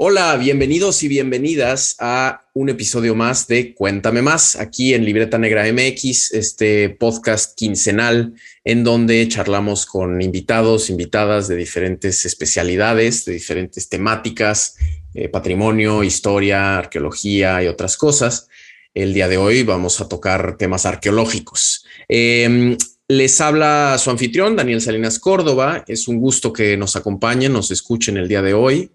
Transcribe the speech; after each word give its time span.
Hola, 0.00 0.36
bienvenidos 0.36 1.02
y 1.02 1.08
bienvenidas 1.08 1.96
a 1.98 2.48
un 2.54 2.68
episodio 2.68 3.16
más 3.16 3.48
de 3.48 3.74
Cuéntame 3.74 4.22
más, 4.22 4.54
aquí 4.54 4.94
en 4.94 5.04
Libreta 5.04 5.38
Negra 5.38 5.64
MX, 5.72 6.34
este 6.34 6.88
podcast 6.90 7.58
quincenal 7.58 8.32
en 8.62 8.84
donde 8.84 9.26
charlamos 9.26 9.86
con 9.86 10.22
invitados, 10.22 10.88
invitadas 10.88 11.48
de 11.48 11.56
diferentes 11.56 12.24
especialidades, 12.24 13.24
de 13.24 13.32
diferentes 13.32 13.88
temáticas, 13.88 14.76
eh, 15.14 15.28
patrimonio, 15.28 16.04
historia, 16.04 16.78
arqueología 16.78 17.60
y 17.64 17.66
otras 17.66 17.96
cosas. 17.96 18.46
El 18.94 19.12
día 19.12 19.26
de 19.26 19.36
hoy 19.36 19.64
vamos 19.64 20.00
a 20.00 20.08
tocar 20.08 20.56
temas 20.58 20.86
arqueológicos. 20.86 21.84
Em, 22.06 22.76
les 23.08 23.40
habla 23.40 23.96
su 23.98 24.10
anfitrión, 24.10 24.54
Daniel 24.54 24.80
Salinas 24.80 25.18
Córdoba. 25.18 25.82
Es 25.88 26.06
un 26.06 26.20
gusto 26.20 26.52
que 26.52 26.76
nos 26.76 26.94
acompañen, 26.94 27.52
nos 27.52 27.72
escuchen 27.72 28.16
el 28.16 28.28
día 28.28 28.42
de 28.42 28.54
hoy. 28.54 28.92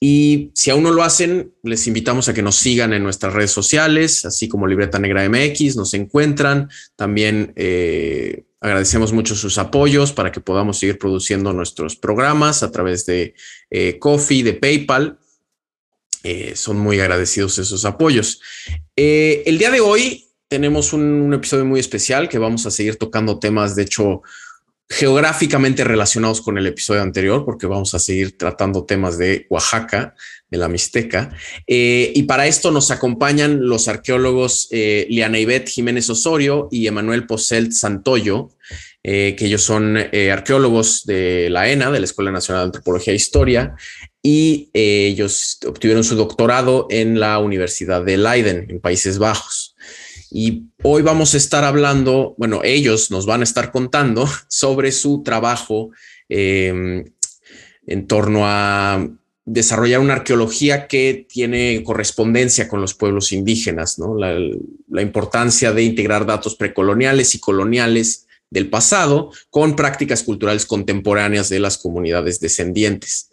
Y 0.00 0.52
si 0.54 0.70
aún 0.70 0.84
no 0.84 0.92
lo 0.92 1.02
hacen, 1.02 1.54
les 1.64 1.86
invitamos 1.88 2.28
a 2.28 2.34
que 2.34 2.42
nos 2.42 2.56
sigan 2.56 2.92
en 2.92 3.02
nuestras 3.02 3.32
redes 3.32 3.50
sociales, 3.50 4.24
así 4.24 4.48
como 4.48 4.66
Libreta 4.66 4.98
Negra 4.98 5.28
MX, 5.28 5.76
nos 5.76 5.92
encuentran. 5.94 6.68
También 6.94 7.52
eh, 7.56 8.44
agradecemos 8.60 9.12
mucho 9.12 9.34
sus 9.34 9.58
apoyos 9.58 10.12
para 10.12 10.30
que 10.30 10.40
podamos 10.40 10.78
seguir 10.78 10.98
produciendo 10.98 11.52
nuestros 11.52 11.96
programas 11.96 12.62
a 12.62 12.70
través 12.70 13.06
de 13.06 13.34
eh, 13.70 13.98
Coffee, 13.98 14.44
de 14.44 14.54
PayPal. 14.54 15.18
Eh, 16.22 16.52
son 16.54 16.78
muy 16.78 17.00
agradecidos 17.00 17.58
esos 17.58 17.84
apoyos. 17.84 18.40
el 18.94 19.58
día 19.58 19.70
de 19.70 19.80
hoy 19.80 20.28
tenemos 20.48 20.92
un, 20.92 21.32
episodio 21.34 21.64
muy 21.64 21.78
especial 21.80 22.28
que 22.28 22.38
vamos 22.38 22.66
a 22.66 22.70
seguir 22.70 22.96
tocando 22.96 23.38
temas, 23.38 23.76
de 23.76 23.82
hecho, 23.82 24.22
geográficamente 24.90 25.84
relacionados 25.84 26.40
con 26.40 26.56
el 26.56 26.66
episodio 26.66 27.02
anterior, 27.02 27.44
porque 27.44 27.66
vamos 27.66 27.94
a 27.94 27.98
seguir 27.98 28.38
tratando 28.38 28.84
temas 28.84 29.18
de 29.18 29.46
Oaxaca, 29.50 30.14
de 30.50 30.58
la 30.58 30.68
Mixteca. 30.68 31.30
Eh, 31.66 32.10
y 32.14 32.22
para 32.22 32.46
esto 32.46 32.70
nos 32.70 32.90
acompañan 32.90 33.66
los 33.66 33.86
arqueólogos 33.86 34.68
eh, 34.70 35.06
Liana 35.10 35.38
Ivette 35.38 35.68
Jiménez 35.68 36.08
Osorio 36.08 36.68
y 36.70 36.86
Emanuel 36.86 37.26
Poselt 37.26 37.72
Santoyo, 37.72 38.48
eh, 39.02 39.36
que 39.38 39.44
ellos 39.44 39.62
son 39.62 39.98
arqueólogos 39.98 41.04
de 41.04 41.48
la 41.50 41.68
ENA, 41.68 41.90
de 41.90 42.00
la 42.00 42.06
Escuela 42.06 42.32
Nacional 42.32 42.62
de 42.62 42.66
Antropología 42.66 43.12
e 43.12 43.16
Historia, 43.16 43.74
y 44.22 44.70
ellos 44.72 45.58
obtuvieron 45.66 46.02
su 46.02 46.16
doctorado 46.16 46.86
en 46.90 47.20
la 47.20 47.38
Universidad 47.38 48.02
de 48.02 48.16
Leiden, 48.16 48.66
en 48.70 48.80
Países 48.80 49.18
Bajos. 49.18 49.76
Y 50.30 50.64
hoy 50.82 51.02
vamos 51.02 51.34
a 51.34 51.36
estar 51.36 51.64
hablando, 51.64 52.34
bueno, 52.38 52.60
ellos 52.64 53.10
nos 53.10 53.26
van 53.26 53.40
a 53.40 53.44
estar 53.44 53.72
contando 53.72 54.28
sobre 54.48 54.92
su 54.92 55.22
trabajo 55.22 55.90
em, 56.28 57.04
en 57.86 58.06
torno 58.06 58.40
a 58.44 59.08
desarrollar 59.44 60.00
una 60.00 60.14
arqueología 60.14 60.86
que 60.86 61.26
tiene 61.26 61.82
correspondencia 61.82 62.68
con 62.68 62.82
los 62.82 62.92
pueblos 62.92 63.32
indígenas, 63.32 63.96
la 63.98 65.02
importancia 65.02 65.72
de 65.72 65.84
integrar 65.84 66.26
datos 66.26 66.54
precoloniales 66.54 67.34
y 67.34 67.40
coloniales 67.40 68.26
del 68.50 68.68
pasado 68.68 69.30
con 69.50 69.74
prácticas 69.74 70.22
culturales 70.22 70.66
contemporáneas 70.66 71.48
de 71.48 71.60
las 71.60 71.78
comunidades 71.78 72.40
descendientes. 72.40 73.30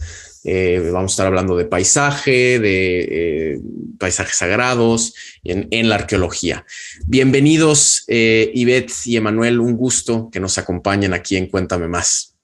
Eh, 0.47 0.91
vamos 0.93 1.11
a 1.11 1.13
estar 1.13 1.25
hablando 1.25 1.57
de 1.57 1.65
paisaje, 1.65 2.59
de 2.59 3.53
eh, 3.53 3.59
paisajes 3.99 4.37
sagrados 4.37 5.15
en, 5.43 5.89
la 5.89 5.95
arqueología. 5.95 6.65
Bienvenidos, 7.07 8.03
eh, 8.07 8.51
Ivette 8.53 8.93
y 9.05 9.17
Emanuel, 9.17 9.59
un 9.59 9.75
gusto 9.75 10.29
que 10.31 10.39
nos 10.39 10.59
acompañen 10.59 11.15
aquí 11.15 11.35
en 11.35 11.47
Cuéntame 11.47 11.87
Más. 11.87 12.37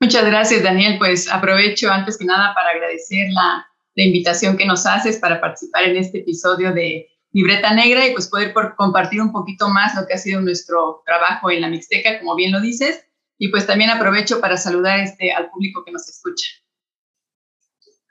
Muchas 0.00 0.24
gracias, 0.24 0.62
Daniel. 0.62 0.96
Pues 0.98 1.30
aprovecho 1.30 1.90
antes 1.90 2.16
que 2.16 2.24
nada 2.24 2.54
para 2.54 2.70
agradecer 2.70 3.28
la, 3.32 3.66
la 3.94 4.04
invitación 4.04 4.56
que 4.56 4.64
nos 4.64 4.86
haces 4.86 5.18
para 5.18 5.42
participar 5.42 5.84
en 5.84 5.96
este 5.98 6.20
episodio 6.20 6.72
de 6.72 7.06
Libreta 7.32 7.74
Negra 7.74 8.06
y 8.06 8.12
pues 8.12 8.28
poder 8.28 8.54
compartir 8.76 9.20
un 9.20 9.30
poquito 9.30 9.68
más 9.68 9.94
lo 9.94 10.06
que 10.06 10.14
ha 10.14 10.18
sido 10.18 10.40
nuestro 10.40 11.02
trabajo 11.04 11.50
en 11.50 11.60
la 11.60 11.68
Mixteca, 11.68 12.18
como 12.18 12.34
bien 12.34 12.50
lo 12.50 12.62
dices. 12.62 13.04
Y 13.36 13.48
pues 13.48 13.66
también 13.66 13.90
aprovecho 13.90 14.40
para 14.40 14.56
saludar 14.56 15.00
este, 15.00 15.32
al 15.32 15.50
público 15.50 15.84
que 15.84 15.92
nos 15.92 16.08
escucha. 16.08 16.46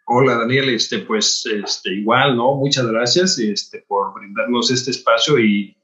Hola 0.10 0.38
Daniel, 0.38 0.70
este, 0.70 1.00
pues 1.00 1.46
este, 1.46 1.96
igual, 1.96 2.38
¿no? 2.38 2.56
Muchas 2.56 2.88
gracias 2.88 3.38
este, 3.40 3.84
por 3.90 4.14
brindarnos 4.14 4.72
este 4.72 4.92
espacio 4.92 5.38
y, 5.38 5.76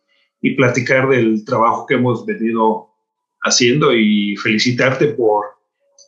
y 0.41 0.56
platicar 0.56 1.09
del 1.09 1.44
trabajo 1.44 1.85
que 1.85 1.95
hemos 1.95 2.25
venido 2.25 2.88
haciendo 3.41 3.94
y 3.94 4.38
felicitarte 4.38 5.07
por, 5.07 5.44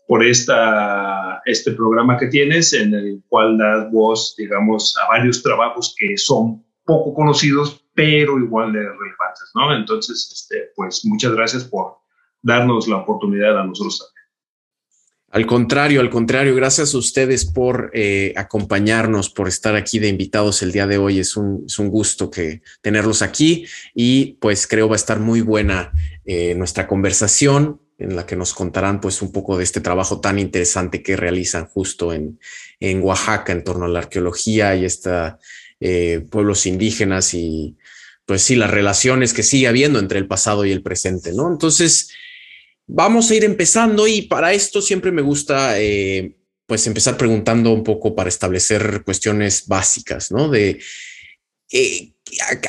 por 0.07 0.23
esta, 0.23 1.41
este 1.43 1.73
programa 1.73 2.17
que 2.17 2.27
tienes 2.27 2.71
en 2.71 2.93
el 2.93 3.21
cual 3.27 3.57
das 3.57 3.91
voz, 3.91 4.33
digamos, 4.37 4.95
a 5.03 5.09
varios 5.09 5.43
trabajos 5.43 5.93
que 5.99 6.15
son 6.15 6.63
poco 6.85 7.13
conocidos, 7.13 7.85
pero 7.95 8.39
igual 8.39 8.71
de 8.71 8.79
relevantes, 8.79 9.51
¿no? 9.55 9.75
Entonces, 9.75 10.31
este, 10.33 10.71
pues 10.77 11.03
muchas 11.03 11.33
gracias 11.33 11.65
por 11.65 11.97
darnos 12.41 12.87
la 12.87 12.95
oportunidad 12.95 13.59
a 13.59 13.65
nosotros. 13.65 14.14
Al 15.35 15.45
contrario, 15.45 15.99
al 15.99 16.09
contrario, 16.09 16.55
gracias 16.55 16.93
a 16.93 16.97
ustedes 16.97 17.43
por 17.43 17.91
eh, 17.93 18.31
acompañarnos, 18.37 19.29
por 19.29 19.49
estar 19.49 19.75
aquí 19.75 19.99
de 19.99 20.07
invitados 20.07 20.61
el 20.61 20.71
día 20.71 20.87
de 20.87 20.97
hoy. 20.97 21.19
Es 21.19 21.35
un, 21.35 21.67
gusto 21.89 22.31
que 22.31 22.61
tenerlos 22.81 23.21
aquí 23.21 23.65
y 23.93 24.37
pues 24.39 24.65
creo 24.65 24.87
va 24.87 24.95
a 24.95 25.03
estar 25.03 25.19
muy 25.19 25.41
buena 25.41 25.91
eh, 26.23 26.55
nuestra 26.55 26.87
conversación 26.87 27.81
en 27.97 28.15
la 28.15 28.25
que 28.25 28.37
nos 28.37 28.53
contarán 28.53 29.01
pues 29.01 29.21
un 29.21 29.33
poco 29.33 29.57
de 29.57 29.65
este 29.65 29.81
trabajo 29.81 30.21
tan 30.21 30.39
interesante 30.39 31.03
que 31.03 31.17
realizan 31.17 31.65
justo 31.65 32.13
en, 32.13 32.39
en 32.79 33.03
Oaxaca 33.03 33.51
en 33.51 33.65
torno 33.65 33.87
a 33.87 33.89
la 33.89 33.99
arqueología 33.99 34.73
y 34.77 34.85
esta 34.85 35.37
eh, 35.81 36.25
pueblos 36.31 36.65
indígenas 36.65 37.33
y 37.33 37.75
pues 38.25 38.41
sí, 38.41 38.55
las 38.55 38.71
relaciones 38.71 39.33
que 39.33 39.43
sigue 39.43 39.67
habiendo 39.67 39.99
entre 39.99 40.17
el 40.17 40.27
pasado 40.27 40.63
y 40.63 40.71
el 40.71 40.81
presente, 40.81 41.33
¿no? 41.33 41.51
Entonces, 41.51 42.09
Vamos 42.87 43.29
a 43.29 43.35
ir 43.35 43.43
empezando 43.43 44.07
y 44.07 44.23
para 44.23 44.53
esto 44.53 44.81
siempre 44.81 45.11
me 45.11 45.21
gusta 45.21 45.79
eh, 45.79 46.35
pues 46.67 46.85
empezar 46.87 47.17
preguntando 47.17 47.71
un 47.71 47.83
poco 47.83 48.15
para 48.15 48.29
establecer 48.29 49.03
cuestiones 49.03 49.67
básicas, 49.67 50.31
¿no? 50.31 50.49
De 50.49 50.79
eh, 51.71 52.13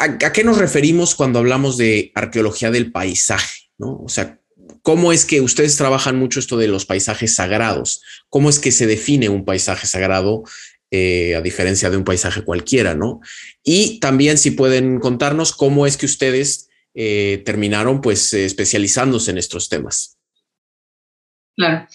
a, 0.01 0.33
qué 0.33 0.45
nos 0.45 0.59
referimos 0.59 1.15
cuando 1.15 1.39
hablamos 1.39 1.77
de 1.77 2.13
arqueología 2.15 2.71
del 2.71 2.93
paisaje, 2.93 3.71
¿no? 3.79 4.01
O 4.03 4.09
sea, 4.09 4.41
¿cómo 4.83 5.13
es 5.13 5.25
que 5.25 5.41
ustedes 5.41 5.77
trabajan 5.77 6.19
mucho 6.19 6.41
esto 6.41 6.57
de 6.57 6.69
los 6.69 6.87
paisajes 6.87 7.35
sagrados? 7.35 8.03
¿Cómo 8.29 8.49
es 8.49 8.59
que 8.59 8.73
se 8.73 8.87
define 8.87 9.29
un 9.29 9.45
paisaje 9.45 9.87
sagrado 9.87 10.45
eh, 10.91 11.35
a 11.35 11.41
diferencia 11.41 11.91
de 11.91 11.97
un 11.97 12.05
paisaje 12.05 12.43
cualquiera, 12.43 12.95
¿no? 12.95 13.21
Y 13.65 13.99
también 13.99 14.39
si 14.39 14.53
pueden 14.53 15.01
contarnos 15.01 15.53
cómo 15.53 15.87
es 15.87 15.97
que 15.97 16.07
ustedes 16.07 16.66
eh, 16.99 17.43
terminaron 17.45 18.01
pues 18.01 18.33
eh, 18.33 18.47
especializándose 18.47 19.31
en 19.31 19.37
estos 19.37 19.69
temas. 19.69 20.17
Claro. 21.55 21.87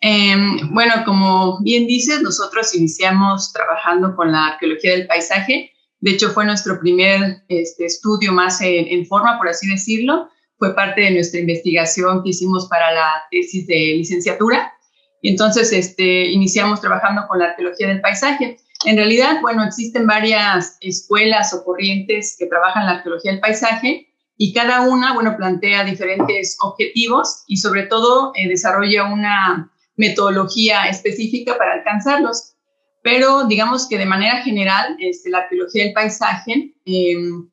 Em, 0.00 0.74
bueno, 0.74 0.94
como 1.04 1.60
bien 1.62 1.86
dices, 1.86 2.22
nosotros 2.22 2.74
iniciamos 2.74 3.52
trabajando 3.52 4.16
con 4.16 4.32
la 4.32 4.48
arqueología 4.48 4.92
del 4.92 5.06
paisaje. 5.06 5.70
De 6.00 6.10
hecho, 6.10 6.30
fue 6.30 6.44
nuestro 6.44 6.80
primer 6.80 7.44
este, 7.46 7.86
estudio 7.86 8.32
más 8.32 8.60
en, 8.60 9.06
forma, 9.06 9.38
por 9.38 9.48
así 9.48 9.68
decirlo. 9.68 10.28
Fue 10.56 10.74
parte 10.74 11.02
de 11.02 11.12
nuestra 11.12 11.38
investigación 11.38 12.24
que 12.24 12.30
hicimos 12.30 12.66
para 12.66 12.92
la 12.92 13.22
tesis 13.30 13.64
de 13.68 13.94
licenciatura. 13.96 14.72
Entonces 15.22 15.72
este, 15.72 16.32
iniciamos 16.32 16.80
trabajando 16.80 17.28
con 17.28 17.38
la 17.38 17.46
arqueología 17.50 17.86
del 17.86 18.00
paisaje. 18.00 18.56
En 18.86 18.96
realidad, 18.96 19.40
bueno, 19.40 19.64
existen 19.64 20.04
varias 20.08 20.78
escuelas 20.80 21.54
o 21.54 21.64
corrientes 21.64 22.34
que 22.36 22.46
trabajan 22.46 22.86
la 22.86 22.92
arqueología 22.96 23.30
del 23.30 23.40
paisaje 23.40 24.07
y 24.40 24.52
cada 24.52 24.82
una, 24.82 25.14
bueno, 25.14 25.36
plantea 25.36 25.84
diferentes 25.84 26.56
objetivos 26.60 27.42
y 27.48 27.56
sobre 27.56 27.82
todo 27.82 28.30
eh, 28.36 28.48
desarrolla 28.48 29.12
una 29.12 29.72
metodología 29.96 30.88
específica 30.88 31.58
para 31.58 31.74
alcanzarlos. 31.74 32.54
Pero 33.02 33.48
digamos 33.48 33.88
que 33.88 33.98
de 33.98 34.06
manera 34.06 34.40
general, 34.42 34.96
este, 35.00 35.30
la 35.30 35.38
arqueología 35.38 35.84
del 35.84 35.92
paisaje 35.92 36.72
em, 36.84 37.50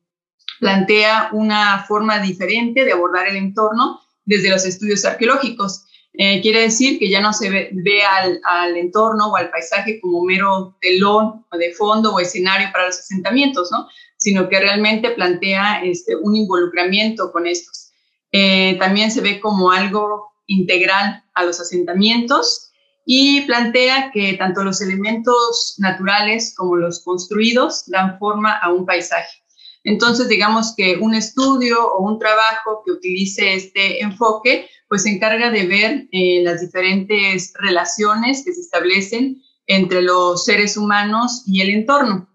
plantea 0.60 1.30
una 1.32 1.84
forma 1.88 2.20
diferente 2.20 2.84
de 2.84 2.92
abordar 2.92 3.26
el 3.26 3.36
entorno 3.36 4.00
desde 4.24 4.50
los 4.50 4.64
estudios 4.64 5.04
arqueológicos. 5.04 5.86
Eh, 6.14 6.40
quiere 6.40 6.62
decir 6.62 7.00
que 7.00 7.10
ya 7.10 7.20
no 7.20 7.32
se 7.32 7.50
ve, 7.50 8.02
al, 8.04 8.40
al, 8.44 8.76
entorno 8.76 9.26
o 9.26 9.36
al 9.36 9.50
paisaje 9.50 10.00
como 10.00 10.24
mero 10.24 10.76
telón 10.80 11.44
de 11.52 11.72
fondo 11.74 12.14
o 12.14 12.20
escenario 12.20 12.68
para 12.72 12.86
los 12.86 12.98
asentamientos, 12.98 13.70
¿no? 13.72 13.88
Sino 14.26 14.48
que 14.48 14.58
realmente 14.58 15.10
plantea 15.10 15.84
este, 15.84 16.16
un 16.16 16.34
involucramiento 16.34 17.30
con 17.30 17.46
estos. 17.46 17.92
Eh, 18.32 18.76
también 18.80 19.12
se 19.12 19.20
ve 19.20 19.38
como 19.38 19.70
algo 19.70 20.32
integral 20.48 21.22
a 21.32 21.44
los 21.44 21.60
asentamientos 21.60 22.72
y 23.04 23.42
plantea 23.42 24.10
que 24.12 24.32
tanto 24.32 24.64
los 24.64 24.80
elementos 24.80 25.76
naturales 25.78 26.56
como 26.56 26.74
los 26.74 27.04
construidos 27.04 27.84
dan 27.86 28.18
forma 28.18 28.58
a 28.58 28.72
un 28.72 28.84
paisaje. 28.84 29.44
Entonces, 29.84 30.26
digamos 30.26 30.74
que 30.76 30.96
un 30.96 31.14
estudio 31.14 31.86
o 31.86 32.02
un 32.02 32.18
trabajo 32.18 32.82
que 32.84 32.90
utilice 32.90 33.54
este 33.54 34.02
enfoque, 34.02 34.68
pues 34.88 35.04
se 35.04 35.10
encarga 35.10 35.52
de 35.52 35.68
ver 35.68 36.08
eh, 36.10 36.42
las 36.42 36.62
diferentes 36.62 37.52
relaciones 37.60 38.44
que 38.44 38.52
se 38.52 38.62
establecen 38.62 39.40
entre 39.68 40.02
los 40.02 40.44
seres 40.44 40.76
humanos 40.76 41.44
y 41.46 41.60
el 41.60 41.70
entorno. 41.70 42.28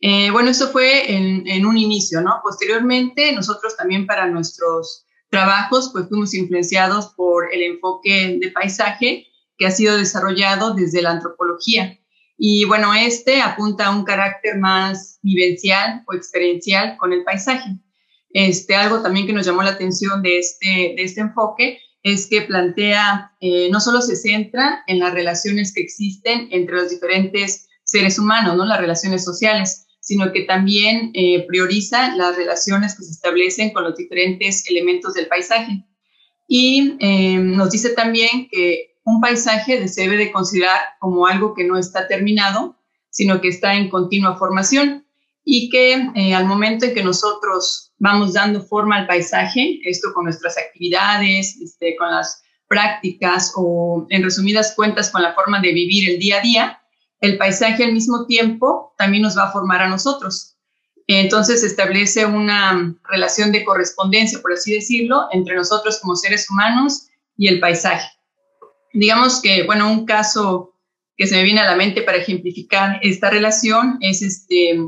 Eh, 0.00 0.30
bueno, 0.30 0.50
eso 0.50 0.68
fue 0.68 1.12
en, 1.12 1.66
un 1.66 1.76
inicio, 1.76 2.20
¿no? 2.20 2.40
Posteriormente, 2.42 3.32
nosotros 3.32 3.76
también 3.76 4.06
para 4.06 4.28
nuestros 4.28 5.04
trabajos, 5.28 5.90
pues 5.92 6.08
fuimos 6.08 6.34
influenciados 6.34 7.14
por 7.16 7.52
el 7.52 7.62
enfoque 7.62 8.38
de 8.40 8.50
paisaje 8.50 9.26
que 9.56 9.66
ha 9.66 9.70
sido 9.70 9.96
desarrollado 9.96 10.74
desde 10.74 11.02
la 11.02 11.10
antropología. 11.10 11.98
Y 12.36 12.64
bueno, 12.64 12.94
este 12.94 13.42
apunta 13.42 13.86
a 13.86 13.90
un 13.90 14.04
carácter 14.04 14.58
más 14.58 15.18
vivencial 15.22 16.04
o 16.06 16.14
experiencial 16.14 16.96
con 16.96 17.12
el 17.12 17.24
paisaje. 17.24 17.76
Este, 18.30 18.76
algo 18.76 19.02
también 19.02 19.26
que 19.26 19.32
nos 19.32 19.46
llamó 19.46 19.62
la 19.62 19.70
atención 19.70 20.22
de 20.22 20.38
este, 20.38 20.94
de 20.96 21.02
este 21.02 21.22
enfoque 21.22 21.80
es 22.04 22.28
que 22.28 22.42
plantea, 22.42 23.32
eh, 23.40 23.68
no 23.70 23.80
solo 23.80 24.00
se 24.00 24.14
centra 24.14 24.84
en 24.86 25.00
las 25.00 25.12
relaciones 25.12 25.74
que 25.74 25.80
existen 25.80 26.48
entre 26.52 26.76
los 26.76 26.90
diferentes 26.90 27.68
seres 27.82 28.18
humanos, 28.18 28.56
¿no? 28.56 28.64
las 28.64 28.80
relaciones 28.80 29.24
sociales, 29.24 29.87
sino 30.08 30.32
que 30.32 30.44
también 30.44 31.10
eh, 31.12 31.44
prioriza 31.46 32.16
las 32.16 32.34
relaciones 32.34 32.96
que 32.96 33.02
se 33.02 33.10
establecen 33.10 33.74
con 33.74 33.84
los 33.84 33.94
diferentes 33.94 34.66
elementos 34.66 35.12
del 35.12 35.26
paisaje. 35.26 35.84
Y 36.46 36.96
eh, 36.98 37.36
nos 37.36 37.72
dice 37.72 37.90
también 37.90 38.48
que 38.50 38.96
un 39.04 39.20
paisaje 39.20 39.86
se 39.86 40.00
debe 40.00 40.16
de 40.16 40.32
considerar 40.32 40.78
como 40.98 41.26
algo 41.26 41.52
que 41.52 41.64
no 41.64 41.76
está 41.76 42.08
terminado, 42.08 42.78
sino 43.10 43.42
que 43.42 43.48
está 43.48 43.74
en 43.74 43.90
continua 43.90 44.38
formación 44.38 45.04
y 45.44 45.68
que 45.68 46.10
eh, 46.14 46.34
al 46.34 46.46
momento 46.46 46.86
en 46.86 46.94
que 46.94 47.04
nosotros 47.04 47.92
vamos 47.98 48.32
dando 48.32 48.62
forma 48.62 48.96
al 48.96 49.06
paisaje, 49.06 49.78
esto 49.84 50.14
con 50.14 50.24
nuestras 50.24 50.56
actividades, 50.56 51.58
este, 51.60 51.96
con 51.96 52.10
las 52.10 52.42
prácticas 52.66 53.52
o 53.56 54.06
en 54.08 54.22
resumidas 54.22 54.72
cuentas 54.74 55.10
con 55.10 55.22
la 55.22 55.34
forma 55.34 55.60
de 55.60 55.74
vivir 55.74 56.08
el 56.08 56.18
día 56.18 56.38
a 56.38 56.40
día, 56.40 56.77
el 57.20 57.38
paisaje 57.38 57.84
al 57.84 57.92
mismo 57.92 58.26
tiempo 58.26 58.94
también 58.96 59.22
nos 59.22 59.36
va 59.36 59.44
a 59.44 59.52
formar 59.52 59.82
a 59.82 59.88
nosotros. 59.88 60.56
Entonces 61.06 61.62
se 61.62 61.66
establece 61.66 62.26
una 62.26 62.94
relación 63.08 63.50
de 63.50 63.64
correspondencia, 63.64 64.40
por 64.40 64.52
así 64.52 64.74
decirlo, 64.74 65.26
entre 65.32 65.56
nosotros 65.56 65.98
como 66.00 66.16
seres 66.16 66.48
humanos 66.50 67.08
y 67.36 67.48
el 67.48 67.60
paisaje. 67.60 68.08
Digamos 68.92 69.40
que, 69.40 69.64
bueno, 69.64 69.90
un 69.90 70.04
caso 70.04 70.74
que 71.16 71.26
se 71.26 71.36
me 71.36 71.42
viene 71.42 71.60
a 71.60 71.64
la 71.64 71.76
mente 71.76 72.02
para 72.02 72.18
ejemplificar 72.18 73.00
esta 73.02 73.30
relación 73.30 73.98
es 74.00 74.22
este, 74.22 74.78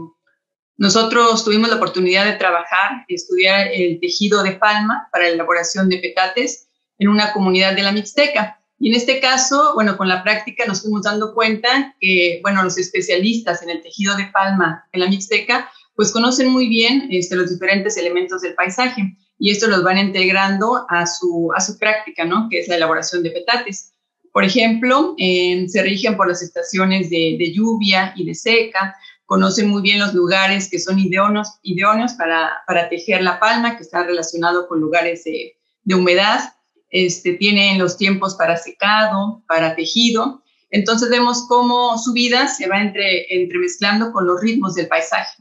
nosotros 0.76 1.44
tuvimos 1.44 1.70
la 1.70 1.76
oportunidad 1.76 2.24
de 2.24 2.38
trabajar, 2.38 3.04
estudiar 3.08 3.68
el 3.72 3.98
tejido 3.98 4.42
de 4.42 4.52
palma 4.52 5.08
para 5.10 5.24
la 5.24 5.30
elaboración 5.30 5.88
de 5.88 5.98
petates 5.98 6.68
en 6.98 7.08
una 7.08 7.32
comunidad 7.32 7.74
de 7.74 7.82
la 7.82 7.92
Mixteca. 7.92 8.59
Y 8.82 8.88
en 8.88 8.94
este 8.94 9.20
caso, 9.20 9.74
bueno, 9.74 9.98
con 9.98 10.08
la 10.08 10.22
práctica 10.22 10.64
nos 10.66 10.80
fuimos 10.80 11.02
dando 11.02 11.34
cuenta 11.34 11.94
que, 12.00 12.40
bueno, 12.42 12.62
los 12.62 12.78
especialistas 12.78 13.62
en 13.62 13.68
el 13.68 13.82
tejido 13.82 14.16
de 14.16 14.24
palma 14.32 14.88
en 14.92 15.00
la 15.00 15.06
Mixteca, 15.06 15.70
pues 15.94 16.10
conocen 16.10 16.48
muy 16.48 16.66
bien 16.66 17.06
este, 17.10 17.36
los 17.36 17.50
diferentes 17.50 17.98
elementos 17.98 18.40
del 18.40 18.54
paisaje 18.54 19.14
y 19.38 19.50
esto 19.50 19.66
los 19.66 19.82
van 19.82 19.98
integrando 19.98 20.86
a 20.88 21.06
su, 21.06 21.52
a 21.54 21.60
su 21.60 21.78
práctica, 21.78 22.24
¿no? 22.24 22.48
Que 22.50 22.60
es 22.60 22.68
la 22.68 22.76
elaboración 22.76 23.22
de 23.22 23.32
petates. 23.32 23.92
Por 24.32 24.44
ejemplo, 24.44 25.14
se 25.18 25.82
rigen 25.82 26.16
por 26.16 26.28
las 26.28 26.40
estaciones 26.40 27.10
de, 27.10 27.52
lluvia 27.52 28.14
y 28.16 28.24
de 28.24 28.34
seca, 28.34 28.96
conocen 29.26 29.68
muy 29.68 29.82
bien 29.82 29.98
los 29.98 30.14
lugares 30.14 30.70
que 30.70 30.78
son 30.78 30.98
idóneos 30.98 32.12
para, 32.16 32.62
para 32.66 32.88
tejer 32.88 33.22
la 33.22 33.38
palma, 33.38 33.76
que 33.76 33.82
está 33.82 34.04
relacionado 34.04 34.68
con 34.68 34.80
lugares 34.80 35.24
de, 35.24 35.58
de 35.82 35.94
humedad 35.94 36.40
este, 36.90 37.34
tienen 37.34 37.78
los 37.78 37.96
tiempos 37.96 38.34
para 38.34 38.56
secado, 38.56 39.42
para 39.46 39.74
tejido. 39.74 40.42
Entonces 40.70 41.08
vemos 41.10 41.46
cómo 41.48 41.98
su 41.98 42.12
vida 42.12 42.48
se 42.48 42.68
va 42.68 42.80
entre, 42.80 43.42
entremezclando 43.42 44.12
con 44.12 44.26
los 44.26 44.40
ritmos 44.40 44.74
del 44.74 44.88
paisaje. 44.88 45.36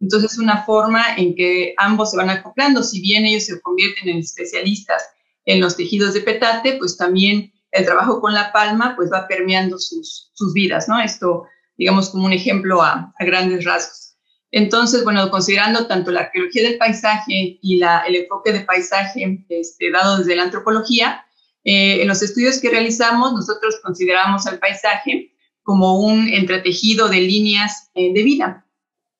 Entonces 0.00 0.32
es 0.32 0.38
una 0.38 0.64
forma 0.64 1.16
en 1.16 1.34
que 1.34 1.74
ambos 1.76 2.10
se 2.10 2.16
van 2.16 2.30
acoplando. 2.30 2.82
Si 2.82 3.00
bien 3.00 3.26
ellos 3.26 3.44
se 3.44 3.60
convierten 3.60 4.08
en 4.08 4.18
especialistas 4.18 5.02
en 5.44 5.60
los 5.60 5.76
tejidos 5.76 6.14
de 6.14 6.20
petate, 6.20 6.76
pues 6.78 6.96
también 6.96 7.52
el 7.72 7.84
trabajo 7.84 8.20
con 8.20 8.34
la 8.34 8.52
palma 8.52 8.94
pues 8.96 9.10
va 9.12 9.28
permeando 9.28 9.78
sus, 9.78 10.30
vidas, 10.54 10.88
¿no? 10.88 11.00
Esto, 11.00 11.46
digamos, 11.76 12.10
como 12.10 12.26
un 12.26 12.32
ejemplo 12.32 12.82
a 12.82 13.14
grandes 13.20 13.64
rasgos. 13.64 14.09
Entonces, 14.52 15.04
bueno, 15.04 15.30
considerando 15.30 15.86
tanto 15.86 16.10
la 16.10 16.20
arqueología 16.20 16.62
del 16.62 16.78
paisaje 16.78 17.58
y 17.62 17.80
el 17.82 18.16
enfoque 18.16 18.52
de 18.52 18.60
paisaje 18.60 19.44
este, 19.48 19.90
dado 19.90 20.18
desde 20.18 20.34
la 20.34 20.44
antropología, 20.44 21.24
eh, 21.62 22.02
en 22.02 22.08
los 22.08 22.22
estudios 22.22 22.58
que 22.58 22.70
realizamos, 22.70 23.32
nosotros 23.32 23.78
consideramos 23.82 24.46
al 24.46 24.58
paisaje 24.58 25.34
como 25.62 26.00
un 26.00 26.28
entretejido 26.28 27.08
de 27.08 27.20
líneas 27.20 27.90
eh, 27.94 28.12
de 28.12 28.22
vida, 28.22 28.66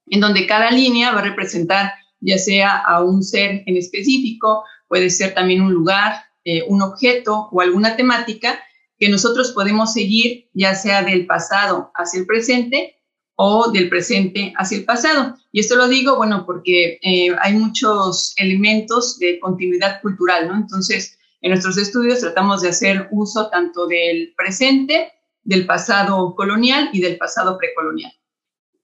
en 0.07 0.21
donde 0.21 0.47
cada 0.47 0.71
línea 0.71 1.13
va 1.13 1.21
a 1.21 1.25
representar 1.25 1.93
ya 2.21 2.39
sea 2.39 2.77
a 2.77 3.03
un 3.03 3.23
ser 3.23 3.63
en 3.67 3.77
específico, 3.77 4.65
puede 4.89 5.11
ser 5.11 5.33
también 5.33 5.63
un 5.63 5.73
lugar, 5.73 6.25
eh, 6.45 6.63
un 6.67 6.83
objeto 6.83 7.49
o 7.53 7.61
alguna 7.61 7.97
temática 7.97 8.61
que 8.99 9.09
nosotros 9.09 9.53
podemos 9.53 9.93
seguir 9.93 10.51
ya 10.53 10.75
sea 10.75 11.03
del 11.03 11.27
pasado 11.27 11.91
hacia 11.95 12.21
el 12.21 12.27
presente 12.27 13.00
o 13.43 13.71
del 13.71 13.89
presente 13.89 14.53
hacia 14.59 14.77
el 14.77 14.85
pasado. 14.85 15.35
Y 15.51 15.61
esto 15.61 15.75
lo 15.75 15.89
digo, 15.89 16.17
bueno, 16.17 16.45
porque 16.45 16.99
eh, 17.01 17.35
hay 17.41 17.55
muchos 17.55 18.35
elementos 18.37 19.19
de 19.19 19.41
continuidad 19.41 20.03
cultural, 20.03 20.47
¿no? 20.47 20.57
Entonces, 20.57 21.19
en 21.41 21.53
nuestros 21.53 21.79
estudios 21.79 22.21
tratamos 22.21 22.61
de 22.61 22.69
hacer 22.69 23.09
uso 23.11 23.49
tanto 23.49 23.87
del 23.87 24.35
presente, 24.37 25.11
del 25.43 25.65
pasado 25.65 26.35
colonial 26.35 26.91
y 26.93 27.01
del 27.01 27.17
pasado 27.17 27.57
precolonial. 27.57 28.13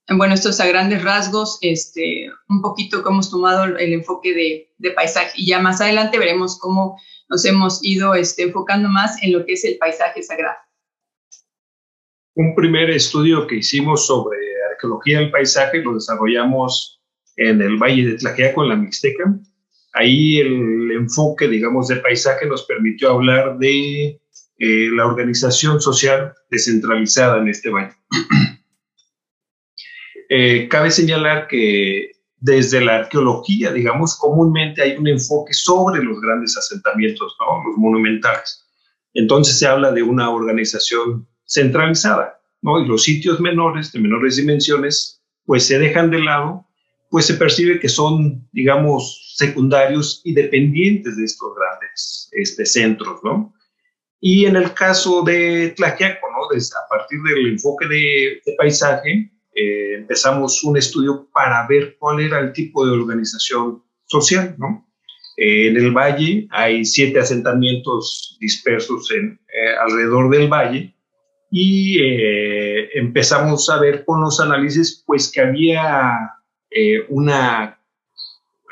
Bueno, 0.09 0.33
esto 0.33 0.49
es 0.49 0.61
a 0.61 0.67
grandes 0.67 1.05
rasgos, 1.05 1.59
este, 1.61 2.31
un 2.49 2.63
poquito 2.63 3.03
cómo 3.03 3.17
hemos 3.17 3.31
tomado 3.31 3.65
el 3.65 3.93
enfoque 3.93 4.33
de, 4.33 4.73
de, 4.79 4.91
paisaje 4.93 5.33
y 5.35 5.49
ya 5.49 5.59
más 5.59 5.83
adelante 5.83 6.19
veremos 6.19 6.59
cómo 6.59 6.99
nos 7.29 7.45
hemos 7.45 7.85
ido 7.85 8.15
este, 8.15 8.45
enfocando 8.45 8.89
más 8.89 9.23
en 9.23 9.33
lo 9.33 9.45
que 9.45 9.53
es 9.53 9.65
el 9.67 9.77
paisaje 9.77 10.23
sagrado. 10.23 10.57
Un 12.37 12.55
primer 12.55 12.91
estudio 12.91 13.47
que 13.47 13.57
hicimos 13.57 14.07
sobre 14.07 14.37
arqueología 14.71 15.21
del 15.21 15.31
paisaje 15.31 15.83
lo 15.83 15.95
desarrollamos 15.95 17.01
en 17.37 17.63
el 17.63 17.79
Valle 17.79 18.11
de 18.11 18.19
Tlajeaco, 18.19 18.63
en 18.63 18.69
la 18.69 18.77
Mixteca. 18.77 19.25
Ahí 19.95 20.41
el 20.41 20.93
enfoque, 20.93 21.49
digamos, 21.49 21.89
de 21.89 21.97
paisaje 21.97 22.45
nos 22.45 22.65
permitió 22.65 23.13
hablar 23.13 23.59
de 23.59 24.21
eh, 24.59 24.89
la 24.95 25.07
organización 25.07 25.81
social 25.81 26.35
descentralizada 26.51 27.39
en 27.39 27.49
este 27.49 27.71
valle. 27.71 27.95
eh, 30.29 30.69
cabe 30.69 30.91
señalar 30.91 31.49
que 31.49 32.11
desde 32.37 32.85
la 32.85 32.97
arqueología, 32.97 33.73
digamos, 33.73 34.15
comúnmente 34.19 34.83
hay 34.83 34.95
un 34.99 35.09
enfoque 35.09 35.55
sobre 35.55 36.05
los 36.05 36.21
grandes 36.21 36.55
asentamientos, 36.59 37.35
¿no? 37.41 37.67
los 37.67 37.79
monumentales. 37.79 38.63
Entonces 39.15 39.59
se 39.59 39.67
habla 39.67 39.91
de 39.91 40.03
una 40.03 40.29
organización 40.29 41.27
centralizada. 41.47 42.41
Y 42.63 42.85
los 42.87 43.05
sitios 43.05 43.41
menores, 43.41 43.93
de 43.93 44.01
menores 44.01 44.37
dimensiones, 44.37 45.23
pues 45.45 45.67
se 45.67 45.79
dejan 45.79 46.11
de 46.11 46.19
lado, 46.19 46.67
pues 47.11 47.27
se 47.27 47.35
percibe 47.35 47.79
que 47.79 47.89
son, 47.89 48.49
digamos, 48.53 49.35
secundarios 49.37 50.21
y 50.25 50.35
dependientes 50.35 51.17
de 51.17 51.25
estos 51.25 51.55
grandes 51.55 52.29
este, 52.33 52.67
centros, 52.67 53.21
¿no? 53.23 53.55
Y 54.21 54.47
en 54.47 54.57
el 54.57 54.75
caso 54.75 55.23
de 55.23 55.75
Tlaxiaco, 55.77 56.27
¿no? 56.33 56.49
Desde, 56.53 56.75
a 56.77 56.89
partir 56.89 57.21
del 57.23 57.47
enfoque 57.53 57.87
de, 57.87 58.43
paisaje, 58.59 59.31
eh, 59.55 59.95
empezamos 59.95 60.65
un 60.65 60.77
estudio 60.77 61.29
para 61.33 61.67
ver 61.69 61.97
cuál 61.99 62.21
era 62.21 62.41
el 62.41 62.53
tipo 62.53 62.85
de 62.85 62.93
organización 62.93 63.85
social, 64.07 64.57
¿no? 64.59 64.89
Eh, 65.37 65.69
en 65.69 65.77
el 65.77 65.93
valle 65.93 66.49
hay 66.51 66.85
siete 66.85 67.21
asentamientos 67.21 68.37
dispersos 68.41 69.11
en, 69.13 69.39
eh, 69.49 69.77
alrededor 69.81 70.31
del 70.31 70.49
valle 70.49 70.96
y 71.51 71.99
eh, 72.01 72.99
empezamos 72.99 73.69
a 73.71 73.79
ver 73.79 74.05
con 74.05 74.21
los 74.21 74.41
análisis 74.41 75.03
pues 75.07 75.31
que 75.31 75.41
había 75.41 76.13
eh, 76.71 77.05
una 77.09 77.81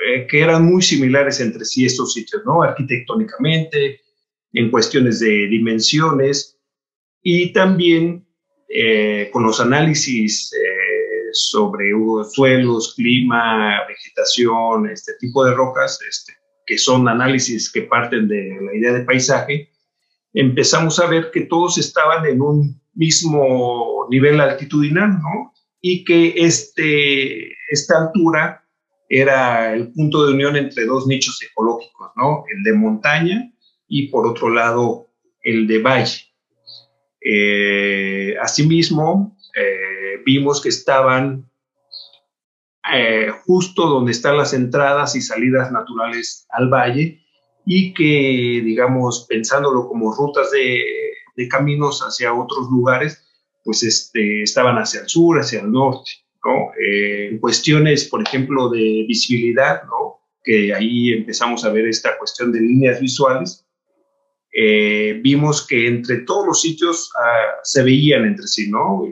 eh, 0.06 0.26
que 0.26 0.40
eran 0.40 0.64
muy 0.64 0.82
similares 0.82 1.40
entre 1.40 1.64
sí 1.64 1.86
estos 1.86 2.12
sitios, 2.12 2.42
¿no? 2.44 2.62
Arquitectónicamente, 2.62 4.00
en 4.52 4.70
cuestiones 4.70 5.20
de 5.20 5.46
dimensiones 5.48 6.58
y 7.22 7.52
también 7.52 8.26
con 9.32 9.44
los 9.44 9.60
análisis 9.60 10.50
sobre 11.32 11.90
suelos, 12.32 12.94
clima, 12.96 13.86
vegetación, 13.86 14.88
este 14.90 15.12
tipo 15.20 15.44
de 15.44 15.54
rocas, 15.54 16.00
este, 16.08 16.32
que 16.66 16.76
son 16.76 17.08
análisis 17.08 17.70
que 17.70 17.82
parten 17.82 18.26
de 18.26 18.58
la 18.60 18.74
idea 18.76 18.92
de 18.92 19.04
paisaje, 19.04 19.70
empezamos 20.34 20.98
a 20.98 21.06
ver 21.06 21.30
que 21.32 21.42
todos 21.42 21.78
estaban 21.78 22.26
en 22.26 22.42
un 22.42 22.82
mismo 22.92 24.06
nivel 24.10 24.40
altitudinal, 24.40 25.20
¿no? 25.20 25.54
Y 25.80 26.04
que 26.04 26.34
este, 26.36 27.52
esta 27.70 27.98
altura 27.98 28.66
era 29.08 29.72
el 29.74 29.92
punto 29.92 30.26
de 30.26 30.34
unión 30.34 30.56
entre 30.56 30.86
dos 30.86 31.06
nichos 31.06 31.40
ecológicos, 31.42 32.10
¿no? 32.16 32.44
El 32.54 32.64
de 32.64 32.72
montaña 32.72 33.52
y 33.86 34.08
por 34.08 34.26
otro 34.26 34.50
lado 34.50 35.08
el 35.42 35.66
de 35.66 35.78
valle. 35.78 36.32
Eh, 37.20 38.34
asimismo, 38.40 39.38
eh, 39.56 40.20
vimos 40.26 40.60
que 40.60 40.68
estaban 40.70 41.48
eh, 42.92 43.30
justo 43.46 43.86
donde 43.86 44.12
están 44.12 44.36
las 44.36 44.52
entradas 44.52 45.14
y 45.16 45.20
salidas 45.20 45.70
naturales 45.70 46.46
al 46.50 46.68
valle 46.68 47.23
y 47.66 47.94
que, 47.94 48.62
digamos, 48.64 49.26
pensándolo 49.28 49.88
como 49.88 50.14
rutas 50.14 50.50
de, 50.50 50.84
caminos 51.48 52.00
hacia 52.00 52.32
otros 52.32 52.68
lugares, 52.70 53.22
pues 53.64 53.82
este, 53.82 54.42
estaban 54.42 54.76
hacia 54.76 55.00
el 55.00 55.08
sur, 55.08 55.40
hacia 55.40 55.60
el 55.60 55.72
norte, 55.72 56.10
¿no? 56.44 56.70
Eh, 56.78 57.38
cuestiones, 57.40 58.04
por 58.04 58.22
ejemplo, 58.22 58.68
de 58.68 59.04
visibilidad, 59.08 59.82
¿no? 59.84 60.20
Que 60.44 60.74
ahí 60.74 61.12
empezamos 61.12 61.64
a 61.64 61.70
ver 61.70 61.88
esta 61.88 62.16
cuestión 62.18 62.52
de 62.52 62.60
líneas 62.60 63.00
visuales. 63.00 63.66
Eh, 64.52 65.18
vimos 65.22 65.66
que 65.66 65.88
entre 65.88 66.18
todos 66.18 66.46
los 66.46 66.60
sitios 66.60 67.10
ah, 67.18 67.60
se 67.62 67.82
veían 67.82 68.24
entre 68.24 68.46
sí, 68.46 68.70
¿no? 68.70 69.08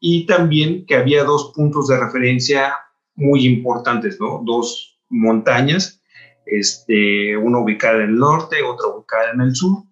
y 0.00 0.26
también 0.26 0.84
que 0.86 0.94
había 0.94 1.24
dos 1.24 1.52
puntos 1.54 1.88
de 1.88 1.98
referencia 1.98 2.74
muy 3.14 3.46
importantes, 3.46 4.20
¿no? 4.20 4.42
Dos 4.44 5.00
montañas, 5.08 6.02
este, 6.46 7.36
una 7.36 7.58
ubicada 7.58 7.96
en 8.04 8.10
el 8.10 8.16
norte, 8.16 8.62
otra 8.62 8.88
ubicada 8.88 9.32
en 9.32 9.40
el 9.40 9.54
sur, 9.54 9.82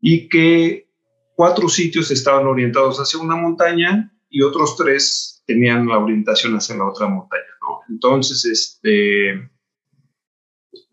y 0.00 0.28
que 0.28 0.88
cuatro 1.34 1.68
sitios 1.68 2.10
estaban 2.10 2.46
orientados 2.46 2.98
hacia 2.98 3.20
una 3.20 3.36
montaña 3.36 4.12
y 4.28 4.42
otros 4.42 4.76
tres 4.76 5.42
tenían 5.46 5.86
la 5.86 5.98
orientación 5.98 6.54
hacia 6.54 6.76
la 6.76 6.88
otra 6.88 7.06
montaña, 7.06 7.42
¿no? 7.60 7.80
Entonces, 7.88 8.44
este, 8.44 9.50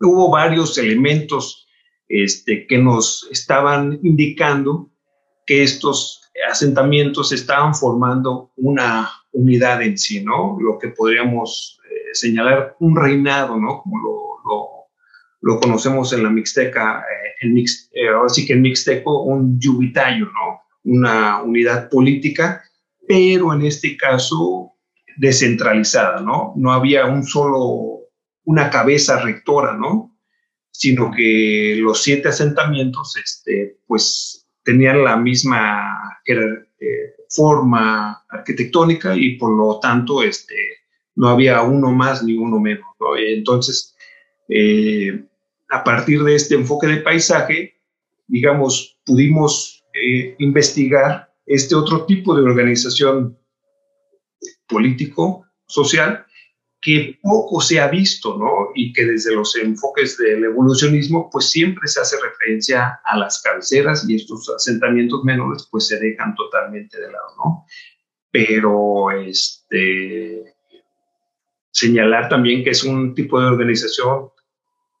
hubo 0.00 0.30
varios 0.30 0.76
elementos 0.78 1.66
este, 2.08 2.66
que 2.66 2.78
nos 2.78 3.28
estaban 3.30 3.98
indicando 4.02 4.90
que 5.46 5.62
estos 5.62 6.20
asentamientos 6.50 7.32
estaban 7.32 7.74
formando 7.74 8.52
una 8.56 9.10
unidad 9.32 9.82
en 9.82 9.98
sí, 9.98 10.22
¿no? 10.22 10.56
Lo 10.60 10.78
que 10.78 10.88
podríamos 10.88 11.80
eh, 11.88 12.14
señalar 12.14 12.76
un 12.80 12.96
reinado, 12.96 13.56
¿no? 13.56 13.82
Como 13.82 13.98
lo, 13.98 14.29
lo, 15.40 15.60
conocemos 15.60 16.12
en 16.12 16.22
la 16.22 16.30
Mixteca, 16.30 17.04
eh, 17.40 17.46
mix, 17.48 17.90
eh, 17.92 18.08
ahora 18.08 18.28
sí 18.28 18.46
que 18.46 18.54
en 18.54 18.62
Mixteco, 18.62 19.22
un 19.24 19.58
yubitayo, 19.58 20.26
¿no? 20.26 20.62
Una 20.84 21.42
unidad 21.42 21.88
política, 21.88 22.62
pero 23.06 23.52
en 23.52 23.62
este 23.62 23.96
caso 23.96 24.74
descentralizada, 25.16 26.20
¿no? 26.20 26.54
No 26.56 26.72
había 26.72 27.06
un 27.06 27.24
solo, 27.24 28.08
una 28.44 28.70
cabeza 28.70 29.20
rectora, 29.20 29.76
¿no? 29.76 30.16
Sino 30.70 31.10
que 31.10 31.76
los 31.78 32.02
siete 32.02 32.28
asentamientos, 32.28 33.16
este, 33.16 33.78
pues 33.86 34.48
tenían 34.64 35.04
la 35.04 35.16
misma 35.16 36.20
eh, 36.26 37.14
forma 37.28 38.24
arquitectónica 38.28 39.16
y 39.16 39.36
por 39.36 39.56
lo 39.56 39.80
tanto 39.80 40.22
este, 40.22 40.54
no 41.16 41.28
había 41.28 41.62
uno 41.62 41.92
más 41.92 42.22
ni 42.22 42.36
uno 42.36 42.58
menos. 42.58 42.86
Entonces, 43.18 43.94
eh, 44.48 45.24
a 45.70 45.84
partir 45.84 46.22
de 46.24 46.34
este 46.34 46.54
enfoque 46.54 46.86
de 46.86 46.98
paisaje, 46.98 47.80
digamos, 48.26 48.98
pudimos 49.04 49.84
eh, 49.94 50.34
investigar 50.38 51.32
este 51.46 51.74
otro 51.74 52.06
tipo 52.06 52.34
de 52.34 52.42
organización 52.42 53.38
político, 54.68 55.44
social, 55.66 56.26
que 56.80 57.18
poco 57.22 57.60
se 57.60 57.78
ha 57.78 57.88
visto, 57.88 58.38
¿no? 58.38 58.70
Y 58.74 58.92
que 58.92 59.04
desde 59.04 59.34
los 59.34 59.54
enfoques 59.56 60.16
del 60.16 60.44
evolucionismo, 60.44 61.28
pues 61.30 61.50
siempre 61.50 61.86
se 61.88 62.00
hace 62.00 62.16
referencia 62.22 63.00
a 63.04 63.18
las 63.18 63.42
cabeceras 63.42 64.08
y 64.08 64.14
estos 64.14 64.48
asentamientos 64.48 65.22
menores, 65.24 65.68
pues 65.70 65.88
se 65.88 65.98
dejan 66.00 66.34
totalmente 66.34 66.98
de 66.98 67.12
lado, 67.12 67.34
¿no? 67.36 67.66
Pero, 68.30 69.10
este, 69.10 70.54
señalar 71.70 72.28
también 72.28 72.64
que 72.64 72.70
es 72.70 72.82
un 72.82 73.14
tipo 73.14 73.40
de 73.40 73.46
organización 73.46 74.30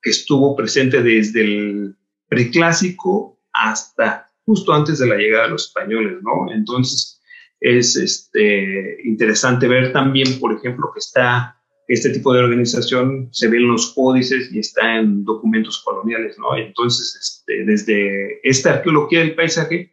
que 0.02 0.10
estuvo 0.10 0.56
presente 0.56 1.02
desde 1.02 1.42
el 1.42 1.96
preclásico 2.28 3.38
hasta 3.52 4.30
justo 4.44 4.72
antes 4.72 4.98
de 4.98 5.06
la 5.06 5.16
llegada 5.16 5.44
de 5.44 5.50
los 5.50 5.66
españoles, 5.66 6.18
¿no? 6.22 6.52
Entonces, 6.52 7.20
es 7.60 7.96
este, 7.96 8.98
interesante 9.04 9.68
ver 9.68 9.92
también, 9.92 10.38
por 10.40 10.52
ejemplo, 10.52 10.90
que 10.92 11.00
está 11.00 11.56
este 11.90 12.10
tipo 12.10 12.32
de 12.32 12.40
organización 12.40 13.28
se 13.32 13.48
ve 13.48 13.56
en 13.56 13.66
los 13.66 13.92
códices 13.94 14.52
y 14.52 14.60
está 14.60 14.98
en 14.98 15.24
documentos 15.24 15.82
coloniales, 15.84 16.38
¿no? 16.38 16.56
Entonces, 16.56 17.18
este, 17.20 17.64
desde 17.64 18.48
esta 18.48 18.74
arqueología 18.74 19.18
del 19.18 19.34
paisaje, 19.34 19.92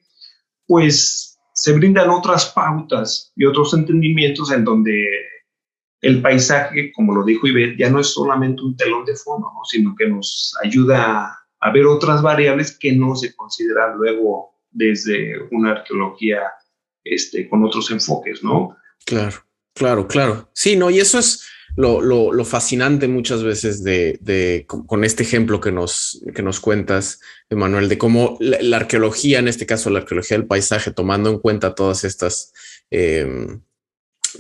pues 0.68 1.40
se 1.54 1.74
brindan 1.74 2.12
otras 2.12 2.54
pautas 2.54 3.34
y 3.36 3.46
otros 3.46 3.74
entendimientos 3.74 4.52
en 4.52 4.64
donde 4.64 5.08
el 6.02 6.22
paisaje, 6.22 6.92
como 6.94 7.16
lo 7.16 7.24
dijo 7.24 7.48
Ivette, 7.48 7.78
ya 7.78 7.90
no 7.90 8.00
es 8.00 8.08
solamente 8.08 8.62
un 8.62 8.76
telón 8.76 9.06
de 9.06 9.16
fondo, 9.16 9.52
¿no? 9.54 9.66
sino 9.66 9.96
que 9.98 10.08
nos 10.08 10.56
ayuda 10.64 11.38
a 11.60 11.72
ver 11.72 11.86
otras 11.86 12.22
variables 12.22 12.78
que 12.78 12.92
no 12.92 13.16
se 13.16 13.36
consideran 13.36 13.98
luego 13.98 14.54
desde 14.70 15.36
una 15.52 15.72
arqueología 15.72 16.42
este, 17.04 17.50
con 17.50 17.64
otros 17.64 17.90
enfoques, 17.90 18.44
¿no? 18.44 18.78
Claro, 19.06 19.38
claro, 19.74 20.08
claro. 20.08 20.50
Sí, 20.54 20.76
no, 20.76 20.90
y 20.90 21.00
eso 21.00 21.18
es 21.18 21.48
lo, 21.78 22.02
lo, 22.02 22.46
fascinante 22.46 23.08
muchas 23.08 23.44
veces 23.44 23.84
de, 23.84 24.66
con 24.68 25.04
este 25.04 25.24
ejemplo 25.24 25.62
que 25.62 25.72
nos, 25.72 26.24
que 26.34 26.42
nos 26.42 26.60
cuentas, 26.60 27.22
Emanuel, 27.50 27.88
de 27.88 27.98
cómo 28.00 28.38
la, 28.40 28.78
arqueología, 28.78 29.40
en 29.40 29.48
este 29.48 29.68
caso 29.68 29.90
la 29.90 30.00
arqueología 30.00 30.38
del 30.38 30.48
paisaje, 30.48 30.92
tomando 30.92 31.30
en 31.30 31.40
cuenta 31.40 31.76
todas 31.76 32.04
estas 32.04 32.52
em, 32.90 33.62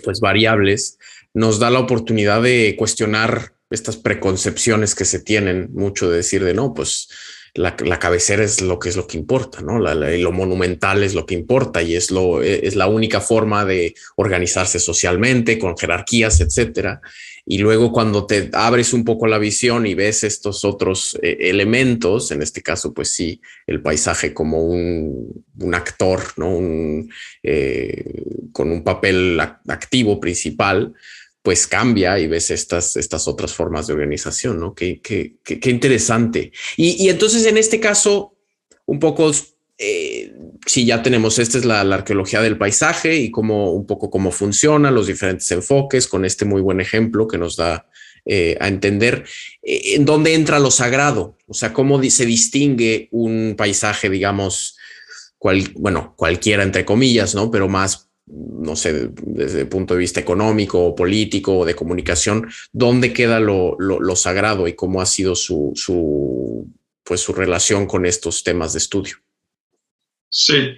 pues 0.03 0.19
variables, 0.19 0.97
nos 1.37 1.59
da 1.59 1.69
la 1.69 1.79
oportunidad 1.79 2.41
de 2.41 2.75
cuestionar 2.79 3.53
estas 3.69 3.95
preconcepciones 3.95 4.95
que 4.95 5.05
se 5.05 5.19
tienen 5.19 5.69
mucho 5.71 6.09
de 6.09 6.17
decir 6.17 6.43
de 6.43 6.55
no, 6.55 6.73
pues 6.73 7.09
la, 7.53 7.75
cabecera 7.75 8.43
es 8.43 8.61
lo 8.61 8.79
que 8.79 8.89
es 8.89 8.95
lo 8.95 9.05
que 9.05 9.17
importa, 9.17 9.61
¿no? 9.61 9.77
lo 9.77 10.31
monumental 10.31 11.03
es 11.03 11.13
lo 11.13 11.27
que 11.27 11.35
importa 11.35 11.83
y 11.83 11.95
es, 11.95 12.09
lo, 12.09 12.41
es 12.41 12.75
la 12.75 12.87
única 12.87 13.21
forma 13.21 13.65
de 13.65 13.93
organizarse 14.15 14.79
socialmente, 14.79 15.59
con 15.59 15.77
jerarquías, 15.77 16.41
etcétera. 16.41 17.01
Y 17.49 17.59
luego 17.59 17.93
cuando 17.93 18.25
te 18.25 18.49
abres 18.51 18.91
un 18.91 19.05
poco 19.05 19.25
la 19.25 19.37
visión 19.37 19.87
y 19.87 19.93
ves 19.93 20.25
estos 20.25 20.65
otros 20.65 21.17
eh, 21.21 21.37
elementos, 21.39 22.31
en 22.31 22.41
este 22.41 22.61
caso, 22.61 22.93
pues 22.93 23.09
sí, 23.11 23.39
el 23.65 23.81
paisaje 23.81 24.33
como 24.33 24.63
un, 24.63 25.45
actor, 25.73 26.21
¿no? 26.35 26.59
Eh, 27.43 28.03
con 28.51 28.69
un 28.69 28.83
papel 28.83 29.39
activo 29.39 30.19
principal, 30.19 30.93
pues 31.47 31.65
cambia 31.65 32.19
y 32.19 32.27
ves 32.27 32.51
estas, 32.51 32.97
estas 32.97 33.25
otras 33.25 33.53
formas 33.53 33.87
de 33.87 33.93
organización, 33.93 34.59
¿no? 34.59 34.75
Qué, 34.75 34.99
qué, 35.01 35.37
qué, 35.45 35.69
interesante. 35.69 36.51
Y, 36.75 37.07
entonces 37.07 37.45
en 37.45 37.55
este 37.55 37.79
caso, 37.79 38.35
un 38.85 38.99
poco, 38.99 39.31
eh, 39.77 40.35
si 40.65 40.85
ya 40.85 41.01
tenemos, 41.01 41.39
esta 41.39 41.57
es 41.57 41.63
la, 41.63 41.79
arqueología 41.79 42.41
del 42.41 42.57
paisaje 42.57 43.15
y 43.15 43.31
cómo, 43.31 43.71
un 43.71 43.87
poco 43.87 44.09
cómo 44.09 44.29
funciona, 44.31 44.91
los 44.91 45.07
diferentes 45.07 45.49
enfoques, 45.51 46.09
con 46.09 46.25
este 46.25 46.43
muy 46.43 46.59
buen 46.61 46.81
ejemplo 46.81 47.29
que 47.29 47.37
nos 47.37 47.55
da 47.55 47.89
eh, 48.25 48.57
a 48.59 48.67
entender 48.67 49.23
eh, 49.61 49.95
en 49.95 50.03
dónde 50.03 50.33
entra 50.33 50.59
lo 50.59 50.69
sagrado, 50.69 51.37
o 51.47 51.53
sea, 51.53 51.71
cómo 51.71 52.03
se 52.03 52.25
distingue 52.25 53.07
un 53.11 53.55
paisaje, 53.57 54.09
digamos, 54.09 54.75
cual, 55.37 55.63
bueno, 55.75 56.13
cualquiera 56.17 56.63
entre 56.63 56.83
comillas, 56.83 57.35
¿no? 57.35 57.49
Pero 57.49 57.69
más 57.69 58.06
no 58.27 58.75
sé, 58.75 59.09
desde 59.23 59.61
el 59.61 59.69
punto 59.69 59.93
de 59.93 60.01
vista 60.01 60.19
económico 60.19 60.93
político 60.95 61.59
o 61.59 61.65
de 61.65 61.75
comunicación, 61.75 62.49
dónde 62.73 63.13
queda 63.13 63.39
lo, 63.39 63.77
sagrado 64.15 64.67
y 64.67 64.73
cómo 64.73 65.01
ha 65.01 65.05
sido 65.05 65.35
su, 65.35 65.71
su, 65.75 66.69
pues, 67.03 67.21
su 67.21 67.33
relación 67.33 67.87
con 67.87 68.05
estos 68.05 68.43
temas 68.43 68.73
de 68.73 68.79
estudio. 68.79 69.15
Sí, 70.29 70.77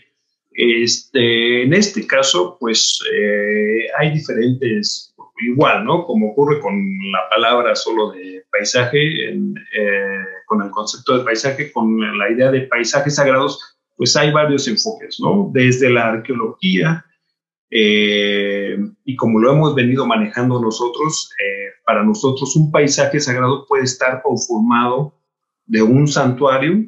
este, 0.51 1.63
en 1.63 1.73
este 1.73 2.05
caso, 2.05 2.57
pues 2.59 2.99
eh, 3.13 3.87
hay 3.97 4.11
diferentes, 4.11 5.15
igual, 5.41 5.85
¿no? 5.85 6.05
Como 6.05 6.31
ocurre 6.31 6.59
con 6.59 6.75
la 7.11 7.29
palabra 7.29 7.75
solo 7.75 8.11
de 8.11 8.43
paisaje, 8.51 9.31
eh, 9.31 10.23
con 10.45 10.61
el 10.61 10.69
concepto 10.69 11.17
de 11.17 11.23
paisaje, 11.23 11.71
con 11.71 12.17
la 12.17 12.29
idea 12.29 12.51
de 12.51 12.61
paisajes 12.61 13.15
sagrados, 13.15 13.77
pues 13.97 14.15
hay 14.15 14.31
varios 14.31 14.67
enfoques, 14.67 15.19
¿no? 15.19 15.49
Desde 15.51 15.89
la 15.89 16.09
arqueología, 16.09 17.05
eh, 17.69 18.77
y 19.03 19.15
como 19.15 19.39
lo 19.39 19.51
hemos 19.51 19.75
venido 19.75 20.05
manejando 20.05 20.59
nosotros, 20.61 21.31
eh, 21.43 21.69
para 21.85 22.03
nosotros 22.03 22.55
un 22.55 22.71
paisaje 22.71 23.19
sagrado 23.19 23.65
puede 23.67 23.83
estar 23.83 24.21
conformado 24.21 25.15
de 25.65 25.81
un 25.81 26.07
santuario 26.07 26.85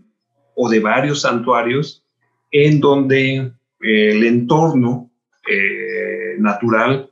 o 0.56 0.70
de 0.70 0.80
varios 0.80 1.22
santuarios 1.22 2.06
en 2.52 2.80
donde 2.80 3.36
eh, 3.82 4.12
el 4.12 4.24
entorno 4.24 5.10
natural 6.38 7.12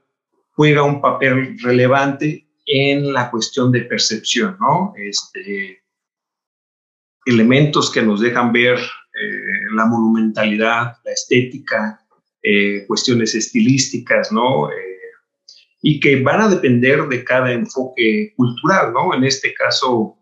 juega 0.51 0.83
un 0.83 1.01
papel 1.01 1.57
relevante 1.61 2.47
en 2.65 3.11
la 3.11 3.29
cuestión 3.29 3.71
de 3.71 3.81
percepción, 3.81 4.55
¿no? 4.61 4.93
Este, 4.95 5.81
elementos 7.25 7.91
que 7.91 8.01
nos 8.01 8.21
dejan 8.21 8.53
ver 8.53 8.79
Eh, 9.21 9.75
la 9.75 9.85
monumentalidad, 9.85 10.95
la 11.03 11.11
estética, 11.11 11.99
eh, 12.43 12.85
cuestiones 12.87 13.35
estilísticas, 13.35 14.31
¿no? 14.31 14.69
y 15.81 16.01
que 16.01 16.21
van 16.21 16.41
a 16.41 16.49
depender 16.49 17.03
de 17.07 17.23
cada 17.23 17.53
enfoque 17.53 18.33
cultural, 18.35 18.91
¿no? 18.91 19.15
En 19.15 19.23
este 19.23 19.53
caso 19.53 20.17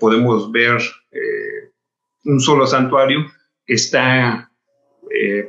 podemos 0.00 0.50
ver 0.50 0.78
un 2.24 2.40
solo 2.40 2.66
santuario 2.66 3.26
que 3.66 3.74
está, 3.74 4.50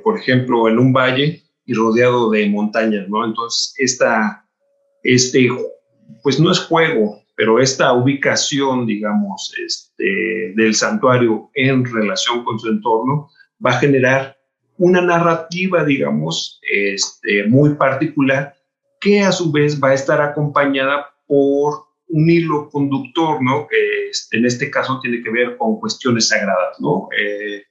por 0.03 0.19
ejemplo, 0.19 0.67
en 0.67 0.79
un 0.79 0.91
valle 0.91 1.45
y 1.65 1.73
rodeado 1.73 2.29
de 2.29 2.47
montañas, 2.49 3.09
¿no? 3.09 3.25
Entonces, 3.25 3.73
esta, 3.77 4.45
este, 5.03 5.49
pues 6.23 6.39
no 6.39 6.51
es 6.51 6.59
juego, 6.59 7.21
pero 7.35 7.59
esta 7.59 7.91
ubicación, 7.93 8.85
digamos, 8.85 9.53
este, 9.63 10.53
del 10.55 10.75
santuario 10.75 11.49
en 11.55 11.85
relación 11.85 12.43
con 12.43 12.59
su 12.59 12.69
entorno 12.69 13.29
va 13.63 13.71
a 13.71 13.79
generar 13.79 14.34
una 14.77 15.01
narrativa, 15.01 15.83
digamos, 15.83 16.59
este, 16.61 17.45
muy 17.47 17.75
particular 17.75 18.55
que 18.99 19.21
a 19.21 19.31
su 19.31 19.51
vez 19.51 19.81
va 19.81 19.89
a 19.89 19.93
estar 19.93 20.21
acompañada 20.21 21.13
por 21.27 21.85
un 22.07 22.29
hilo 22.29 22.69
conductor, 22.69 23.41
¿no? 23.41 23.67
Que 23.67 24.09
este, 24.09 24.37
en 24.37 24.45
este 24.45 24.69
caso 24.69 24.99
tiene 25.01 25.21
que 25.23 25.31
ver 25.31 25.57
con 25.57 25.79
cuestiones 25.79 26.29
sagradas, 26.29 26.79
¿no? 26.79 27.09
Eh, 27.17 27.63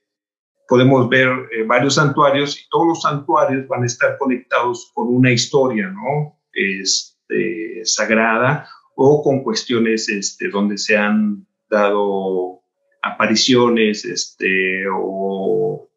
podemos 0.67 1.07
ver 1.09 1.29
eh, 1.51 1.63
varios 1.65 1.95
santuarios 1.95 2.59
y 2.59 2.67
todos 2.69 2.87
los 2.87 3.01
santuarios 3.01 3.67
van 3.67 3.83
a 3.83 3.85
estar 3.85 4.17
conectados 4.17 4.91
con 4.93 5.07
una 5.07 5.31
historia, 5.31 5.87
¿no? 5.87 6.39
Este, 6.53 7.81
sagrada 7.83 8.67
o 8.95 9.21
con 9.21 9.43
cuestiones 9.43 10.09
este, 10.09 10.49
donde 10.49 10.77
se 10.77 10.97
han 10.97 11.45
dado 11.69 12.61
apariciones 13.01 14.05
este, 14.05 14.85
o, 14.91 15.89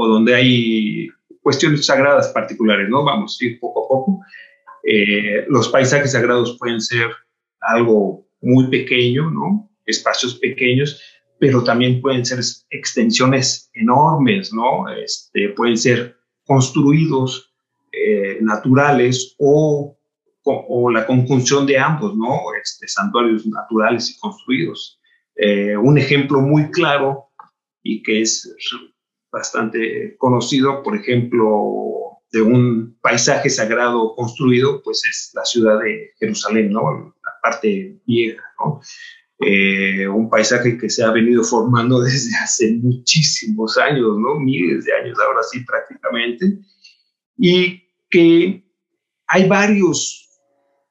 o 0.00 0.06
donde 0.06 0.32
hay 0.32 1.08
cuestiones 1.42 1.86
sagradas 1.86 2.28
particulares, 2.28 2.88
¿no? 2.88 3.04
Vamos 3.04 3.36
a 3.40 3.44
ir 3.44 3.58
poco 3.58 3.84
a 3.84 3.88
poco. 3.88 4.20
Eh, 4.84 5.44
los 5.48 5.68
paisajes 5.68 6.12
sagrados 6.12 6.56
pueden 6.56 6.80
ser 6.80 7.10
algo 7.60 8.24
muy 8.40 8.68
pequeño, 8.68 9.28
¿no? 9.30 9.68
Espacios 9.86 10.36
pequeños, 10.36 11.02
pero 11.40 11.64
también 11.64 12.00
pueden 12.00 12.24
ser 12.24 12.38
extensiones 12.70 13.70
enormes, 13.74 14.52
¿no? 14.52 14.88
Este, 14.88 15.48
pueden 15.48 15.76
ser 15.76 16.16
construidos 16.44 17.52
eh, 17.90 18.38
naturales 18.40 19.34
o 19.38 19.98
o 20.50 20.90
la 20.90 21.06
conjunción 21.06 21.66
de 21.66 21.78
ambos, 21.78 22.16
¿no? 22.16 22.40
Este, 22.62 22.88
santuarios 22.88 23.46
naturales 23.46 24.10
y 24.10 24.18
construidos. 24.18 24.98
Eh, 25.36 25.76
un 25.76 25.98
ejemplo 25.98 26.40
muy 26.40 26.70
claro 26.70 27.30
y 27.82 28.02
que 28.02 28.22
es 28.22 28.54
bastante 29.30 30.16
conocido, 30.18 30.82
por 30.82 30.96
ejemplo, 30.96 32.18
de 32.32 32.42
un 32.42 32.98
paisaje 33.00 33.48
sagrado 33.50 34.14
construido, 34.14 34.82
pues 34.82 35.02
es 35.08 35.30
la 35.34 35.44
ciudad 35.44 35.80
de 35.80 36.12
Jerusalén, 36.18 36.70
¿no? 36.72 37.14
La 37.24 37.32
parte 37.42 38.00
vieja, 38.06 38.42
¿no? 38.58 38.80
Eh, 39.40 40.08
un 40.08 40.28
paisaje 40.28 40.76
que 40.76 40.90
se 40.90 41.04
ha 41.04 41.12
venido 41.12 41.44
formando 41.44 42.00
desde 42.02 42.36
hace 42.36 42.72
muchísimos 42.82 43.78
años, 43.78 44.18
¿no? 44.18 44.40
Miles 44.40 44.84
de 44.84 44.92
años, 44.94 45.18
ahora 45.18 45.42
sí 45.42 45.60
prácticamente, 45.60 46.58
y 47.36 47.82
que 48.10 48.64
hay 49.28 49.48
varios 49.48 50.28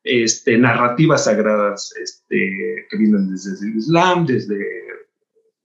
este, 0.03 0.57
narrativas 0.57 1.25
sagradas 1.25 1.93
este, 2.01 2.87
que 2.89 2.97
vienen 2.97 3.29
desde 3.31 3.67
el 3.67 3.75
Islam, 3.75 4.25
desde 4.25 4.57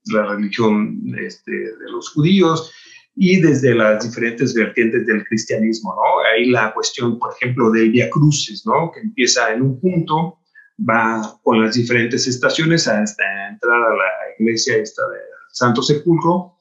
la 0.05 0.25
religión 0.25 0.99
este, 1.17 1.51
de 1.51 1.91
los 1.91 2.09
judíos 2.09 2.71
y 3.15 3.39
desde 3.41 3.75
las 3.75 4.03
diferentes 4.03 4.53
vertientes 4.53 5.05
del 5.05 5.23
cristianismo, 5.25 5.93
¿no? 5.95 6.25
Ahí 6.25 6.49
la 6.49 6.73
cuestión, 6.73 7.19
por 7.19 7.33
ejemplo, 7.33 7.69
del 7.69 7.91
Via 7.91 8.09
Crucis, 8.09 8.65
¿no? 8.65 8.91
Que 8.91 9.01
empieza 9.01 9.53
en 9.53 9.61
un 9.61 9.79
punto, 9.79 10.39
va 10.79 11.39
con 11.43 11.61
las 11.61 11.75
diferentes 11.75 12.27
estaciones 12.27 12.87
hasta 12.87 13.23
entrar 13.49 13.81
a 13.81 13.95
la 13.95 14.11
iglesia 14.39 14.77
esta 14.77 15.07
del 15.09 15.21
Santo 15.51 15.83
Sepulcro. 15.83 16.57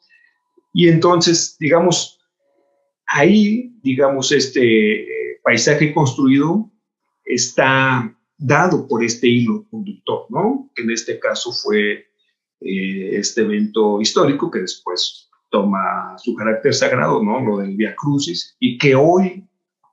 Y 0.75 0.89
entonces, 0.89 1.57
digamos, 1.59 2.21
ahí, 3.07 3.75
digamos, 3.83 4.31
este 4.33 5.03
eh, 5.03 5.41
paisaje 5.43 5.95
construido 5.95 6.71
está 7.25 8.15
dado 8.37 8.87
por 8.87 9.03
este 9.03 9.29
hilo 9.29 9.67
conductor, 9.71 10.27
¿no? 10.29 10.71
Que 10.75 10.83
en 10.83 10.91
este 10.91 11.19
caso 11.19 11.53
fue 11.53 12.12
eh, 12.65 13.11
este 13.17 13.43
evento 13.43 14.01
histórico 14.01 14.51
que 14.51 14.61
después 14.61 15.31
toma 15.51 16.17
su 16.19 16.35
carácter 16.35 16.75
sagrado, 16.75 17.23
¿no? 17.23 17.41
Lo 17.41 17.59
del 17.59 17.77
Via 17.77 17.95
Crucis, 17.95 18.57
y 18.59 18.79
que 18.79 18.95
hoy 18.95 19.47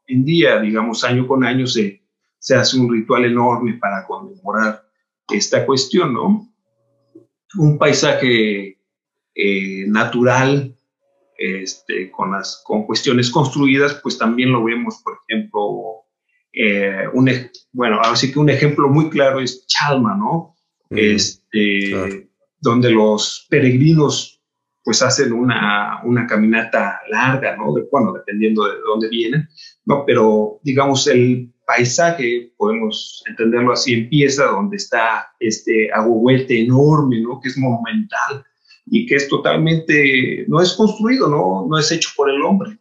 en 0.07 0.25
día, 0.25 0.59
digamos, 0.59 1.03
año 1.03 1.27
con 1.27 1.43
año 1.43 1.67
se, 1.67 2.01
se 2.39 2.55
hace 2.55 2.79
un 2.79 2.91
ritual 2.91 3.25
enorme 3.25 3.73
para 3.73 4.05
conmemorar 4.07 4.83
esta 5.29 5.65
cuestión, 5.65 6.13
¿no? 6.13 6.49
Un 7.57 7.77
paisaje 7.77 8.79
eh, 9.35 9.85
natural, 9.87 10.75
este, 11.37 12.11
con, 12.11 12.31
las, 12.31 12.61
con 12.65 12.85
cuestiones 12.85 13.29
construidas, 13.29 13.99
pues 14.03 14.17
también 14.17 14.51
lo 14.51 14.63
vemos, 14.63 15.01
por 15.03 15.19
ejemplo, 15.27 16.05
eh, 16.51 17.05
un, 17.13 17.29
bueno, 17.71 17.99
así 18.01 18.31
que 18.31 18.39
un 18.39 18.49
ejemplo 18.49 18.89
muy 18.89 19.09
claro 19.09 19.39
es 19.39 19.65
Chalma, 19.67 20.15
¿no? 20.15 20.55
este, 20.89 22.28
Donde 22.61 22.91
los 22.91 23.47
peregrinos 23.49 24.41
pues 24.83 25.01
hacen 25.01 25.33
una, 25.33 26.01
una 26.03 26.25
caminata 26.25 26.99
larga, 27.09 27.55
¿no? 27.57 27.73
Bueno, 27.91 28.13
dependiendo 28.13 28.65
de 28.65 28.79
dónde 28.85 29.09
vienen, 29.09 29.47
¿no? 29.85 30.03
Pero 30.05 30.59
digamos 30.63 31.05
el 31.07 31.53
paisaje, 31.65 32.51
podemos 32.57 33.23
entenderlo 33.27 33.73
así, 33.73 33.93
empieza 33.93 34.45
donde 34.45 34.77
está 34.77 35.27
este 35.39 35.91
aguahuete 35.93 36.61
enorme, 36.61 37.21
¿no? 37.21 37.39
Que 37.39 37.49
es 37.49 37.57
monumental 37.57 38.43
y 38.87 39.05
que 39.05 39.15
es 39.15 39.27
totalmente, 39.27 40.45
no 40.47 40.61
es 40.61 40.73
construido, 40.73 41.29
¿no? 41.29 41.67
No 41.69 41.77
es 41.77 41.91
hecho 41.91 42.09
por 42.15 42.29
el 42.29 42.41
hombre, 42.41 42.79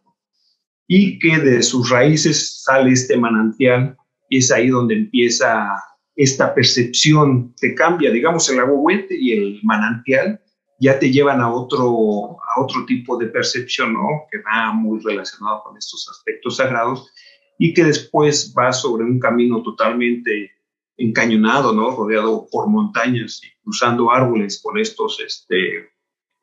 y 0.87 1.19
que 1.19 1.37
de 1.37 1.61
sus 1.61 1.91
raíces 1.91 2.63
sale 2.63 2.91
este 2.91 3.15
manantial 3.15 3.95
y 4.27 4.39
es 4.39 4.51
ahí 4.51 4.69
donde 4.69 4.95
empieza 4.95 5.69
esta 6.19 6.53
percepción, 6.53 7.55
te 7.55 7.73
cambia, 7.73 8.11
digamos, 8.11 8.49
el 8.49 8.59
agua 8.59 8.93
y 9.09 9.31
el 9.31 9.59
manantial 9.63 10.41
ya 10.77 10.99
te 10.99 11.09
llevan 11.09 11.39
a 11.39 11.49
otro, 11.49 12.37
a 12.41 12.61
otro 12.61 12.85
tipo 12.85 13.17
de 13.17 13.27
percepción, 13.27 13.93
¿no? 13.93 14.25
Que 14.29 14.39
va 14.39 14.73
muy 14.73 14.99
relacionado 14.99 15.63
con 15.63 15.77
estos 15.77 16.09
aspectos 16.09 16.57
sagrados 16.57 17.09
y 17.57 17.73
que 17.73 17.85
después 17.85 18.53
va 18.57 18.73
sobre 18.73 19.05
un 19.05 19.17
camino 19.17 19.63
totalmente 19.63 20.51
encañonado, 20.97 21.73
¿no? 21.73 21.91
Rodeado 21.91 22.47
por 22.51 22.67
montañas 22.67 23.41
y 23.41 23.47
cruzando 23.63 24.11
árboles 24.11 24.61
con 24.61 24.77
estos, 24.77 25.21
este, 25.25 25.89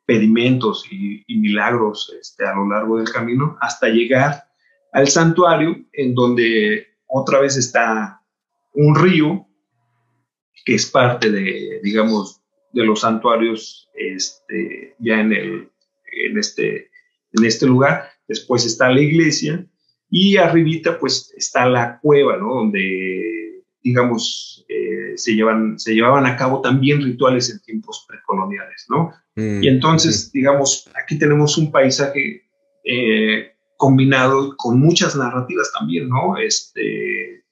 pedimentos 0.07 0.85
y, 0.89 1.23
milagros 1.27 2.11
este, 2.19 2.47
a 2.47 2.55
lo 2.55 2.67
largo 2.67 2.97
del 2.97 3.11
camino 3.11 3.57
hasta 3.61 3.89
llegar 3.89 4.45
al 4.91 5.07
santuario 5.07 5.85
en 5.93 6.15
donde 6.15 6.87
otra 7.05 7.39
vez 7.39 7.57
está 7.57 8.23
un 8.73 8.95
río 8.95 9.46
que 10.65 10.75
es 10.75 10.85
parte 10.87 11.31
de, 11.31 11.79
digamos, 11.83 12.41
de 12.73 12.85
los 12.85 13.01
santuarios 13.01 13.89
este, 13.93 14.95
ya 14.99 15.19
en, 15.19 15.33
el, 15.33 15.69
en, 16.25 16.37
este, 16.37 16.89
en 17.33 17.45
este 17.45 17.65
lugar. 17.65 18.09
Después 18.27 18.65
está 18.65 18.89
la 18.89 19.01
iglesia 19.01 19.65
y 20.09 20.37
arribita 20.37 20.99
pues 20.99 21.33
está 21.35 21.65
la 21.67 21.99
cueva, 21.99 22.37
¿no? 22.37 22.55
Donde, 22.55 23.63
digamos, 23.81 24.65
eh, 24.69 25.13
se, 25.15 25.35
llevan, 25.35 25.79
se 25.79 25.93
llevaban 25.93 26.25
a 26.25 26.35
cabo 26.35 26.61
también 26.61 27.01
rituales 27.01 27.49
en 27.49 27.61
tiempos 27.61 28.05
precoloniales, 28.07 28.85
¿no? 28.89 29.11
Mm, 29.35 29.63
y 29.63 29.67
entonces, 29.67 30.31
digamos, 30.31 30.89
aquí 31.01 31.17
tenemos 31.17 31.57
un 31.57 31.71
paisaje 31.71 32.43
eh, 32.83 33.51
combinado 33.75 34.55
con 34.57 34.79
muchas 34.79 35.15
narrativas 35.15 35.71
también, 35.77 36.09
¿no? 36.09 36.37
Este, 36.37 37.43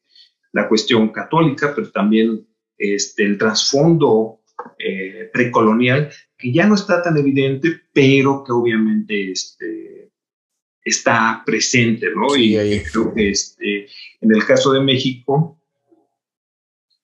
la 0.51 0.67
cuestión 0.67 1.09
católica, 1.09 1.73
pero 1.75 1.91
también 1.91 2.47
este, 2.77 3.23
el 3.23 3.37
trasfondo 3.37 4.41
eh, 4.79 5.29
precolonial, 5.33 6.11
que 6.37 6.51
ya 6.51 6.65
no 6.65 6.75
está 6.75 7.01
tan 7.01 7.17
evidente, 7.17 7.81
pero 7.93 8.43
que 8.43 8.51
obviamente 8.51 9.31
este, 9.31 10.11
está 10.83 11.43
presente, 11.45 12.07
¿no? 12.15 12.35
y 12.35 12.55
creo 12.91 13.13
que 13.13 13.29
este, 13.29 13.87
en 14.21 14.33
el 14.33 14.45
caso 14.45 14.71
de 14.73 14.81
México, 14.81 15.59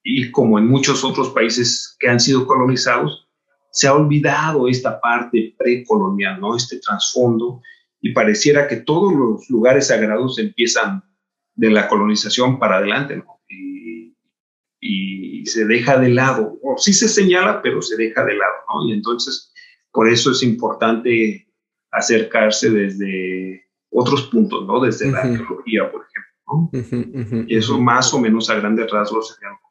y 0.03 0.31
como 0.31 0.57
en 0.57 0.67
muchos 0.67 1.03
otros 1.03 1.29
países 1.29 1.95
que 1.99 2.09
han 2.09 2.19
sido 2.19 2.47
colonizados, 2.47 3.27
se 3.71 3.87
ha 3.87 3.93
olvidado 3.93 4.67
esta 4.67 4.99
parte 4.99 5.55
precolonial, 5.57 6.41
¿no? 6.41 6.55
Este 6.55 6.79
trasfondo 6.79 7.61
y 8.01 8.13
pareciera 8.13 8.67
que 8.67 8.77
todos 8.77 9.13
los 9.13 9.49
lugares 9.49 9.87
sagrados 9.87 10.39
empiezan 10.39 11.03
de 11.55 11.69
la 11.69 11.87
colonización 11.87 12.59
para 12.59 12.77
adelante, 12.77 13.17
¿no? 13.17 13.39
Y, 13.47 14.15
y, 14.79 15.30
se 15.45 15.65
deja 15.65 15.97
de 15.97 16.09
lado, 16.09 16.59
o 16.61 16.77
sí 16.77 16.93
se 16.93 17.07
señala, 17.07 17.61
pero 17.61 17.81
se 17.81 17.95
deja 17.95 18.23
de 18.25 18.35
lado, 18.35 18.53
¿no? 18.67 18.89
Y 18.89 18.93
entonces 18.93 19.51
Por 19.91 20.07
eso 20.07 20.31
es 20.31 20.41
importante 20.41 21.47
acercarse 21.91 22.69
desde 22.69 23.65
otros 23.89 24.23
puntos, 24.27 24.65
¿no? 24.65 24.79
Desde 24.79 25.11
la 25.11 25.19
arqueología, 25.19 25.91
por 25.91 26.05
ejemplo. 26.05 27.45
y 27.47 27.57
eso 27.57 27.79
más 27.79 28.13
o 28.13 28.19
menos 28.19 28.49
a 28.49 28.55
grandes 28.55 28.89
rasgos 28.89 29.33
seríamos 29.35 29.61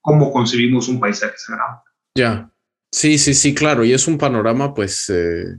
cómo 0.00 0.32
concebimos 0.32 0.88
un 0.88 1.00
paisaje 1.00 1.34
sagrado. 1.36 1.82
Ya, 2.14 2.50
sí, 2.90 3.18
sí, 3.18 3.34
sí, 3.34 3.54
claro. 3.54 3.84
Y 3.84 3.92
es 3.92 4.08
un 4.08 4.16
panorama, 4.16 4.74
pues, 4.74 5.10
eh, 5.10 5.56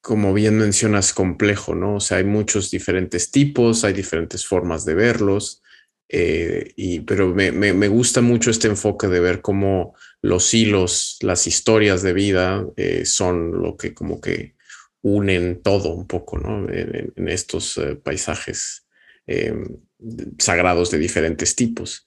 como 0.00 0.32
bien 0.32 0.58
mencionas, 0.58 1.12
complejo, 1.12 1.74
¿no? 1.74 1.96
O 1.96 2.00
sea, 2.00 2.16
hay 2.18 2.24
muchos 2.24 2.70
diferentes 2.70 3.30
tipos, 3.30 3.84
hay 3.84 3.92
diferentes 3.92 4.46
formas 4.46 4.84
de 4.84 4.94
verlos. 4.94 5.61
Eh, 6.14 6.74
y, 6.76 7.00
pero 7.00 7.34
me, 7.34 7.50
me, 7.52 7.88
gusta 7.88 8.20
mucho 8.20 8.50
este 8.50 8.68
enfoque 8.68 9.08
de 9.08 9.18
ver 9.18 9.40
cómo 9.40 9.94
los 10.20 10.52
hilos, 10.52 11.16
las 11.22 11.46
historias 11.46 12.02
de 12.02 12.12
vida 12.12 12.66
eh, 12.76 13.06
son 13.06 13.62
lo 13.62 13.78
que 13.78 13.94
como 13.94 14.20
que 14.20 14.54
unen 15.00 15.62
todo 15.62 15.88
un 15.94 16.06
poco, 16.06 16.38
¿no? 16.38 16.68
En, 16.68 17.28
estos 17.28 17.78
eh, 17.78 17.96
paisajes 17.96 18.86
sagrados 20.38 20.90
de 20.90 20.98
diferentes 20.98 21.56
tipos. 21.56 22.06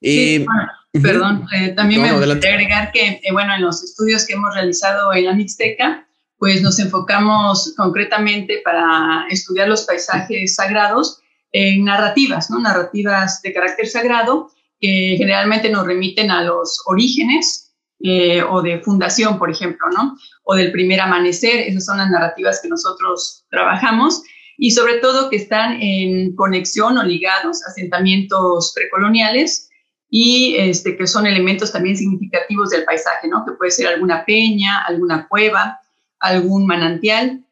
Sí, 0.00 0.46
perdón, 0.92 1.48
también 1.74 2.02
me 2.02 2.12
gustaría 2.12 2.52
agregar 2.52 2.92
que, 2.92 3.20
bueno, 3.32 3.56
en 3.56 3.62
los 3.62 3.82
estudios 3.82 4.24
que 4.24 4.34
hemos 4.34 4.54
realizado 4.54 5.12
en 5.12 5.24
la 5.24 5.34
Mixteca, 5.34 6.06
pues 6.38 6.62
nos 6.62 6.78
enfocamos 6.78 7.74
concretamente 7.76 8.60
para 8.64 9.26
estudiar 9.30 9.66
los 9.66 9.82
paisajes 9.82 10.54
sagrados 10.54 11.21
en 11.52 11.84
narrativas, 11.84 12.50
¿no? 12.50 12.58
narrativas 12.58 13.42
de 13.42 13.52
carácter 13.52 13.86
sagrado 13.86 14.50
que 14.80 15.14
generalmente 15.16 15.70
nos 15.70 15.86
remiten 15.86 16.30
a 16.30 16.42
los 16.42 16.82
orígenes 16.86 17.72
eh, 18.00 18.42
o 18.42 18.62
de 18.62 18.80
fundación, 18.80 19.38
por 19.38 19.50
ejemplo, 19.50 19.88
¿no? 19.90 20.16
o 20.44 20.54
del 20.56 20.72
primer 20.72 21.00
amanecer. 21.00 21.60
Esas 21.60 21.84
son 21.84 21.98
las 21.98 22.10
narrativas 22.10 22.60
que 22.60 22.68
nosotros 22.68 23.44
trabajamos 23.50 24.22
y 24.58 24.72
sobre 24.72 24.94
todo 24.98 25.30
que 25.30 25.36
están 25.36 25.80
en 25.80 26.34
conexión 26.34 26.98
o 26.98 27.04
ligados 27.04 27.64
a 27.64 27.70
asentamientos 27.70 28.72
precoloniales 28.74 29.68
y 30.10 30.56
este, 30.58 30.96
que 30.96 31.06
son 31.06 31.26
elementos 31.26 31.72
también 31.72 31.96
significativos 31.96 32.70
del 32.70 32.84
paisaje, 32.84 33.28
¿no? 33.28 33.44
que 33.46 33.52
puede 33.52 33.70
ser 33.70 33.86
alguna 33.86 34.24
peña, 34.24 34.82
alguna 34.84 35.26
cueva, 35.28 35.80
algún 36.18 36.66
manantial. 36.66 37.44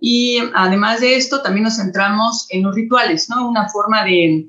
Y 0.00 0.38
además 0.54 1.00
de 1.00 1.16
esto, 1.16 1.42
también 1.42 1.64
nos 1.64 1.76
centramos 1.76 2.46
en 2.50 2.62
los 2.62 2.74
rituales, 2.74 3.28
¿no? 3.28 3.48
Una 3.48 3.68
forma 3.68 4.04
de, 4.04 4.48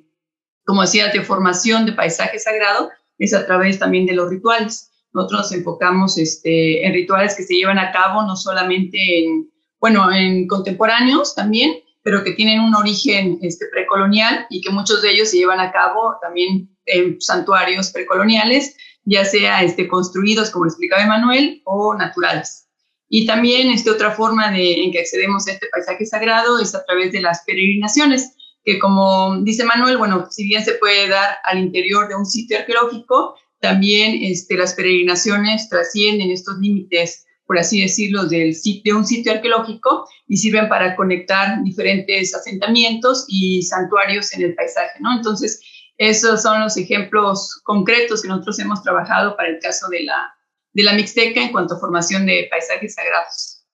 como 0.65 0.81
decía, 0.81 1.07
de 1.07 1.21
formación 1.21 1.85
de 1.85 1.93
paisaje 1.93 2.39
sagrado 2.39 2.89
es 3.17 3.33
a 3.33 3.45
través 3.45 3.79
también 3.79 4.05
de 4.05 4.13
los 4.13 4.29
rituales. 4.29 4.91
Nosotros 5.13 5.41
nos 5.41 5.51
enfocamos 5.51 6.17
este, 6.17 6.85
en 6.85 6.93
rituales 6.93 7.35
que 7.35 7.43
se 7.43 7.55
llevan 7.55 7.79
a 7.79 7.91
cabo 7.91 8.23
no 8.23 8.35
solamente 8.35 8.97
en, 9.23 9.49
bueno, 9.79 10.11
en 10.11 10.47
contemporáneos 10.47 11.33
también, 11.35 11.73
pero 12.03 12.23
que 12.23 12.31
tienen 12.31 12.61
un 12.61 12.75
origen 12.75 13.39
este, 13.41 13.65
precolonial 13.71 14.45
y 14.49 14.61
que 14.61 14.71
muchos 14.71 15.01
de 15.01 15.11
ellos 15.11 15.29
se 15.29 15.37
llevan 15.37 15.59
a 15.59 15.71
cabo 15.71 16.15
también 16.21 16.69
en 16.85 17.19
santuarios 17.19 17.91
precoloniales, 17.91 18.75
ya 19.03 19.25
sea 19.25 19.63
este, 19.63 19.87
construidos, 19.87 20.49
como 20.51 20.65
explicaba 20.65 21.03
Emanuel, 21.03 21.61
o 21.65 21.95
naturales. 21.95 22.68
Y 23.09 23.25
también 23.25 23.71
este, 23.71 23.89
otra 23.89 24.11
forma 24.11 24.51
de, 24.51 24.83
en 24.83 24.91
que 24.91 24.99
accedemos 24.99 25.47
a 25.47 25.53
este 25.53 25.67
paisaje 25.67 26.05
sagrado 26.05 26.59
es 26.59 26.75
a 26.75 26.85
través 26.85 27.11
de 27.11 27.21
las 27.21 27.43
peregrinaciones, 27.43 28.35
que 28.63 28.77
como 28.77 29.41
dice 29.41 29.63
Manuel, 29.63 29.97
bueno, 29.97 30.27
si 30.29 30.45
bien 30.45 30.63
se 30.63 30.73
puede 30.73 31.07
dar 31.07 31.37
al 31.43 31.57
interior 31.57 32.07
de 32.07 32.15
un 32.15 32.25
sitio 32.25 32.59
arqueológico, 32.59 33.35
también 33.59 34.19
este, 34.21 34.55
las 34.55 34.73
peregrinaciones 34.75 35.67
trascienden 35.69 36.29
estos 36.29 36.59
límites, 36.59 37.25
por 37.45 37.57
así 37.57 37.81
decirlo, 37.81 38.25
del, 38.25 38.55
de 38.83 38.93
un 38.93 39.05
sitio 39.05 39.31
arqueológico 39.31 40.07
y 40.27 40.37
sirven 40.37 40.69
para 40.69 40.95
conectar 40.95 41.63
diferentes 41.63 42.35
asentamientos 42.35 43.25
y 43.27 43.63
santuarios 43.63 44.31
en 44.33 44.43
el 44.43 44.55
paisaje, 44.55 44.99
¿no? 44.99 45.17
Entonces, 45.17 45.59
esos 45.97 46.43
son 46.43 46.61
los 46.61 46.77
ejemplos 46.77 47.59
concretos 47.63 48.21
que 48.21 48.27
nosotros 48.27 48.59
hemos 48.59 48.83
trabajado 48.83 49.35
para 49.35 49.49
el 49.49 49.59
caso 49.59 49.89
de 49.89 50.03
la, 50.03 50.33
de 50.79 50.85
la 50.85 50.93
Mixteca 50.93 51.43
en 51.43 51.51
cuanto 51.51 51.75
a 51.75 51.79
formación 51.79 52.25
de 52.25 52.47
paisajes 52.49 52.93
sagrados. 52.93 53.65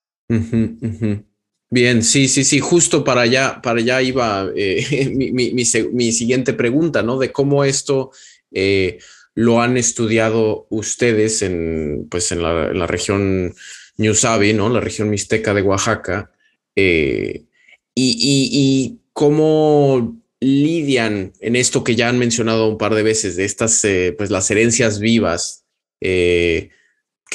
Bien, 1.70 2.04
sí, 2.04 2.28
sí, 2.28 2.44
sí, 2.44 2.60
justo 2.60 3.04
para 3.04 3.22
allá, 3.22 3.62
para 3.62 3.80
allá 3.80 4.02
iba 4.02 4.50
eh, 4.56 5.12
mi, 5.34 5.66
siguiente 5.66 6.54
pregunta, 6.54 7.04
¿no? 7.04 7.20
De 7.20 7.32
cómo 7.32 7.64
esto 7.64 8.12
eh, 8.52 8.98
lo 9.36 9.62
han 9.62 9.78
estudiado 9.78 10.66
ustedes 10.72 11.44
en, 11.44 12.08
pues 12.10 12.32
en 12.32 12.42
la, 12.42 12.88
región 12.88 13.54
Ñusabi, 13.98 14.54
¿no? 14.54 14.70
La 14.70 14.80
región 14.80 15.10
mixteca 15.12 15.54
de 15.54 15.62
Oaxaca, 15.62 16.32
eh, 16.76 17.46
y, 17.94 19.00
cómo 19.14 20.22
lidian 20.42 21.32
en 21.40 21.56
esto 21.56 21.84
que 21.84 21.96
ya 21.96 22.10
han 22.10 22.20
mencionado 22.20 22.68
un 22.68 22.78
par 22.78 22.96
de 22.96 23.04
veces, 23.04 23.38
de 23.38 23.46
estas, 23.46 23.86
pues 24.18 24.30
las 24.30 24.52
herencias 24.52 25.00
vivas 25.00 25.64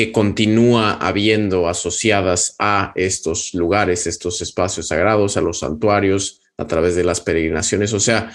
que 0.00 0.12
continúa 0.12 0.94
habiendo 0.94 1.68
asociadas 1.68 2.56
a 2.58 2.94
estos 2.96 3.52
lugares, 3.52 4.06
estos 4.06 4.40
espacios 4.40 4.88
sagrados, 4.88 5.36
a 5.36 5.42
los 5.42 5.58
santuarios, 5.58 6.40
a 6.56 6.66
través 6.66 6.96
de 6.96 7.04
las 7.04 7.20
peregrinaciones. 7.20 7.92
O 7.92 8.00
sea, 8.00 8.34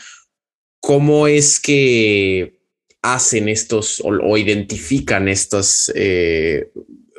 ¿cómo 0.80 1.26
es 1.26 1.60
que 1.60 2.60
hacen 3.02 3.50
estos 3.50 4.00
o, 4.06 4.38
identifican 4.38 5.28
estas 5.28 5.92
eh, 5.96 6.70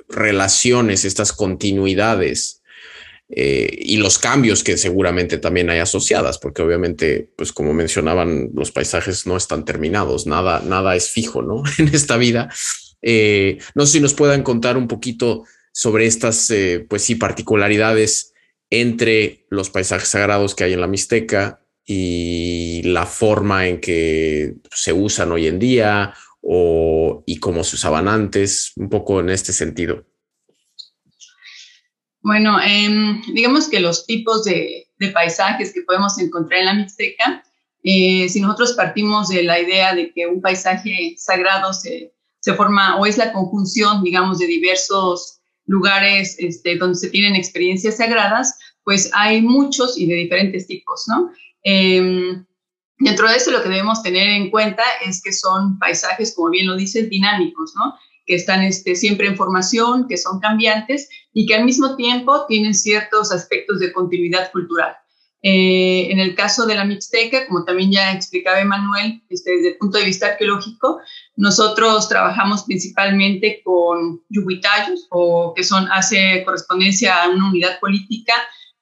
relaciones, 0.09 1.05
estas 1.05 1.33
continuidades? 1.33 2.63
Eh, 3.29 3.77
y 3.81 3.97
los 3.97 4.21
cambios 4.21 4.63
que 4.63 4.79
seguramente 4.79 5.39
también 5.39 5.71
hay 5.71 5.81
asociadas, 5.81 6.39
porque 6.39 6.63
obviamente, 6.63 7.33
pues 7.37 7.53
como 7.53 7.73
mencionaban, 7.73 8.51
los 8.55 8.71
paisajes 8.71 9.27
no 9.27 9.37
están 9.37 9.65
terminados, 9.65 10.29
nada, 10.29 10.61
nada 10.61 10.95
es 10.95 11.11
fijo, 11.11 11.43
¿no? 11.43 11.65
En 11.79 11.89
esta 11.93 12.17
vida 12.17 12.49
eh, 13.09 13.59
no 13.77 13.87
sé 13.87 13.93
si 13.93 14.01
nos 14.01 14.15
puedan 14.15 14.43
contar 14.43 14.77
un 14.77 14.89
poquito 14.89 15.45
sobre 15.71 16.07
estas, 16.07 16.51
eh, 16.51 16.85
pues 16.89 17.03
sí, 17.03 17.15
particularidades 17.15 18.35
entre 18.69 19.47
los 19.49 19.71
paisajes 19.71 20.09
sagrados 20.09 20.57
que 20.57 20.65
hay 20.65 20.73
en 20.73 20.81
la 20.81 20.89
Mixteca 20.89 21.61
y 21.85 22.83
la 22.83 23.07
forma 23.07 23.69
en 23.69 23.81
que 23.81 24.57
se 24.73 24.93
usan 24.93 25.31
hoy 25.31 25.47
en 25.47 25.61
día 25.61 26.15
o, 26.41 27.23
y 27.27 27.37
cómo 27.37 27.63
se 27.63 27.77
usaban 27.77 28.09
antes, 28.09 28.73
un 28.75 28.91
poco 28.91 29.21
en 29.21 29.31
este 29.31 29.53
sentido. 29.53 30.05
Bueno, 32.23 32.59
em, 32.61 33.23
digamos 33.33 33.69
que 33.69 33.79
los 33.79 34.05
tipos 34.05 34.43
de, 34.43 34.89
paisajes 35.15 35.73
que 35.73 35.83
podemos 35.83 36.19
encontrar 36.19 36.59
en 36.59 36.67
la 36.67 36.75
Mixteca, 36.75 37.45
eh, 37.85 38.29
si 38.29 38.41
nosotros 38.41 38.73
partimos 38.73 39.29
de 39.29 39.45
la 39.45 39.61
idea 39.61 39.95
de 39.95 40.13
que 40.13 40.27
un 40.27 40.41
paisaje 40.41 41.15
sagrado 41.17 41.73
se 41.73 42.16
se 42.47 42.55
forma 42.55 42.97
o 42.97 43.07
es 43.07 43.19
la 43.19 43.33
conjunción, 43.33 44.05
digamos, 44.05 44.39
de 44.39 44.47
diversos 44.47 45.41
lugares 45.67 46.37
este, 46.39 46.77
donde 46.77 46.97
se 46.97 47.11
tienen 47.11 47.35
experiencias 47.35 47.97
sagradas, 47.97 48.57
pues 48.85 49.11
hay 49.15 49.43
muchos 49.43 49.99
y 49.99 50.07
de 50.07 50.15
diferentes 50.15 50.69
tipos, 50.69 51.07
¿no? 51.09 51.33
Em, 51.65 52.47
dentro 52.99 53.29
de 53.29 53.35
eso 53.35 53.51
lo 53.51 53.65
que 53.65 53.69
debemos 53.69 54.01
tener 54.01 54.29
en 54.29 54.53
cuenta 54.53 54.85
es 55.05 55.21
que 55.21 55.33
son 55.33 55.77
paisajes, 55.81 56.37
como 56.37 56.51
bien 56.51 56.69
lo 56.69 56.77
dices, 56.77 57.11
dinámicos, 57.11 57.73
¿no? 57.75 57.97
Que 58.27 58.37
están 58.37 58.63
este, 58.63 58.95
siempre 58.95 59.27
en 59.27 59.37
formación, 59.37 60.07
que 60.07 60.17
son 60.17 60.39
cambiantes 60.39 61.09
y 61.33 61.47
que 61.47 61.57
al 61.57 61.65
mismo 61.65 61.97
tiempo 61.97 62.47
tienen 62.47 62.75
ciertos 62.75 63.33
aspectos 63.33 63.81
de 63.81 63.93
continuidad 63.93 64.53
cultural. 64.53 64.95
Eh, 65.43 66.11
en 66.11 66.19
el 66.19 66.35
caso 66.35 66.67
de 66.67 66.75
la 66.75 66.85
Mixteca, 66.85 67.47
como 67.47 67.65
también 67.65 67.93
ya 67.93 68.13
explicaba 68.13 68.61
Emanuel, 68.61 69.23
este, 69.29 69.53
desde 69.53 69.69
el 69.69 69.77
punto 69.77 69.99
de 69.99 70.05
vista 70.05 70.27
arqueológico, 70.27 71.01
nosotros 71.37 72.09
trabajamos 72.09 72.65
principalmente 72.65 73.61
con 73.63 74.23
yuguitayos, 74.29 75.07
o 75.11 75.53
que 75.55 75.63
son, 75.63 75.89
hace 75.93 76.43
correspondencia 76.45 77.23
a 77.23 77.29
una 77.29 77.49
unidad 77.49 77.79
política 77.81 78.35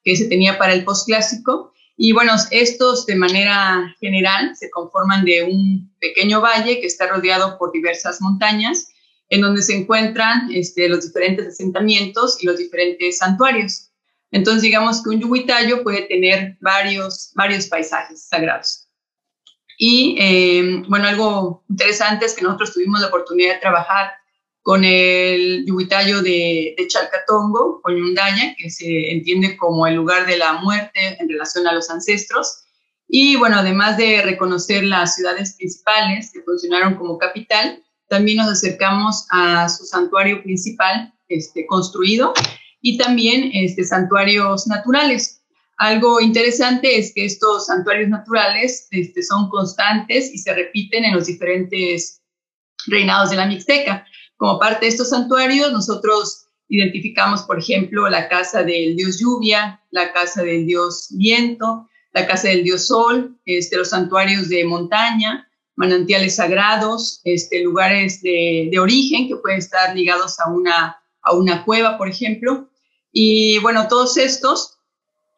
que 0.03 0.15
se 0.15 0.25
tenía 0.25 0.57
para 0.57 0.73
el 0.73 0.83
posclásico. 0.83 1.73
Y 1.97 2.13
bueno, 2.13 2.33
estos 2.51 3.05
de 3.05 3.15
manera 3.15 3.93
general 3.99 4.55
se 4.55 4.69
conforman 4.69 5.23
de 5.25 5.43
un 5.43 5.93
pequeño 5.99 6.41
valle 6.41 6.79
que 6.79 6.87
está 6.87 7.07
rodeado 7.07 7.57
por 7.57 7.71
diversas 7.71 8.21
montañas, 8.21 8.87
en 9.29 9.41
donde 9.41 9.61
se 9.61 9.75
encuentran 9.75 10.49
este, 10.53 10.87
los 10.87 11.05
diferentes 11.05 11.47
asentamientos 11.47 12.41
y 12.41 12.45
los 12.45 12.57
diferentes 12.57 13.17
santuarios. 13.17 13.91
Entonces, 14.35 14.63
digamos 14.63 15.01
que 15.01 15.11
un 15.11 15.21
yuguitayo 15.21 15.81
puede 15.81 16.01
tener 16.07 16.57
varios, 16.59 17.31
varios 17.35 17.67
paisajes 17.67 18.27
sagrados. 18.27 18.89
Y 19.77 20.17
eh, 20.19 20.83
bueno, 20.89 21.07
algo 21.07 21.63
interesante 21.69 22.25
es 22.25 22.33
que 22.33 22.41
nosotros 22.41 22.73
tuvimos 22.73 22.99
la 22.99 23.07
oportunidad 23.07 23.53
de 23.53 23.59
trabajar 23.61 24.11
con 24.61 24.83
el 24.83 25.65
yuguitayo 25.65 26.21
de, 26.21 26.75
de 26.77 26.87
Chalcatongo, 26.87 27.81
o 27.81 27.89
que 28.57 28.69
se 28.69 29.11
entiende 29.13 29.55
como 29.55 29.87
el 29.87 29.95
lugar 29.95 30.25
de 30.25 30.37
la 30.37 30.53
muerte 30.53 31.15
en 31.17 31.29
relación 31.29 31.65
a 31.67 31.73
los 31.73 31.89
ancestros. 31.89 32.65
Y 33.07 33.37
bueno, 33.37 33.59
además 33.59 33.95
de 33.95 34.21
reconocer 34.21 34.83
las 34.83 35.15
ciudades 35.15 35.55
principales 35.55 36.31
que 36.33 36.41
funcionaron 36.41 36.95
como 36.95 37.17
capital, 37.17 37.81
también 38.09 38.39
nos 38.39 38.49
acercamos 38.49 39.27
a 39.31 39.69
su 39.69 39.85
santuario 39.85 40.43
principal, 40.43 41.13
este, 41.29 41.65
construido 41.67 42.33
y 42.85 42.99
también 42.99 43.49
este, 43.51 43.83
santuarios 43.83 44.67
naturales. 44.67 45.41
Algo 45.77 46.21
interesante 46.21 46.99
es 46.99 47.11
que 47.15 47.25
estos 47.25 47.65
santuarios 47.65 48.09
naturales 48.09 48.87
este, 48.91 49.23
son 49.23 49.49
constantes 49.49 50.31
y 50.31 50.37
se 50.37 50.53
repiten 50.53 51.03
en 51.03 51.15
los 51.15 51.25
diferentes 51.25 52.21
reinados 52.85 53.31
de 53.31 53.37
la 53.37 53.47
Mixteca. 53.47 54.05
Como 54.37 54.59
parte 54.59 54.85
de 54.85 54.91
estos 54.91 55.09
santuarios, 55.09 55.71
nosotros 55.71 56.45
identificamos, 56.69 57.41
por 57.41 57.57
ejemplo, 57.57 58.07
la 58.07 58.29
casa 58.29 58.61
del 58.61 58.95
dios 58.95 59.19
lluvia, 59.19 59.81
la 59.89 60.13
casa 60.13 60.43
del 60.43 60.67
dios 60.67 61.07
viento, 61.09 61.89
la 62.13 62.27
casa 62.27 62.49
del 62.49 62.63
dios 62.63 62.85
sol, 62.85 63.35
este, 63.45 63.77
los 63.77 63.89
santuarios 63.89 64.47
de 64.47 64.63
montaña, 64.63 65.49
manantiales 65.75 66.35
sagrados, 66.35 67.19
este, 67.23 67.63
lugares 67.63 68.21
de, 68.21 68.69
de, 68.71 68.77
origen 68.77 69.27
que 69.27 69.37
pueden 69.37 69.57
estar 69.57 69.95
ligados 69.95 70.39
a 70.39 70.51
una, 70.51 71.01
a 71.23 71.33
una 71.33 71.65
cueva, 71.65 71.97
por 71.97 72.07
ejemplo. 72.07 72.69
Y 73.17 73.59
bueno, 73.59 73.87
todos 73.87 74.17
estos, 74.17 74.77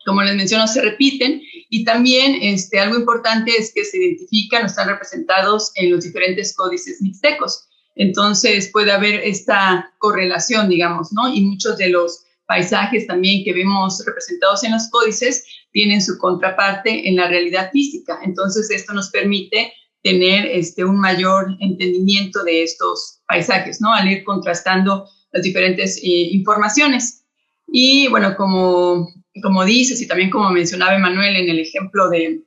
como 0.04 0.24
les 0.24 0.36
menciono, 0.36 0.68
se 0.68 0.82
repiten 0.82 1.44
y 1.70 1.86
también 1.86 2.40
este, 2.42 2.80
algo 2.80 2.98
importante 2.98 3.52
es 3.56 3.72
que 3.72 3.86
se 3.86 4.00
identifican 4.00 4.64
o 4.64 4.66
están 4.66 4.90
representados 4.90 5.72
en 5.76 5.92
los 5.92 6.04
diferentes 6.04 6.56
códices 6.56 7.04
mixtecos. 7.04 7.68
Entonces 7.94 8.72
puede 8.74 8.92
haber 8.92 9.20
esta 9.20 9.94
correlación, 10.00 10.70
digamos, 10.70 11.14
¿no? 11.14 11.32
Y 11.32 11.42
muchos 11.42 11.78
de 11.78 11.90
los 11.90 12.26
paisajes 12.48 13.06
también 13.06 13.44
que 13.44 13.54
vemos 13.54 14.04
representados 14.04 14.64
en 14.64 14.72
los 14.72 14.90
códices 14.90 15.46
tienen 15.72 16.02
su 16.02 16.18
contraparte 16.18 17.08
en 17.08 17.16
la 17.16 17.28
realidad 17.28 17.70
física. 17.72 18.20
Entonces 18.24 18.72
esto 18.72 18.92
nos 18.92 19.12
permite 19.12 19.72
tener 20.02 20.48
este, 20.48 20.84
un 20.84 21.00
mayor 21.00 21.56
entendimiento 21.60 22.44
de 22.44 22.64
estos 22.64 23.20
paisajes, 23.28 23.82
¿no? 23.82 23.94
Al 23.94 24.12
ir 24.12 24.24
contrastando 24.24 25.08
las 25.32 25.44
diferentes 25.44 25.98
eh, 25.98 26.30
informaciones. 26.32 27.27
Y 27.68 28.08
bueno, 28.08 28.36
como, 28.38 29.10
como 29.42 29.66
dices 29.66 30.02
y 30.02 30.08
también 30.08 30.30
como 30.30 30.50
mencionaba 30.50 30.96
Emanuel 30.96 31.36
en 31.36 31.50
el 31.50 31.60
ejemplo 31.60 32.10
de, 32.10 32.44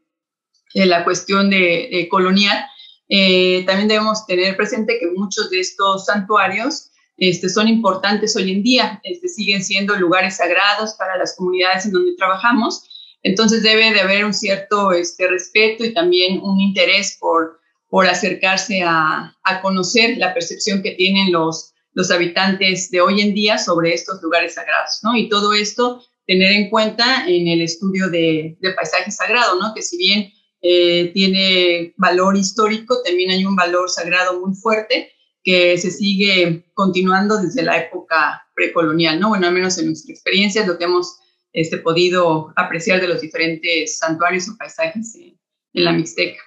de 0.75 0.87
la 0.87 1.05
cuestión 1.05 1.51
de, 1.51 2.09
colonial, 2.11 2.65
eh, 3.09 3.65
también 3.67 3.89
debemos 3.89 4.27
tener 4.27 4.57
presente 4.57 4.99
que 4.99 5.11
muchos 5.15 5.51
de 5.51 5.61
estos 5.61 6.07
santuarios 6.07 6.91
este, 7.17 7.49
son 7.49 7.69
importantes 7.69 8.35
hoy 8.37 8.51
en 8.51 8.63
día, 8.63 9.01
este, 9.05 9.29
siguen 9.29 9.63
siendo 9.63 9.95
lugares 9.97 10.37
sagrados 10.37 10.95
para 10.95 11.19
las 11.19 11.37
comunidades 11.37 11.85
en 11.85 11.93
donde 11.93 12.17
trabajamos. 12.17 12.87
Entonces 13.23 13.63
debe 13.63 13.93
de 13.93 14.01
haber 14.01 14.25
un 14.25 14.33
cierto 14.33 14.93
este, 14.93 15.29
respeto 15.29 15.85
y 15.85 15.93
también 15.93 16.41
un 16.43 16.59
interés 16.61 17.19
por, 17.21 17.61
por 17.91 18.07
acercarse 18.07 18.83
a, 18.83 19.37
a 19.43 19.61
conocer 19.61 20.17
la 20.17 20.33
percepción 20.33 20.83
que 20.83 20.93
tienen 20.93 21.31
los, 21.31 21.75
los 21.93 22.11
habitantes 22.11 22.91
de 22.91 23.01
hoy 23.01 23.21
en 23.21 23.35
día 23.35 23.59
sobre 23.59 23.95
estos 23.95 24.23
lugares 24.23 24.55
sagrados, 24.55 25.01
¿no? 25.03 25.17
Y 25.17 25.29
todo 25.29 25.53
esto 25.53 26.03
tener 26.27 26.53
en 26.53 26.71
cuenta 26.71 27.27
en 27.27 27.49
el 27.49 27.61
estudio 27.61 28.09
de, 28.09 28.57
paisaje 28.77 29.11
sagrado, 29.11 29.59
¿no? 29.59 29.75
Que 29.75 29.83
si 29.83 29.97
bien 29.97 30.33
eh, 30.63 31.11
tiene 31.13 31.93
valor 31.97 32.37
histórico, 32.37 33.03
también 33.05 33.31
hay 33.31 33.45
un 33.45 33.57
valor 33.57 33.91
sagrado 33.91 34.41
muy 34.41 34.55
fuerte 34.55 35.11
que 35.43 35.79
se 35.79 35.91
sigue 35.91 36.71
continuando 36.75 37.39
desde 37.39 37.63
la 37.63 37.79
época 37.79 38.47
precolonial, 38.55 39.19
¿no? 39.19 39.31
Bueno, 39.31 39.47
al 39.47 39.55
menos 39.55 39.79
en 39.79 39.87
nuestra 39.87 40.13
experiencia 40.13 40.67
lo 40.67 40.79
que 40.79 40.85
hemos 40.85 41.19
este, 41.53 41.79
podido 41.79 42.53
apreciar 42.57 43.01
de 43.01 43.09
los 43.09 43.21
diferentes 43.21 43.99
santuarios 43.99 44.49
o 44.49 44.57
paisajes 44.57 45.17
en, 45.17 45.39
la 45.73 45.93
Mixteca. 45.93 46.43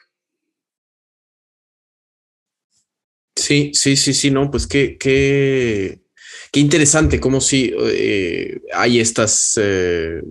Sí, 3.36 3.72
sí, 3.74 3.96
sí, 3.96 4.14
sí, 4.14 4.32
no, 4.32 4.52
pues 4.52 4.68
qué, 4.68 4.98
qué, 4.98 6.00
qué 6.52 6.60
interesante, 6.60 7.20
como 7.20 7.42
si 7.42 7.74
eh, 7.78 8.62
hay 8.74 9.00
estas 9.00 9.60
eh, 9.62 10.22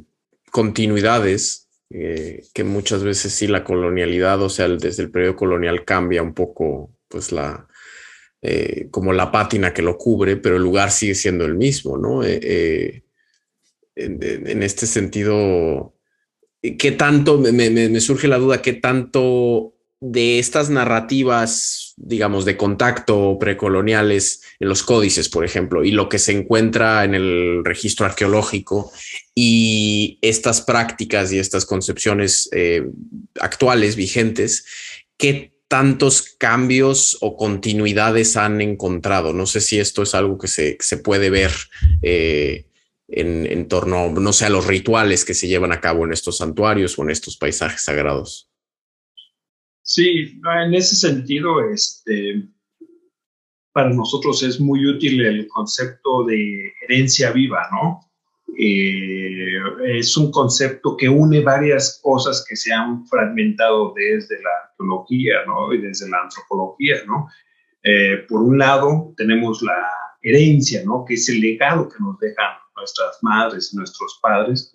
continuidades 0.51 1.69
eh, 1.91 2.45
que 2.55 2.65
muchas 2.65 3.03
veces 3.03 3.33
sí 3.33 3.49
la 3.49 3.65
colonialidad, 3.65 4.41
o 4.41 4.49
sea, 4.49 4.69
desde 4.69 5.03
el 5.03 5.11
periodo 5.11 5.37
colonial 5.37 5.85
cambia 5.85 6.23
un 6.23 6.33
poco, 6.33 6.97
pues 7.09 7.33
la, 7.33 7.67
como 8.91 9.13
la 9.13 9.31
pátina 9.31 9.73
que 9.73 9.83
lo 9.83 9.97
cubre, 9.99 10.37
pero 10.37 10.57
el 10.57 10.63
lugar 10.63 10.91
sigue 10.91 11.15
siendo 11.15 11.45
el 11.45 11.55
mismo, 11.55 11.97
¿no? 11.97 12.25
en, 12.25 13.03
este 14.63 14.87
sentido, 14.87 15.95
¿qué 16.61 16.93
tanto, 16.93 17.39
me, 17.39 18.01
surge 18.01 18.27
la 18.27 18.39
duda, 18.39 18.63
qué 18.63 18.73
tanto 18.73 19.75
de 20.05 20.41
estas 20.41 20.69
narrativas, 20.69 21.95
digamos, 21.97 22.45
de 22.45 22.57
contacto 22.57 23.39
precoloniales 23.39 24.43
en 24.59 24.69
los 24.69 24.83
códices, 24.83 25.29
por 25.29 25.45
ejemplo, 25.45 25.85
y 25.85 25.93
lo 25.93 26.09
que 26.09 26.19
se 26.19 26.33
encuentra 26.33 27.05
en 27.05 27.15
el 27.15 27.65
registro 27.65 28.05
arqueológico 28.05 28.91
y 29.33 30.19
estas 30.21 30.61
prácticas 30.61 31.33
y 31.33 31.39
estas 31.39 31.67
concepciones 31.67 32.49
eh, 32.51 32.85
actuales, 33.41 33.95
vigentes, 33.95 34.65
¿qué 35.17 35.53
tantos 35.69 36.23
cambios 36.37 37.17
o 37.21 37.37
continuidades 37.37 38.37
han 38.37 38.61
encontrado? 38.61 39.33
No 39.33 39.47
sé 39.47 39.61
si 39.61 39.79
esto 39.79 40.03
es 40.03 40.17
algo 40.17 40.37
que 40.37 40.49
se, 40.49 40.97
puede 40.97 41.31
ver. 41.31 41.53
Eh, 42.03 42.67
en, 43.07 43.69
torno, 43.69 44.11
no 44.11 44.33
sé, 44.33 44.47
a 44.47 44.51
los 44.51 44.67
rituales 44.67 45.25
que 45.25 45.35
se 45.35 45.47
llevan 45.47 45.71
a 45.71 45.81
cabo 45.81 46.07
en 46.07 46.13
estos 46.13 46.39
santuarios 46.39 46.99
o 46.99 47.03
en 47.03 47.11
estos 47.11 47.37
paisajes 47.37 47.83
sagrados. 47.83 48.52
Sí, 49.83 50.41
en 50.63 50.75
ese 50.75 50.97
sentido, 50.97 51.69
este, 51.71 52.49
para 53.73 53.91
nosotros 53.91 54.43
es 54.43 54.61
muy 54.61 54.87
útil 54.87 55.25
el 55.25 55.49
concepto 55.49 56.25
de 56.25 56.73
herencia 56.83 57.33
viva, 57.33 57.67
¿no? 57.73 58.01
Eh, 58.59 59.59
es 59.85 60.17
un 60.17 60.31
concepto 60.31 60.97
que 60.97 61.09
une 61.09 61.41
varias 61.41 61.99
cosas 62.03 62.45
que 62.49 62.55
se 62.55 62.73
han 62.73 63.07
fragmentado 63.07 63.93
desde 63.97 64.41
la 64.43 64.51
arqueología, 64.65 65.45
¿no? 65.47 65.73
Y 65.73 65.81
desde 65.81 66.09
la 66.11 66.23
antropología, 66.23 66.97
¿no? 67.07 67.29
Eh, 67.83 68.25
por 68.29 68.43
un 68.43 68.59
lado, 68.59 69.15
tenemos 69.17 69.63
la 69.63 69.89
herencia, 70.23 70.85
¿no? 70.85 71.05
Que 71.05 71.15
es 71.15 71.29
el 71.29 71.41
legado 71.41 71.89
que 71.89 71.97
nos 72.01 72.19
dejan 72.21 72.57
nuestras 72.77 73.19
madres 73.23 73.75
nuestros 73.75 74.19
padres, 74.23 74.75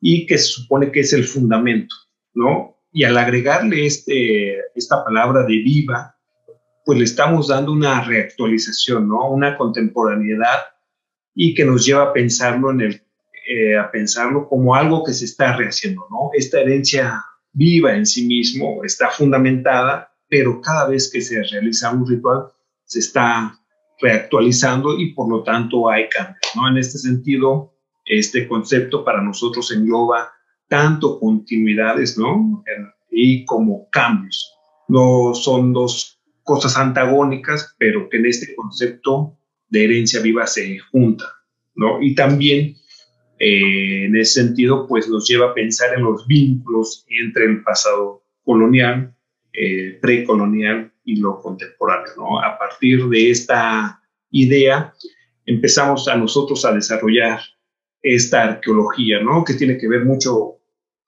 y 0.00 0.26
que 0.26 0.38
se 0.38 0.46
supone 0.46 0.90
que 0.90 1.00
es 1.00 1.12
el 1.12 1.24
fundamento, 1.24 1.94
¿no? 2.34 2.79
Y 2.92 3.04
al 3.04 3.16
agregarle 3.16 3.86
este, 3.86 4.58
esta 4.74 5.04
palabra 5.04 5.42
de 5.42 5.56
viva, 5.56 6.16
pues 6.84 6.98
le 6.98 7.04
estamos 7.04 7.48
dando 7.48 7.72
una 7.72 8.02
reactualización, 8.02 9.08
¿no? 9.08 9.30
Una 9.30 9.56
contemporaneidad 9.56 10.58
y 11.34 11.54
que 11.54 11.64
nos 11.64 11.86
lleva 11.86 12.04
a 12.04 12.12
pensarlo 12.12 12.70
en 12.72 12.80
el, 12.80 13.02
eh, 13.48 13.76
a 13.76 13.90
pensarlo 13.90 14.48
como 14.48 14.74
algo 14.74 15.04
que 15.04 15.12
se 15.12 15.24
está 15.24 15.56
rehaciendo, 15.56 16.06
¿no? 16.10 16.30
Esta 16.34 16.60
herencia 16.60 17.24
viva 17.52 17.94
en 17.94 18.06
sí 18.06 18.26
mismo 18.26 18.84
está 18.84 19.10
fundamentada, 19.10 20.12
pero 20.28 20.60
cada 20.60 20.88
vez 20.88 21.10
que 21.12 21.20
se 21.20 21.42
realiza 21.42 21.90
un 21.90 22.06
ritual 22.06 22.46
se 22.84 23.00
está 23.00 23.56
reactualizando 24.00 24.98
y 24.98 25.12
por 25.14 25.28
lo 25.28 25.42
tanto 25.42 25.88
hay 25.88 26.08
cambios. 26.08 26.40
¿no? 26.56 26.68
En 26.68 26.78
este 26.78 26.98
sentido, 26.98 27.74
este 28.04 28.48
concepto 28.48 29.04
para 29.04 29.20
nosotros 29.22 29.70
engloba 29.72 30.32
tanto 30.70 31.18
continuidades 31.18 32.16
¿no? 32.16 32.62
y 33.10 33.44
como 33.44 33.90
cambios. 33.90 34.54
No 34.88 35.34
son 35.34 35.72
dos 35.72 36.20
cosas 36.44 36.76
antagónicas, 36.76 37.74
pero 37.76 38.08
que 38.08 38.18
en 38.18 38.26
este 38.26 38.54
concepto 38.54 39.36
de 39.68 39.84
herencia 39.84 40.20
viva 40.20 40.46
se 40.46 40.78
juntan. 40.78 41.28
¿no? 41.74 42.00
Y 42.00 42.14
también 42.14 42.76
eh, 43.40 44.04
en 44.04 44.16
ese 44.16 44.44
sentido, 44.44 44.86
pues 44.86 45.08
nos 45.08 45.28
lleva 45.28 45.50
a 45.50 45.54
pensar 45.54 45.92
en 45.96 46.04
los 46.04 46.24
vínculos 46.28 47.04
entre 47.08 47.46
el 47.46 47.64
pasado 47.64 48.22
colonial, 48.44 49.12
eh, 49.52 49.98
precolonial 50.00 50.92
y 51.04 51.16
lo 51.16 51.40
contemporáneo. 51.40 52.12
¿no? 52.16 52.40
A 52.40 52.56
partir 52.56 53.08
de 53.08 53.30
esta 53.30 54.00
idea, 54.30 54.94
empezamos 55.46 56.06
a 56.06 56.16
nosotros 56.16 56.64
a 56.64 56.72
desarrollar 56.72 57.40
esta 58.02 58.44
arqueología, 58.44 59.20
¿no? 59.20 59.44
Que 59.44 59.54
tiene 59.54 59.76
que 59.76 59.88
ver 59.88 60.04
mucho 60.06 60.59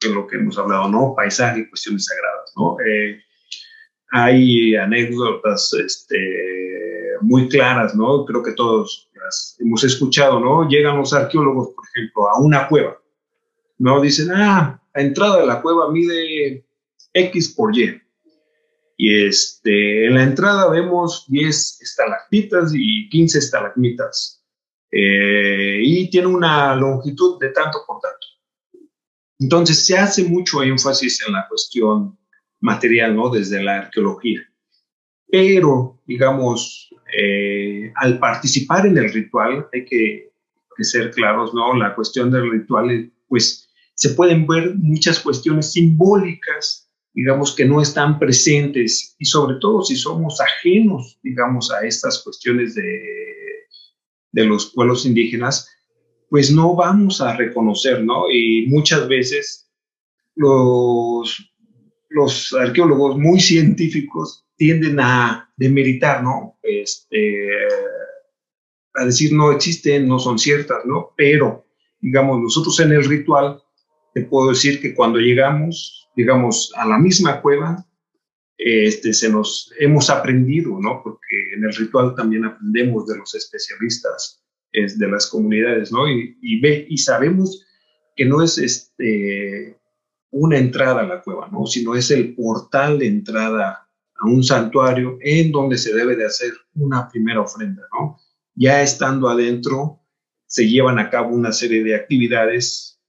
con 0.03 0.15
lo 0.15 0.27
que 0.27 0.37
hemos 0.37 0.59
hablado, 0.59 0.89
¿no? 0.89 1.15
Paisaje 1.17 1.69
cuestiones 1.69 2.07
sagradas, 2.07 2.53
¿no? 2.57 2.77
Eh, 2.81 3.21
hay 4.11 4.77
anécdotas 4.77 5.73
este, 5.75 6.19
muy 7.21 7.49
claras, 7.49 7.95
¿no? 7.95 8.25
Creo 8.25 8.43
que 8.43 8.53
todos 8.53 9.11
las 9.15 9.57
hemos 9.61 9.85
escuchado, 9.85 10.41
¿no? 10.41 10.69
Llegan 10.69 10.99
los 10.99 11.13
arqueólogos, 11.13 11.71
por 11.75 11.85
ejemplo, 11.89 12.29
a 12.29 12.41
una 12.41 12.69
cueva, 12.69 13.01
¿no? 13.79 14.01
Dicen, 14.01 14.31
ah, 14.33 14.81
la 14.95 15.03
entrada 15.03 15.41
de 15.41 15.47
la 15.47 15.63
cueva 15.63 15.91
mide 15.91 16.65
X 17.15 17.55
por 17.55 17.77
Y. 17.77 18.01
Y 18.97 19.27
este, 19.27 20.07
en 20.07 20.15
la 20.15 20.23
entrada 20.23 20.69
vemos 20.69 21.25
10 21.29 21.81
estalactitas 21.81 22.73
y 22.75 23.09
15 23.09 23.39
estalagmitas. 23.39 24.43
Eh, 24.91 25.81
y 25.83 26.11
tiene 26.11 26.27
una 26.27 26.77
longitud 26.77 27.39
de 27.41 27.49
tanto 27.49 27.79
por 27.87 27.99
tanto. 28.01 28.22
Entonces 29.43 29.85
se 29.85 29.99
hace 29.99 30.25
mucho 30.25 30.63
énfasis 30.63 31.25
en 31.27 31.33
la 31.33 31.47
cuestión 31.49 32.17
material, 32.61 33.17
¿no? 33.17 33.29
Desde 33.29 33.63
la 33.63 33.79
arqueología. 33.79 34.41
Pero, 35.29 36.01
digamos, 36.07 36.91
eh, 37.19 37.93
al 37.97 38.21
participar 38.21 38.87
en 38.87 38.99
el 38.99 39.13
ritual, 39.13 39.67
hay 39.73 39.85
que, 39.85 40.31
ser 40.81 41.13
claros, 41.13 41.55
¿no? 41.55 41.77
La 41.77 41.95
cuestión 41.95 42.31
del 42.33 42.51
ritual, 42.51 43.13
pues 43.29 43.69
se 43.95 44.11
pueden 44.11 44.47
ver 44.49 44.75
muchas 44.77 45.21
cuestiones 45.21 45.71
simbólicas, 45.71 46.91
digamos, 47.15 47.55
que 47.55 47.65
no 47.65 47.81
están 47.81 48.19
presentes 48.19 49.15
y 49.19 49.25
sobre 49.25 49.59
todo 49.61 49.85
si 49.85 49.95
somos 49.95 50.41
ajenos, 50.41 51.21
digamos, 51.23 51.71
a 51.71 51.87
estas 51.87 52.21
cuestiones 52.25 52.75
de 52.75 54.45
los 54.45 54.73
pueblos 54.73 55.07
indígenas, 55.07 55.69
pues 56.33 56.51
no 56.51 56.75
vamos 56.75 57.21
a 57.21 57.37
reconocer, 57.37 58.03
¿no? 58.03 58.31
Y 58.31 58.65
muchas 58.69 59.07
veces 59.07 59.71
los, 60.35 61.55
los 62.09 62.55
arqueólogos 62.55 63.19
muy 63.19 63.39
científicos 63.39 64.47
tienden 64.57 64.99
a 64.99 65.53
demeritar, 65.59 66.25
¿no? 66.25 66.59
Este, 66.63 67.49
a 68.95 69.05
decir 69.05 69.35
no 69.35 69.53
existen, 69.53 70.09
no 70.09 70.19
son 70.19 70.39
ciertas, 70.39 70.79
¿no? 70.87 71.13
Pero, 71.19 71.67
digamos, 72.01 72.41
nosotros 72.41 72.81
en 72.81 72.93
el 72.93 73.05
ritual, 73.05 73.63
te 74.15 74.23
puedo 74.23 74.49
decir 74.49 74.81
que 74.81 74.95
cuando 74.95 75.19
llegamos, 75.19 76.09
digamos, 76.17 76.73
a 76.77 76.89
la 76.89 76.97
misma 76.97 77.43
cueva, 77.43 77.87
este, 78.57 79.13
se 79.13 79.29
nos 79.29 79.71
hemos 79.79 80.09
aprendido, 80.09 80.81
¿no? 80.81 81.03
Porque 81.05 81.53
en 81.55 81.65
el 81.65 81.75
ritual 81.75 82.15
también 82.15 82.47
aprendemos 82.47 83.07
de 83.07 83.19
los 83.19 83.35
especialistas 83.35 84.42
es 84.73 84.99
de 84.99 85.09
las 85.09 85.27
comunidades, 85.27 85.93
¿no? 85.93 86.09
Y, 86.09 86.37
y, 86.41 86.97
sabemos 86.99 87.65
que 88.17 88.25
no 88.25 88.43
es 88.43 88.59
este, 88.59 89.79
una 90.31 90.59
entrada 90.59 91.01
a 91.01 91.07
la 91.07 91.23
cueva, 91.23 91.49
¿no? 91.53 91.67
Sino 91.67 91.95
es 91.95 92.11
el 92.11 92.35
portal 92.35 92.99
de 92.99 93.07
entrada 93.07 93.89
a 94.19 94.27
un 94.27 94.43
santuario 94.43 95.19
en 95.21 95.53
donde 95.53 95.77
se 95.79 95.95
debe 95.95 96.17
de 96.17 96.27
hacer 96.27 96.53
una 96.75 97.09
primera 97.09 97.41
ofrenda, 97.41 97.83
¿no? 97.93 98.17
Ya 98.55 98.83
estando 98.83 99.29
adentro, 99.29 100.01
se 100.47 100.69
llevan 100.69 100.99
a 100.99 101.11
cabo 101.11 101.35
una 101.35 101.53
serie 101.53 101.83
de 101.83 101.95
actividades 101.95 103.01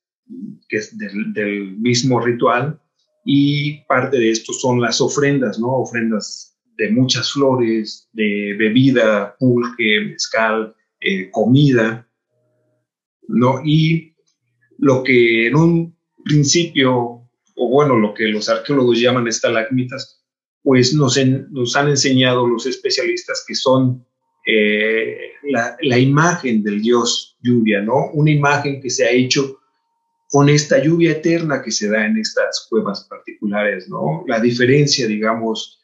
que 0.70 0.78
es 0.78 0.98
del, 0.98 1.34
del 1.34 1.78
mismo 1.78 2.20
ritual 2.20 2.80
y 3.26 3.82
parte 3.86 4.18
de 4.18 4.32
esto 4.32 4.54
son 4.54 4.82
las 4.82 5.00
ofrendas, 5.02 5.60
¿no? 5.60 5.68
Ofrendas 5.68 6.58
de 6.78 6.90
muchas 6.92 7.32
flores, 7.32 8.10
de 8.14 8.56
bebida, 8.58 9.36
pulque, 9.40 10.02
mezcal, 10.10 10.76
eh, 11.04 11.30
comida, 11.32 12.08
¿no? 13.28 13.62
Y 13.64 14.16
lo 14.78 15.04
que 15.04 15.48
en 15.48 15.56
un 15.56 15.98
principio, 16.24 16.96
o 17.56 17.70
bueno, 17.70 17.98
lo 17.98 18.14
que 18.14 18.28
los 18.28 18.50
arqueólogos 18.50 19.00
llaman 19.00 19.28
estalagmitas, 19.28 20.24
pues 20.62 20.94
nos, 20.94 21.18
han 21.18 21.88
enseñado 21.90 22.48
los 22.48 22.66
especialistas 22.66 23.44
que 23.48 23.56
son 23.56 24.06
eh, 24.48 25.34
la, 25.44 25.76
la, 25.82 26.00
imagen 26.00 26.64
del 26.64 26.82
dios 26.82 27.38
lluvia, 27.42 27.82
¿no? 27.82 28.12
Una 28.14 28.32
imagen 28.32 28.82
que 28.82 28.90
se 28.90 29.06
ha 29.06 29.12
hecho 29.12 29.60
con 30.30 30.50
esta 30.50 30.82
lluvia 30.82 31.12
eterna 31.12 31.62
que 31.62 31.72
se 31.72 31.88
da 31.90 32.06
en 32.06 32.18
estas 32.18 32.66
cuevas 32.70 33.06
particulares, 33.10 33.88
¿no? 33.88 34.24
La 34.26 34.40
diferencia, 34.40 35.06
digamos, 35.06 35.80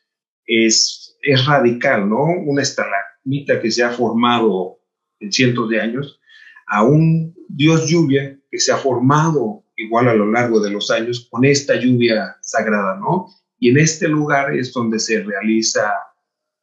es, 0.45 1.15
es 1.21 1.45
radical, 1.45 2.10
¿no? 2.10 2.23
Una 2.23 2.63
estalagmita 2.63 3.62
que 3.62 3.69
se 3.69 3.84
ha 3.84 3.91
formado 3.91 4.78
en 5.19 5.32
cientos 5.32 5.69
de 5.69 5.82
años, 5.82 6.19
a 6.67 6.84
un 6.84 7.36
dios 7.47 7.89
lluvia 7.89 8.38
que 8.51 8.60
se 8.60 8.71
ha 8.71 8.77
formado 8.77 9.63
igual 9.75 10.10
a 10.10 10.13
lo 10.13 10.29
largo 10.32 10.60
de 10.60 10.71
los 10.71 10.91
años 10.91 11.27
con 11.29 11.45
esta 11.45 11.75
lluvia 11.75 12.38
sagrada, 12.41 12.97
¿no? 12.97 13.27
Y 13.60 13.69
en 13.69 13.77
este 13.77 14.08
lugar 14.08 14.55
es 14.55 14.71
donde 14.73 14.99
se 14.99 15.21
realiza 15.23 15.91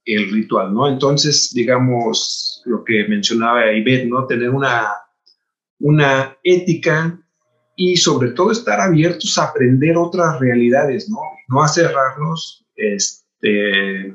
el 0.05 0.31
ritual, 0.31 0.73
¿no? 0.73 0.88
Entonces, 0.88 1.53
digamos, 1.53 2.62
lo 2.64 2.85
que 2.85 3.07
mencionaba 3.09 3.73
Ivette, 3.73 4.07
¿no? 4.07 4.27
Tener 4.27 4.51
una, 4.51 4.88
una 5.81 6.37
ética 6.45 7.19
y 7.75 7.97
sobre 7.97 8.31
todo 8.31 8.53
estar 8.53 8.81
abiertos 8.81 9.37
a 9.37 9.45
aprender 9.45 9.97
otras 9.97 10.38
realidades, 10.38 11.09
¿no? 11.09 11.19
No 11.49 11.62
a 11.62 11.69
cerrarnos, 11.69 12.64
este, 12.77 14.14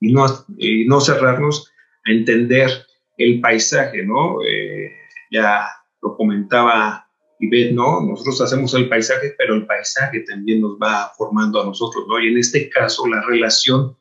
y 0.00 0.12
no, 0.12 0.26
y 0.56 0.86
no 0.86 1.00
cerrarnos 1.00 1.70
a 2.06 2.12
entender 2.12 2.85
el 3.16 3.40
paisaje, 3.40 4.04
¿no? 4.04 4.42
Eh, 4.42 4.92
ya 5.30 5.66
lo 6.02 6.16
comentaba 6.16 7.06
Ivette, 7.38 7.72
¿no? 7.72 8.00
Nosotros 8.00 8.40
hacemos 8.40 8.72
el 8.74 8.88
paisaje, 8.88 9.34
pero 9.36 9.54
el 9.54 9.66
paisaje 9.66 10.20
también 10.20 10.60
nos 10.60 10.78
va 10.78 11.12
formando 11.16 11.62
a 11.62 11.66
nosotros, 11.66 12.06
¿no? 12.08 12.20
Y 12.20 12.28
en 12.28 12.38
este 12.38 12.68
caso 12.70 13.06
la 13.06 13.22
relación 13.22 13.96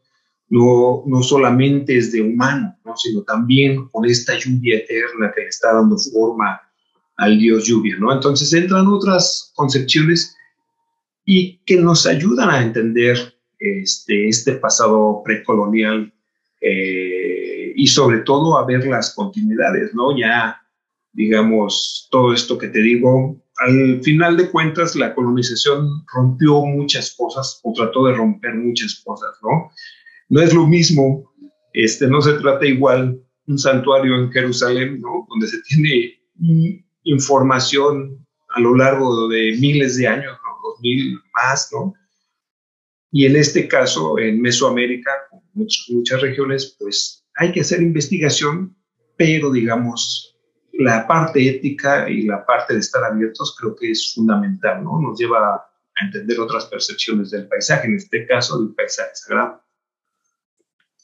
no, 0.50 1.04
no 1.06 1.24
solamente 1.24 1.98
es 1.98 2.12
de 2.12 2.22
humano, 2.22 2.78
¿no? 2.86 2.96
Sino 2.96 3.24
también 3.24 3.88
con 3.90 4.06
esta 4.06 4.38
lluvia 4.38 4.78
eterna 4.78 5.32
que 5.36 5.42
le 5.42 5.48
está 5.48 5.74
dando 5.74 5.98
forma 5.98 6.62
al 7.18 7.40
dios 7.40 7.66
lluvia, 7.66 7.96
¿no? 8.00 8.14
Entonces 8.14 8.54
entran 8.54 8.88
otras 8.88 9.52
concepciones 9.56 10.36
y 11.26 11.58
que 11.66 11.78
nos 11.78 12.06
ayudan 12.06 12.50
a 12.50 12.62
entender 12.62 13.18
este, 13.60 14.28
este 14.28 14.54
pasado 14.54 15.22
precolonial 15.24 16.14
eh, 16.62 17.15
y 17.86 17.88
sobre 17.88 18.22
todo 18.22 18.58
a 18.58 18.66
ver 18.66 18.88
las 18.88 19.14
continuidades, 19.14 19.94
¿no? 19.94 20.18
Ya, 20.18 20.60
digamos, 21.14 22.08
todo 22.10 22.34
esto 22.34 22.58
que 22.58 22.70
te 22.70 22.80
digo, 22.80 23.40
al 23.58 24.02
final 24.02 24.38
de 24.38 24.50
cuentas 24.50 24.96
la 24.96 25.14
colonización 25.14 26.04
rompió 26.12 26.66
muchas 26.66 27.14
cosas 27.16 27.60
o 27.62 27.74
trató 27.74 28.08
de 28.08 28.16
romper 28.16 28.56
muchas 28.56 29.04
cosas, 29.06 29.38
¿no? 29.44 29.70
No 30.30 30.42
es 30.42 30.52
lo 30.52 30.66
mismo, 30.66 31.32
este, 31.74 32.08
no 32.08 32.24
se 32.24 32.34
trata 32.34 32.66
igual 32.66 33.22
un 33.46 33.60
santuario 33.60 34.16
en 34.16 34.32
Jerusalén, 34.32 35.00
¿no? 35.00 35.28
Donde 35.30 35.46
se 35.46 35.62
tiene 35.62 36.20
información 37.04 38.26
a 38.56 38.62
lo 38.62 38.76
largo 38.76 39.28
de 39.28 39.58
miles 39.60 39.96
de 39.98 40.08
años, 40.08 40.34
¿no? 40.44 40.70
Dos 40.70 40.80
mil 40.82 41.20
más, 41.36 41.70
¿no? 41.72 41.94
Y 43.12 43.28
en 43.28 43.36
este 43.36 43.68
caso, 43.68 44.18
en 44.18 44.42
Mesoamérica, 44.42 45.12
muchas, 45.54 46.22
regiones, 46.22 46.76
pues 46.80 47.25
hay 47.36 47.52
que 47.52 47.62
hacer 47.62 47.82
investigación, 47.82 48.76
pero 49.18 49.52
digamos, 49.52 50.36
la 50.74 51.08
parte 51.08 51.48
ética 51.48 52.10
y 52.10 52.24
la 52.24 52.46
parte 52.46 52.74
de 52.74 52.80
estar 52.80 53.04
abiertos 53.04 53.56
creo 53.60 53.76
que 53.76 53.92
es 53.92 54.14
fundamental, 54.14 54.84
¿no? 54.84 55.00
Nos 55.00 55.20
lleva 55.20 55.56
a 55.56 56.06
entender 56.06 56.40
otras 56.40 56.66
percepciones 56.66 57.32
del 57.32 57.48
paisaje, 57.48 57.88
en 57.88 57.96
este 57.96 58.26
caso 58.26 58.60
del 58.60 58.74
paisaje 58.74 59.12
sagrado. 59.14 59.62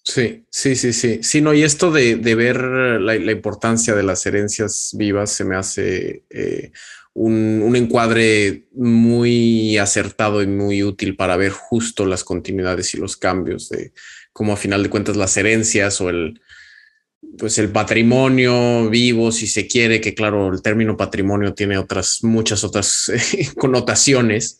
Sí, 0.03 0.45
sí, 0.49 0.75
sí, 0.75 0.93
sí. 0.93 1.19
Sí, 1.21 1.41
no, 1.41 1.53
y 1.53 1.63
esto 1.63 1.91
de, 1.91 2.15
ver 2.15 2.59
la, 2.61 3.15
importancia 3.31 3.93
de 3.93 4.03
las 4.03 4.25
herencias 4.25 4.95
vivas 4.97 5.31
se 5.31 5.45
me 5.45 5.55
hace 5.55 6.25
eh, 6.29 6.71
un, 7.13 7.61
un, 7.63 7.75
encuadre 7.75 8.67
muy 8.71 9.77
acertado 9.77 10.41
y 10.41 10.47
muy 10.47 10.81
útil 10.81 11.15
para 11.15 11.37
ver 11.37 11.51
justo 11.51 12.05
las 12.05 12.23
continuidades 12.23 12.93
y 12.95 12.97
los 12.97 13.15
cambios 13.15 13.69
de, 13.69 13.93
como 14.33 14.53
a 14.53 14.57
final 14.57 14.83
de 14.83 14.89
cuentas 14.89 15.17
las 15.17 15.35
herencias 15.37 16.01
o 16.01 16.09
el, 16.09 16.41
pues 17.37 17.57
el 17.57 17.71
patrimonio 17.71 18.89
vivo, 18.89 19.31
si 19.31 19.47
se 19.47 19.67
quiere, 19.67 20.01
que 20.01 20.13
claro, 20.13 20.51
el 20.51 20.61
término 20.61 20.97
patrimonio 20.97 21.53
tiene 21.53 21.77
otras, 21.77 22.23
muchas 22.23 22.63
otras 22.63 23.09
eh, 23.09 23.49
connotaciones, 23.57 24.59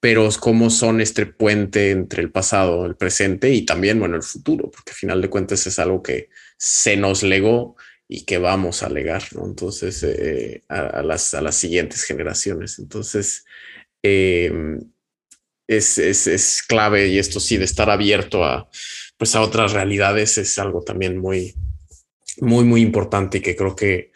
pero 0.00 0.28
cómo 0.40 0.70
son 0.70 1.00
este 1.00 1.26
puente 1.26 1.90
entre 1.90 2.22
el 2.22 2.30
pasado, 2.30 2.86
el 2.86 2.96
presente 2.96 3.52
y 3.52 3.64
también, 3.64 3.98
bueno, 3.98 4.16
el 4.16 4.22
futuro, 4.22 4.70
porque 4.70 4.92
a 4.92 4.94
final 4.94 5.20
de 5.20 5.30
cuentas 5.30 5.66
es 5.66 5.78
algo 5.78 6.02
que 6.02 6.28
se 6.58 6.96
nos 6.96 7.22
legó 7.22 7.76
y 8.08 8.24
que 8.24 8.38
vamos 8.38 8.82
a 8.82 8.88
legar, 8.88 9.24
¿no? 9.32 9.46
Entonces, 9.46 10.02
eh, 10.04 10.62
a, 10.68 11.02
las, 11.02 11.34
a 11.34 11.42
las 11.42 11.56
siguientes 11.56 12.04
generaciones. 12.04 12.78
Entonces, 12.78 13.44
em, 14.02 14.78
es, 15.66 15.98
es, 15.98 16.28
es 16.28 16.62
clave 16.62 17.08
y 17.08 17.18
esto 17.18 17.40
sí, 17.40 17.56
de 17.56 17.64
estar 17.64 17.90
abierto 17.90 18.44
a, 18.44 18.68
pues 19.16 19.34
a 19.34 19.40
otras 19.40 19.72
realidades 19.72 20.38
es 20.38 20.58
algo 20.58 20.82
también 20.82 21.18
muy, 21.18 21.54
muy, 22.40 22.64
muy 22.64 22.82
importante 22.82 23.38
y 23.38 23.40
que 23.40 23.56
creo 23.56 23.74
que 23.74 24.12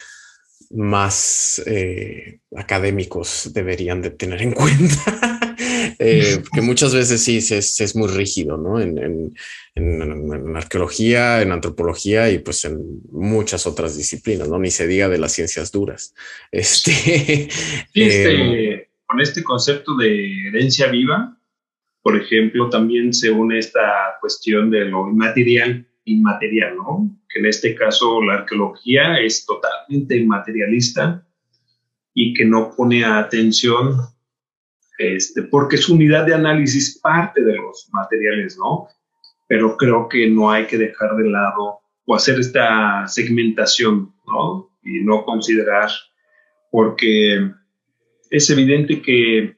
más 0.71 1.61
eh, 1.67 2.41
académicos 2.57 3.51
deberían 3.53 4.03
de 4.03 4.11
tener 4.11 4.43
en 4.43 4.53
cuenta. 4.53 5.57
eh, 5.99 6.39
porque 6.43 6.63
muchas 6.63 6.95
veces 6.95 7.23
sí 7.23 7.39
es, 7.39 7.81
es 7.81 7.97
muy 7.97 8.09
rígido, 8.09 8.57
¿no? 8.57 8.81
En, 8.81 8.99
en, 8.99 9.35
en, 9.75 10.57
arqueología, 10.57 11.43
en 11.43 11.53
antropología 11.53 12.31
y 12.31 12.39
pues 12.39 12.65
en 12.65 13.01
muchas 13.11 13.67
otras 13.67 13.97
disciplinas, 13.97 14.49
¿no? 14.49 14.59
Ni 14.59 14.71
se 14.71 14.87
diga 14.87 15.09
de 15.09 15.19
las 15.19 15.33
ciencias 15.33 15.73
duras. 15.73 16.15
Este, 16.53 17.49
este 17.95 18.75
eh, 18.75 18.89
con 19.07 19.21
este 19.21 19.43
concepto 19.43 19.97
de 19.97 20.49
herencia 20.49 20.87
viva, 20.87 21.37
por 22.03 22.17
ejemplo, 22.17 22.71
también 22.71 23.13
se 23.13 23.31
une 23.31 23.59
esta 23.59 24.17
cuestión 24.21 24.71
de 24.71 24.87
lo 24.87 25.09
inmaterial, 25.09 25.87
inmaterial, 26.05 26.77
¿no? 26.77 27.17
Que 27.29 27.41
en 27.41 27.47
este 27.47 27.75
caso 27.75 28.23
la 28.23 28.35
arqueología 28.35 29.21
es 29.21 29.45
totalmente 29.45 30.17
inmaterialista 30.17 31.27
y 32.15 32.35
que 32.35 32.45
no 32.45 32.75
pone 32.77 33.05
atención, 33.05 33.97
este, 34.99 35.43
porque 35.43 35.77
su 35.77 35.95
unidad 35.95 36.27
de 36.27 36.35
análisis 36.35 36.99
parte 36.99 37.43
de 37.43 37.57
los 37.57 37.89
materiales, 37.93 38.59
¿no? 38.59 38.89
pero 39.51 39.77
creo 39.77 40.09
que 40.09 40.31
no 40.31 40.49
hay 40.49 40.67
que 40.67 40.79
dejar 40.79 41.17
de 41.17 41.29
lado 41.29 41.81
o 42.05 42.15
hacer 42.15 42.39
esta 42.39 43.05
segmentación, 43.09 44.15
¿no? 44.25 44.71
Y 44.81 45.03
no 45.03 45.25
considerar, 45.25 45.91
porque 46.71 47.51
es 48.31 48.49
evidente 48.49 49.03
que, 49.03 49.57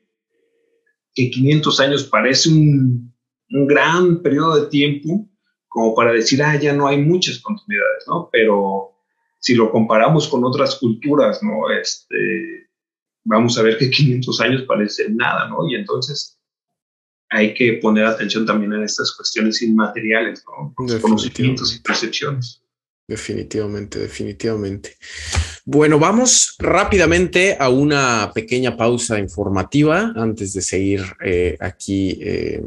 que 1.14 1.30
500 1.30 1.80
años 1.80 2.04
parece 2.04 2.48
un, 2.48 3.14
un 3.50 3.66
gran 3.66 4.22
periodo 4.22 4.62
de 4.62 4.68
tiempo 4.68 5.28
como 5.68 5.94
para 5.94 6.12
decir, 6.12 6.42
ah, 6.42 6.58
ya 6.60 6.74
no 6.74 6.86
hay 6.86 6.98
muchas 6.98 7.38
continuidades, 7.38 8.04
¿no? 8.06 8.28
Pero 8.30 8.92
si 9.38 9.54
lo 9.54 9.70
comparamos 9.70 10.28
con 10.28 10.44
otras 10.44 10.76
culturas, 10.76 11.42
¿no? 11.42 11.70
Este, 11.70 12.68
vamos 13.24 13.56
a 13.58 13.62
ver 13.62 13.78
que 13.78 13.90
500 13.90 14.40
años 14.42 14.62
parece 14.68 15.08
nada, 15.08 15.48
¿no? 15.48 15.66
Y 15.68 15.74
entonces 15.74 16.38
hay 17.30 17.54
que 17.54 17.74
poner 17.74 18.04
atención 18.04 18.44
también 18.44 18.74
en 18.74 18.82
estas 18.82 19.16
cuestiones 19.16 19.62
inmateriales, 19.62 20.44
¿no? 20.46 20.74
conocimientos 20.74 21.74
y 21.74 21.80
percepciones. 21.80 22.62
Definitivamente, 23.08 23.98
definitivamente. 23.98 24.96
Bueno, 25.64 25.98
vamos 25.98 26.56
rápidamente 26.58 27.56
a 27.58 27.68
una 27.68 28.32
pequeña 28.34 28.76
pausa 28.76 29.18
informativa 29.18 30.12
antes 30.16 30.52
de 30.54 30.60
seguir 30.60 31.02
eh, 31.24 31.56
aquí 31.60 32.18
eh, 32.20 32.62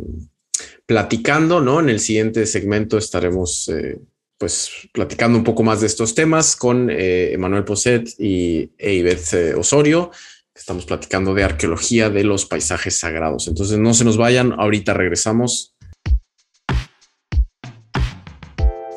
platicando, 0.85 1.59
¿no? 1.59 1.81
En 1.81 1.89
el 1.89 1.99
siguiente 1.99 2.45
segmento 2.45 2.97
estaremos 2.97 3.67
eh, 3.67 3.99
pues 4.37 4.69
platicando 4.93 5.37
un 5.37 5.43
poco 5.43 5.63
más 5.63 5.81
de 5.81 5.87
estos 5.87 6.15
temas 6.15 6.55
con 6.55 6.89
Emanuel 6.89 7.63
Poset 7.63 8.09
y 8.19 8.71
Eibeth 8.77 9.57
Osorio 9.57 10.11
Estamos 10.55 10.85
platicando 10.85 11.33
de 11.33 11.43
arqueología 11.43 12.09
de 12.09 12.23
los 12.23 12.45
paisajes 12.45 12.97
sagrados. 12.97 13.49
Entonces 13.49 13.77
no 13.77 13.93
se 13.93 14.05
nos 14.05 14.15
vayan, 14.15 14.53
ahorita 14.53 14.93
regresamos. 14.93 15.74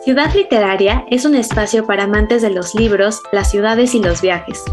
Ciudad 0.08 0.32
Literaria 0.34 1.04
es 1.10 1.26
un 1.26 1.34
espacio 1.34 1.86
para 1.86 2.04
amantes 2.04 2.40
de 2.40 2.48
los 2.48 2.74
libros, 2.74 3.20
las 3.30 3.50
ciudades 3.50 3.94
y 3.94 4.02
los 4.02 4.22
viajes. 4.22 4.64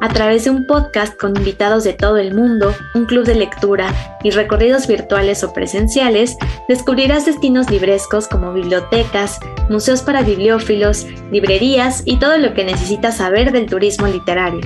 A 0.00 0.08
través 0.08 0.44
de 0.44 0.50
un 0.50 0.66
podcast 0.66 1.14
con 1.14 1.36
invitados 1.36 1.84
de 1.84 1.92
todo 1.92 2.16
el 2.16 2.34
mundo, 2.34 2.74
un 2.94 3.04
club 3.04 3.26
de 3.26 3.34
lectura 3.34 3.92
y 4.24 4.30
recorridos 4.30 4.86
virtuales 4.86 5.44
o 5.44 5.52
presenciales, 5.52 6.38
descubrirás 6.70 7.26
destinos 7.26 7.70
librescos 7.70 8.28
como 8.28 8.54
bibliotecas, 8.54 9.38
museos 9.68 10.00
para 10.00 10.22
bibliófilos, 10.22 11.06
librerías 11.30 12.00
y 12.06 12.18
todo 12.18 12.38
lo 12.38 12.54
que 12.54 12.64
necesitas 12.64 13.18
saber 13.18 13.52
del 13.52 13.66
turismo 13.66 14.06
literario. 14.06 14.62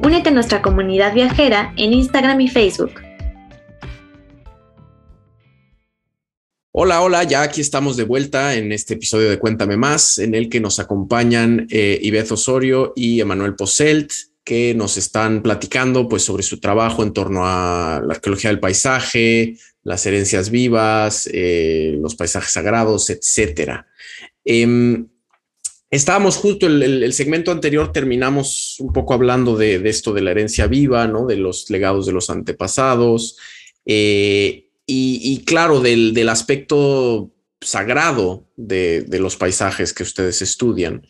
Únete 0.00 0.28
a 0.28 0.32
nuestra 0.32 0.62
comunidad 0.62 1.12
viajera 1.12 1.72
en 1.76 1.92
Instagram 1.92 2.40
y 2.40 2.46
Facebook. 2.46 3.05
Hola, 6.78 7.00
hola, 7.00 7.24
ya 7.24 7.40
aquí 7.40 7.62
estamos 7.62 7.96
de 7.96 8.04
vuelta 8.04 8.54
en 8.54 8.70
este 8.70 8.92
episodio 8.92 9.30
de 9.30 9.38
Cuéntame 9.38 9.78
Más, 9.78 10.18
en 10.18 10.34
el 10.34 10.50
que 10.50 10.60
nos 10.60 10.78
acompañan 10.78 11.66
eh, 11.70 11.98
Iveth 12.02 12.32
Osorio 12.32 12.92
y 12.94 13.18
Emanuel 13.18 13.54
Poselt 13.54 14.12
que 14.44 14.74
nos 14.74 14.98
están 14.98 15.42
platicando 15.42 16.06
pues, 16.06 16.22
sobre 16.22 16.42
su 16.42 16.60
trabajo 16.60 17.02
en 17.02 17.14
torno 17.14 17.46
a 17.46 18.02
la 18.06 18.12
arqueología 18.12 18.50
del 18.50 18.60
paisaje, 18.60 19.56
las 19.84 20.04
herencias 20.04 20.50
vivas, 20.50 21.30
eh, 21.32 21.96
los 21.98 22.14
paisajes 22.14 22.52
sagrados, 22.52 23.08
etcétera. 23.08 23.86
Em, 24.44 25.08
estábamos 25.90 26.36
justo 26.36 26.66
el, 26.66 26.82
el, 26.82 27.12
segmento 27.14 27.52
anterior, 27.52 27.90
terminamos 27.90 28.76
un 28.80 28.92
poco 28.92 29.14
hablando 29.14 29.56
de, 29.56 29.76
esto 29.88 30.12
de 30.12 30.20
la 30.20 30.32
herencia 30.32 30.66
viva, 30.66 31.06
¿no? 31.06 31.24
de 31.24 31.36
los 31.36 31.70
legados 31.70 32.04
de 32.04 32.12
los 32.12 32.28
antepasados 32.28 33.38
eh, 33.86 34.65
y, 34.86 35.44
claro, 35.44 35.80
del, 35.80 36.14
del 36.14 36.28
aspecto 36.28 37.32
sagrado 37.60 38.46
de, 38.56 39.02
de, 39.02 39.18
los 39.18 39.36
paisajes 39.36 39.92
que 39.92 40.04
ustedes 40.04 40.42
estudian. 40.42 41.02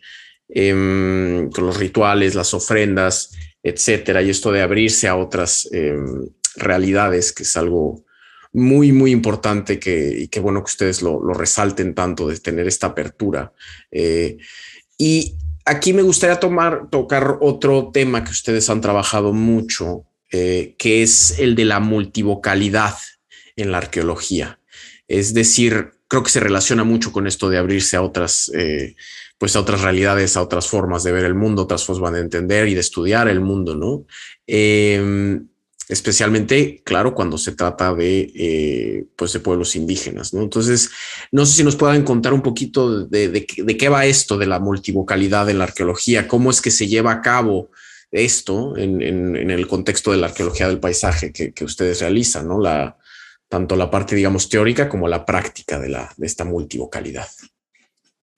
Em, 0.48 1.50
con 1.50 1.66
los 1.66 1.76
rituales, 1.76 2.36
las 2.36 2.54
ofrendas, 2.54 3.32
etcétera, 3.62 4.22
y 4.22 4.30
esto 4.30 4.52
de 4.52 4.62
abrirse 4.62 5.08
a 5.08 5.16
otras 5.16 5.68
em, 5.72 6.28
realidades, 6.54 7.32
que 7.32 7.42
es 7.42 7.56
algo 7.56 8.04
muy, 8.52 8.92
muy 8.92 9.10
importante 9.10 9.80
que, 9.80 10.16
y 10.20 10.28
qué 10.28 10.38
bueno 10.38 10.60
que 10.60 10.70
ustedes 10.70 11.02
lo, 11.02 11.20
resalten 11.34 11.94
tanto 11.94 12.28
de 12.28 12.38
tener 12.38 12.68
esta 12.68 12.88
apertura. 12.88 13.52
Eh, 13.90 14.38
y 14.96 15.36
aquí 15.64 15.92
me 15.92 16.02
gustaría 16.02 16.38
tomar, 16.38 16.88
tocar 16.90 17.38
otro 17.40 17.90
tema 17.92 18.22
que 18.22 18.30
ustedes 18.30 18.70
han 18.70 18.80
trabajado 18.80 19.32
mucho, 19.32 20.04
eh, 20.30 20.76
que 20.78 21.02
es 21.02 21.40
el 21.40 21.56
de 21.56 21.64
la 21.64 21.80
multivocalidad 21.80 22.94
en 23.56 23.72
la 23.72 23.78
arqueología. 23.78 24.60
Es 25.08 25.34
decir, 25.34 25.92
creo 26.08 26.22
que 26.22 26.30
se 26.30 26.40
relaciona 26.40 26.84
mucho 26.84 27.12
con 27.12 27.26
esto 27.26 27.48
de 27.48 27.58
abrirse 27.58 27.96
a 27.96 28.02
otras 28.02 28.50
eh, 28.54 28.94
pues 29.38 29.54
a 29.54 29.60
otras 29.60 29.82
realidades, 29.82 30.36
a 30.36 30.42
otras 30.42 30.66
formas 30.66 31.02
de 31.02 31.12
ver 31.12 31.24
el 31.24 31.34
mundo, 31.34 31.62
otras 31.62 31.84
formas 31.84 32.12
de 32.14 32.20
entender 32.20 32.68
y 32.68 32.74
de 32.74 32.80
estudiar 32.80 33.28
el 33.28 33.40
mundo, 33.40 33.74
¿no? 33.74 34.06
Em, 34.46 35.48
especialmente, 35.88 36.82
claro, 36.84 37.14
cuando 37.14 37.36
se 37.38 37.52
trata 37.52 37.94
de, 37.94 38.32
eh, 38.34 39.06
pues 39.14 39.32
de 39.34 39.40
pueblos 39.40 39.76
indígenas, 39.76 40.32
¿no? 40.32 40.42
Entonces, 40.42 40.90
no 41.32 41.44
sé 41.44 41.56
si 41.56 41.64
nos 41.64 41.76
puedan 41.76 42.02
contar 42.02 42.32
un 42.32 42.42
poquito 42.42 43.04
de, 43.06 43.46
qué 43.46 43.88
va 43.88 44.06
esto 44.06 44.38
de 44.38 44.46
la 44.46 44.58
multivocalidad 44.58 45.48
en 45.50 45.58
la 45.58 45.64
arqueología, 45.64 46.26
cómo 46.28 46.50
es 46.50 46.60
que 46.62 46.70
se 46.70 46.88
lleva 46.88 47.12
a 47.12 47.22
cabo 47.22 47.70
esto 48.10 48.76
en, 48.76 49.02
el 49.50 49.66
contexto 49.66 50.12
de 50.12 50.16
la 50.18 50.28
arqueología 50.28 50.68
del 50.68 50.80
paisaje 50.80 51.32
que, 51.32 51.64
ustedes 51.64 52.00
realizan, 52.00 52.48
¿no? 52.48 52.60
La, 52.60 52.96
tanto 53.48 53.76
la 53.76 53.90
parte, 53.90 54.16
digamos, 54.16 54.48
teórica 54.48 54.88
como 54.88 55.08
la 55.08 55.24
práctica 55.24 55.78
de, 55.78 55.88
la, 55.88 56.12
de 56.16 56.26
esta 56.26 56.44
multivocalidad. 56.44 57.28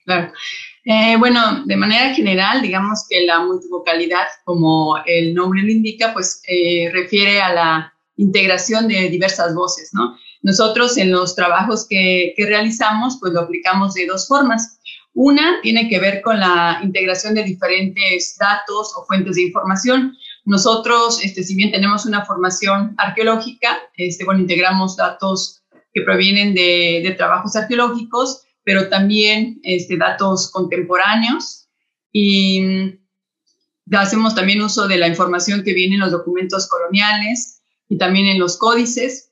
Claro. 0.05 0.33
Eh, 0.85 1.17
bueno, 1.19 1.65
de 1.67 1.77
manera 1.77 2.15
general, 2.15 2.63
digamos 2.63 3.07
que 3.09 3.27
la 3.27 3.41
multivocalidad, 3.41 4.27
como 4.45 4.97
el 5.05 5.35
nombre 5.35 5.63
lo 5.63 5.71
indica, 5.71 6.15
pues 6.15 6.41
eh, 6.49 6.89
refiere 6.93 7.41
a 7.43 7.53
la 7.53 7.95
integración 8.17 8.89
de 8.89 9.11
diversas 9.11 9.55
voces, 9.55 9.91
¿no? 9.93 10.17
Nosotros 10.43 10.97
en 10.97 11.11
los 11.11 11.35
trabajos 11.35 11.87
que, 11.89 12.35
realizamos, 12.39 13.19
pues 13.21 13.33
lo 13.33 13.41
aplicamos 13.41 13.95
de 13.95 14.07
dos 14.07 14.29
formas. 14.29 14.81
Una 15.15 15.61
tiene 15.63 15.89
que 15.89 15.99
ver 15.99 16.23
con 16.23 16.39
la 16.39 16.81
integración 16.83 17.35
de 17.35 17.43
diferentes 17.43 18.37
datos 18.39 18.95
o 18.97 19.05
fuentes 19.05 19.37
de 19.37 19.43
información. 19.43 20.17
Nosotros, 20.49 21.23
este, 21.23 21.43
si 21.43 21.55
bien 21.55 21.71
tenemos 21.71 22.07
una 22.07 22.25
formación 22.25 22.95
arqueológica, 22.97 23.79
este, 23.95 24.25
bueno, 24.25 24.41
integramos 24.41 24.97
datos 24.97 25.63
que 25.93 26.01
provienen 26.01 26.55
de, 26.55 27.03
de 27.05 27.11
trabajos 27.13 27.55
arqueológicos, 27.55 28.47
pero 28.65 28.89
también 28.89 29.61
este, 29.63 29.99
datos 29.99 30.51
contemporáneos 30.51 31.69
y 32.13 32.63
mm, 32.63 33.95
hacemos 33.95 34.35
también 34.35 34.63
uso 34.63 34.89
de 34.89 34.97
la 34.97 35.09
información 35.09 35.63
que 35.63 35.75
viene 35.75 35.97
en 35.97 36.01
los 36.01 36.13
documentos 36.13 36.67
coloniales 36.67 37.61
y 37.91 37.99
también 37.99 38.27
en 38.27 38.39
los 38.39 38.57
códices, 38.57 39.31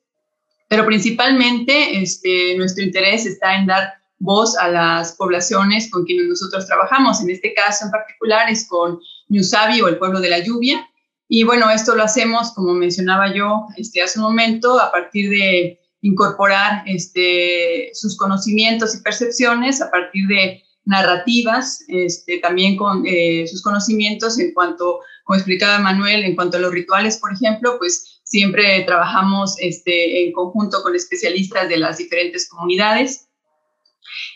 pero 0.69 0.85
principalmente 0.85 1.99
este, 1.99 2.57
nuestro 2.59 2.85
interés 2.85 3.25
está 3.25 3.57
en 3.57 3.67
dar 3.67 3.95
voz 4.19 4.55
a 4.59 4.69
las 4.69 5.12
poblaciones 5.12 5.91
con 5.91 6.05
quienes 6.05 6.27
nosotros 6.27 6.67
trabajamos. 6.67 7.23
En 7.23 7.31
este 7.31 7.55
caso 7.55 7.87
en 7.87 7.91
particular 7.91 8.51
es 8.51 8.69
con 8.69 9.01
Ñusabi 9.29 9.81
o 9.81 9.89
el 9.89 9.97
pueblo 9.97 10.21
de 10.21 10.29
la 10.29 10.41
lluvia. 10.41 10.87
Y 11.29 11.45
bueno, 11.45 11.70
esto 11.70 11.95
lo 11.95 12.05
hacemos, 12.05 12.53
como 12.53 12.72
mencionaba 12.72 13.35
yo 13.35 13.66
este, 13.77 14.03
hace 14.03 14.18
un 14.18 14.27
momento, 14.27 14.79
a 14.81 14.93
partir 14.93 15.31
de 15.31 15.81
incorporar 16.03 16.85
este, 16.87 17.91
sus 17.95 18.16
conocimientos 18.16 18.95
y 18.95 19.03
percepciones 19.03 19.83
a 19.83 19.91
partir 19.91 20.29
de 20.29 20.62
narrativas, 20.85 21.85
este, 21.89 22.39
también 22.39 22.77
con 22.77 23.05
eh, 23.07 23.47
sus 23.49 23.61
conocimientos 23.61 24.39
en 24.39 24.55
cuanto, 24.55 25.01
como 25.24 25.37
explicaba 25.37 25.81
Manuel, 25.81 26.24
en 26.24 26.37
cuanto 26.37 26.59
a 26.59 26.61
los 26.61 26.72
rituales, 26.72 27.18
por 27.18 27.33
ejemplo, 27.33 27.77
pues 27.79 28.20
siempre 28.22 28.83
trabajamos 28.83 29.57
este, 29.59 30.24
en 30.24 30.33
conjunto 30.33 30.83
con 30.83 30.95
especialistas 30.95 31.68
de 31.68 31.79
las 31.79 31.99
diferentes 31.99 32.49
comunidades. 32.49 33.29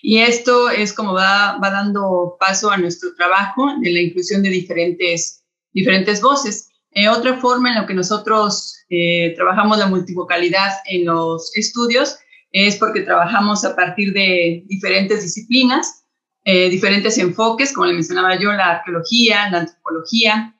Y 0.02 0.18
esto 0.18 0.70
es 0.70 0.92
como 0.92 1.12
va, 1.12 1.56
va 1.62 1.70
dando 1.70 2.36
paso 2.40 2.70
a 2.70 2.76
nuestro 2.76 3.14
trabajo 3.14 3.68
de 3.80 3.90
la 3.90 4.00
inclusión 4.00 4.42
de 4.42 4.50
diferentes, 4.50 5.44
diferentes 5.72 6.20
voces. 6.20 6.69
Eh, 6.92 7.08
otra 7.08 7.38
forma 7.38 7.68
en 7.68 7.76
la 7.76 7.86
que 7.86 7.94
nosotros 7.94 8.76
eh, 8.88 9.32
trabajamos 9.36 9.78
la 9.78 9.86
multivocalidad 9.86 10.72
en 10.86 11.06
los 11.06 11.56
estudios 11.56 12.18
es 12.50 12.76
porque 12.76 13.02
trabajamos 13.02 13.64
a 13.64 13.76
partir 13.76 14.12
de 14.12 14.64
diferentes 14.66 15.22
disciplinas, 15.22 16.04
eh, 16.44 16.68
diferentes 16.68 17.16
enfoques, 17.18 17.72
como 17.72 17.86
le 17.86 17.94
mencionaba 17.94 18.36
yo, 18.36 18.52
la 18.52 18.78
arqueología, 18.78 19.50
la 19.50 19.60
antropología, 19.60 20.54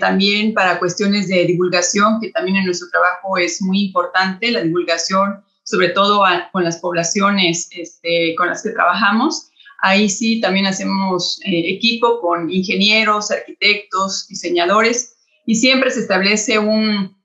también 0.00 0.52
para 0.52 0.78
cuestiones 0.78 1.28
de 1.28 1.46
divulgación, 1.46 2.20
que 2.20 2.28
también 2.28 2.58
en 2.58 2.66
nuestro 2.66 2.90
trabajo 2.90 3.38
es 3.38 3.62
muy 3.62 3.86
importante, 3.86 4.50
la 4.50 4.60
divulgación, 4.60 5.42
sobre 5.62 5.88
todo 5.88 6.22
con 6.52 6.62
las 6.62 6.76
poblaciones 6.76 7.70
este, 7.70 8.34
con 8.36 8.48
las 8.48 8.62
que 8.62 8.68
trabajamos. 8.68 9.48
Ahí 9.78 10.10
sí 10.10 10.42
también 10.42 10.66
hacemos 10.66 11.40
equipo 11.42 12.20
con 12.20 12.50
ingenieros, 12.50 13.30
arquitectos, 13.30 14.28
diseñadores, 14.28 15.11
y 15.46 15.56
siempre 15.56 15.90
se 15.90 16.00
establece 16.00 16.58
un, 16.58 17.16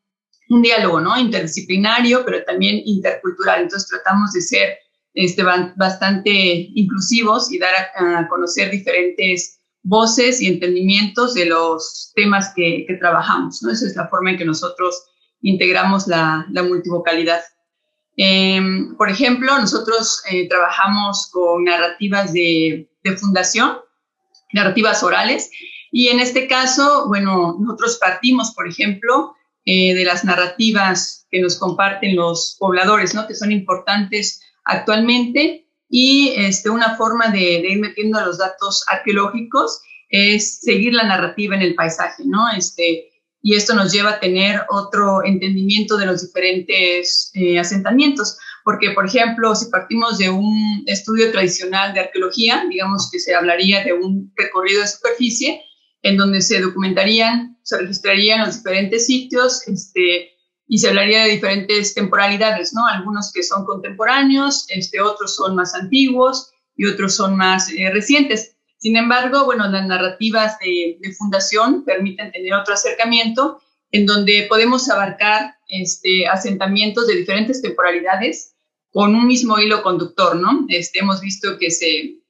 un 0.50 0.62
diálogo, 0.62 1.00
¿no? 1.02 1.18
Interdisciplinario, 1.18 2.24
pero 2.26 2.44
también 2.44 2.82
intercultural. 2.86 3.64
Entonces 3.64 3.90
tratamos 3.90 4.32
de 4.34 4.42
ser 4.42 4.78
este, 5.14 5.44
bastante 5.76 6.32
inclusivos 6.76 7.52
y 7.52 7.58
dar 7.58 7.74
a, 7.96 8.28
conocer 8.28 8.70
diferentes 8.72 9.60
voces 9.84 10.42
y 10.42 10.48
entendimientos 10.48 11.34
de 11.34 11.46
los 11.46 12.12
temas 12.16 12.54
que, 12.56 12.86
trabajamos. 13.00 13.62
¿no? 13.64 13.72
Esa 13.72 13.88
es 13.88 13.96
la 13.96 14.08
forma 14.10 14.32
en 14.32 14.38
que 14.38 14.46
nosotros 14.46 15.06
integramos 15.42 16.08
la, 16.08 16.46
la 16.52 16.64
multivocalidad. 16.64 17.42
Em, 18.16 18.96
por 18.98 19.10
ejemplo, 19.10 19.58
nosotros 19.60 20.22
eh, 20.30 20.48
trabajamos 20.48 21.30
con 21.32 21.64
narrativas 21.66 22.34
de, 22.34 22.90
de, 23.04 23.18
fundación, 23.18 23.78
narrativas 24.54 25.04
orales, 25.04 25.50
y 25.92 26.10
en 26.10 26.20
este 26.20 26.48
caso, 26.48 27.08
bueno, 27.08 27.58
nosotros 27.60 27.98
partimos, 28.00 28.52
por 28.52 28.68
ejemplo, 28.68 29.36
eh, 29.66 29.94
de 29.94 30.06
las 30.06 30.24
narrativas 30.24 31.28
que 31.30 31.42
nos 31.42 31.58
comparten 31.58 32.16
los 32.16 32.56
pobladores, 32.60 33.14
¿no? 33.14 33.28
que 33.28 33.36
son 33.36 33.52
importantes 33.52 34.42
actualmente, 34.64 35.66
y 35.90 36.34
este, 36.36 36.70
una 36.70 36.96
forma 36.96 37.30
de, 37.30 37.40
de 37.40 37.70
ir 37.72 37.80
metiendo 37.80 38.20
los 38.20 38.38
datos 38.38 38.84
arqueológicos 38.88 39.82
es 40.10 40.60
seguir 40.60 40.94
la 40.94 41.04
narrativa 41.04 41.56
en 41.56 41.62
el 41.62 41.76
paisaje, 41.76 42.24
¿no? 42.26 42.50
Este, 42.52 43.10
y 43.42 43.56
esto 43.56 43.74
nos 43.76 43.92
lleva 43.92 44.12
a 44.12 44.20
tener 44.20 44.62
otro 44.70 45.24
entendimiento 45.24 45.98
de 45.98 46.06
los 46.06 46.26
diferentes 46.26 47.32
eh, 47.34 47.60
asentamientos, 47.60 48.38
porque, 48.64 48.92
por 48.92 49.06
ejemplo, 49.06 49.56
si 49.56 49.70
partimos 49.70 50.18
de 50.18 50.30
un 50.30 50.84
estudio 50.86 51.32
tradicional 51.32 51.94
de 51.94 52.02
arqueología, 52.02 52.66
digamos 52.70 53.10
que 53.12 53.20
se 53.20 53.34
hablaría 53.34 53.84
de 53.84 53.94
un 53.94 54.34
recorrido 54.36 54.82
de 54.82 54.88
superficie, 54.88 55.62
en 56.08 56.16
donde 56.16 56.42
se 56.42 56.62
documentarían, 56.62 57.58
se 57.64 57.78
registrarían 57.78 58.46
los 58.46 58.56
diferentes 58.56 59.06
sitios, 59.08 59.68
este, 59.68 60.32
y 60.66 60.78
se 60.78 60.88
hablaría 60.88 61.24
de 61.24 61.32
diferentes 61.32 61.94
temporalidades, 61.94 62.74
¿no? 62.74 62.88
Algunos 62.88 63.32
que 63.34 63.44
son 63.44 63.66
contemporáneos, 63.66 64.66
este, 64.70 65.02
otros 65.02 65.36
son 65.36 65.56
más 65.56 65.76
antiguos 65.76 66.52
y 66.78 66.86
otros 66.86 67.16
son 67.16 67.36
más 67.36 67.70
eh, 67.72 67.90
recientes. 67.92 68.56
Sin 68.78 68.96
embargo, 68.96 69.44
bueno, 69.44 69.68
las 69.68 69.86
narrativas 69.86 70.58
de, 70.60 70.98
fundación 71.18 71.84
permiten 71.84 72.32
tener 72.32 72.54
otro 72.54 72.74
acercamiento 72.74 73.62
en 73.92 74.06
donde 74.06 74.46
podemos 74.48 74.90
abarcar 74.90 75.56
este, 75.68 76.26
asentamientos 76.28 77.08
de 77.08 77.16
diferentes 77.16 77.62
temporalidades 77.62 78.56
con 78.92 79.14
un 79.14 79.28
mismo 79.28 79.60
hilo 79.60 79.84
conductor, 79.84 80.38
¿no? 80.38 80.66
Este, 80.70 81.00
hemos 81.00 81.20
visto 81.20 81.58
que 81.58 81.70
se, 81.70 82.22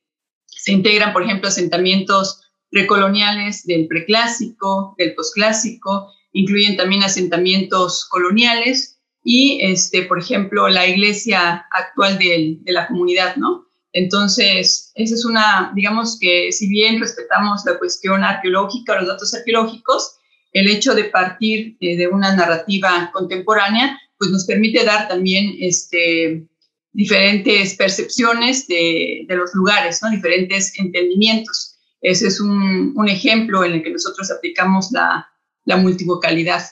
se 0.48 0.72
integran, 0.72 1.14
por 1.14 1.22
ejemplo, 1.24 1.48
asentamientos 1.48 2.42
precoloniales 2.70 3.66
del 3.66 3.88
preclásico, 3.88 4.96
del 4.98 5.16
posclásico, 5.16 6.12
incluyen 6.34 6.78
también 6.78 7.04
asentamientos 7.04 8.06
coloniales 8.10 9.00
y, 9.24 9.60
este, 9.62 10.04
por 10.04 10.20
ejemplo, 10.20 10.68
la 10.70 10.88
iglesia 10.88 11.66
actual 11.72 12.18
de 12.18 12.60
la 12.66 12.88
comunidad, 12.88 13.36
¿no? 13.36 13.68
Entonces, 13.94 14.92
esa 14.96 15.16
es 15.16 15.26
una, 15.26 15.72
digamos 15.74 16.20
que 16.20 16.52
si 16.52 16.68
bien 16.68 17.00
respetamos 17.00 17.64
la 17.66 17.80
cuestión 17.80 18.24
arqueológica, 18.24 18.96
los 18.96 19.08
datos 19.08 19.34
arqueológicos, 19.34 20.18
el 20.54 20.70
hecho 20.70 20.94
de 20.94 21.06
partir 21.06 21.78
eh, 21.80 21.98
de 21.98 22.08
una 22.08 22.36
narrativa 22.36 23.10
contemporánea, 23.14 24.00
pues 24.18 24.32
nos 24.32 24.46
permite 24.46 24.84
dar 24.84 25.08
también 25.08 25.56
este, 25.60 26.48
diferentes 26.94 27.76
percepciones 27.76 28.68
de, 28.68 29.26
los 29.30 29.54
lugares, 29.54 30.00
¿no? 30.02 30.10
diferentes 30.10 30.78
entendimientos. 30.80 31.77
Ese 32.08 32.28
es 32.28 32.40
un, 32.40 32.96
ejemplo 33.10 33.66
en 33.66 33.74
el 33.74 33.84
que 33.84 33.92
nosotros 33.92 34.32
aplicamos 34.32 34.94
la, 34.94 35.28
la 35.66 35.76
multivocalidad. 35.76 36.64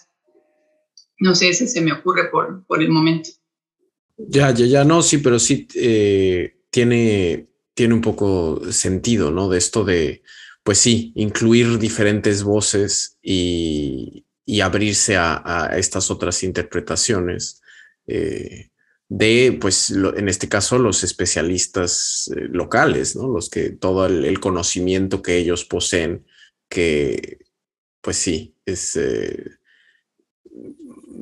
No 1.19 1.35
sé, 1.35 1.49
ese 1.49 1.67
se 1.67 1.81
me 1.81 1.91
ocurre 1.91 2.29
por, 2.29 2.65
por 2.65 2.81
el 2.81 2.89
momento. 2.89 3.31
Ya, 4.17 4.51
ya, 4.51 4.65
ya, 4.65 4.85
no, 4.85 5.01
sí, 5.01 5.17
pero 5.17 5.37
sí, 5.37 5.67
eh, 5.75 6.61
tiene, 6.69 7.49
tiene 7.73 7.93
un 7.93 7.99
poco 7.99 8.61
sentido, 8.71 9.29
¿no? 9.29 9.49
De 9.49 9.57
esto 9.57 9.83
de, 9.83 10.23
pues 10.63 10.77
sí, 10.77 11.11
incluir 11.15 11.79
diferentes 11.79 12.41
voces 12.41 13.17
y, 13.21 14.25
abrirse 14.63 15.17
a, 15.17 15.71
estas 15.75 16.09
otras 16.09 16.43
interpretaciones 16.43 17.61
eh, 18.07 18.69
de, 19.07 19.57
pues, 19.61 19.91
en 19.91 20.29
este 20.29 20.49
caso, 20.49 20.79
los 20.79 21.03
especialistas 21.03 22.31
eh, 22.35 22.47
locales, 22.49 23.15
¿no? 23.15 23.27
Los 23.27 23.49
que 23.49 23.69
todo 23.69 24.05
el, 24.07 24.39
conocimiento 24.39 25.21
que 25.21 25.37
ellos 25.37 25.65
poseen, 25.65 26.25
que, 26.69 27.39
pues 28.01 28.17
sí, 28.17 28.55
es... 28.65 28.95
Eh, 28.95 29.43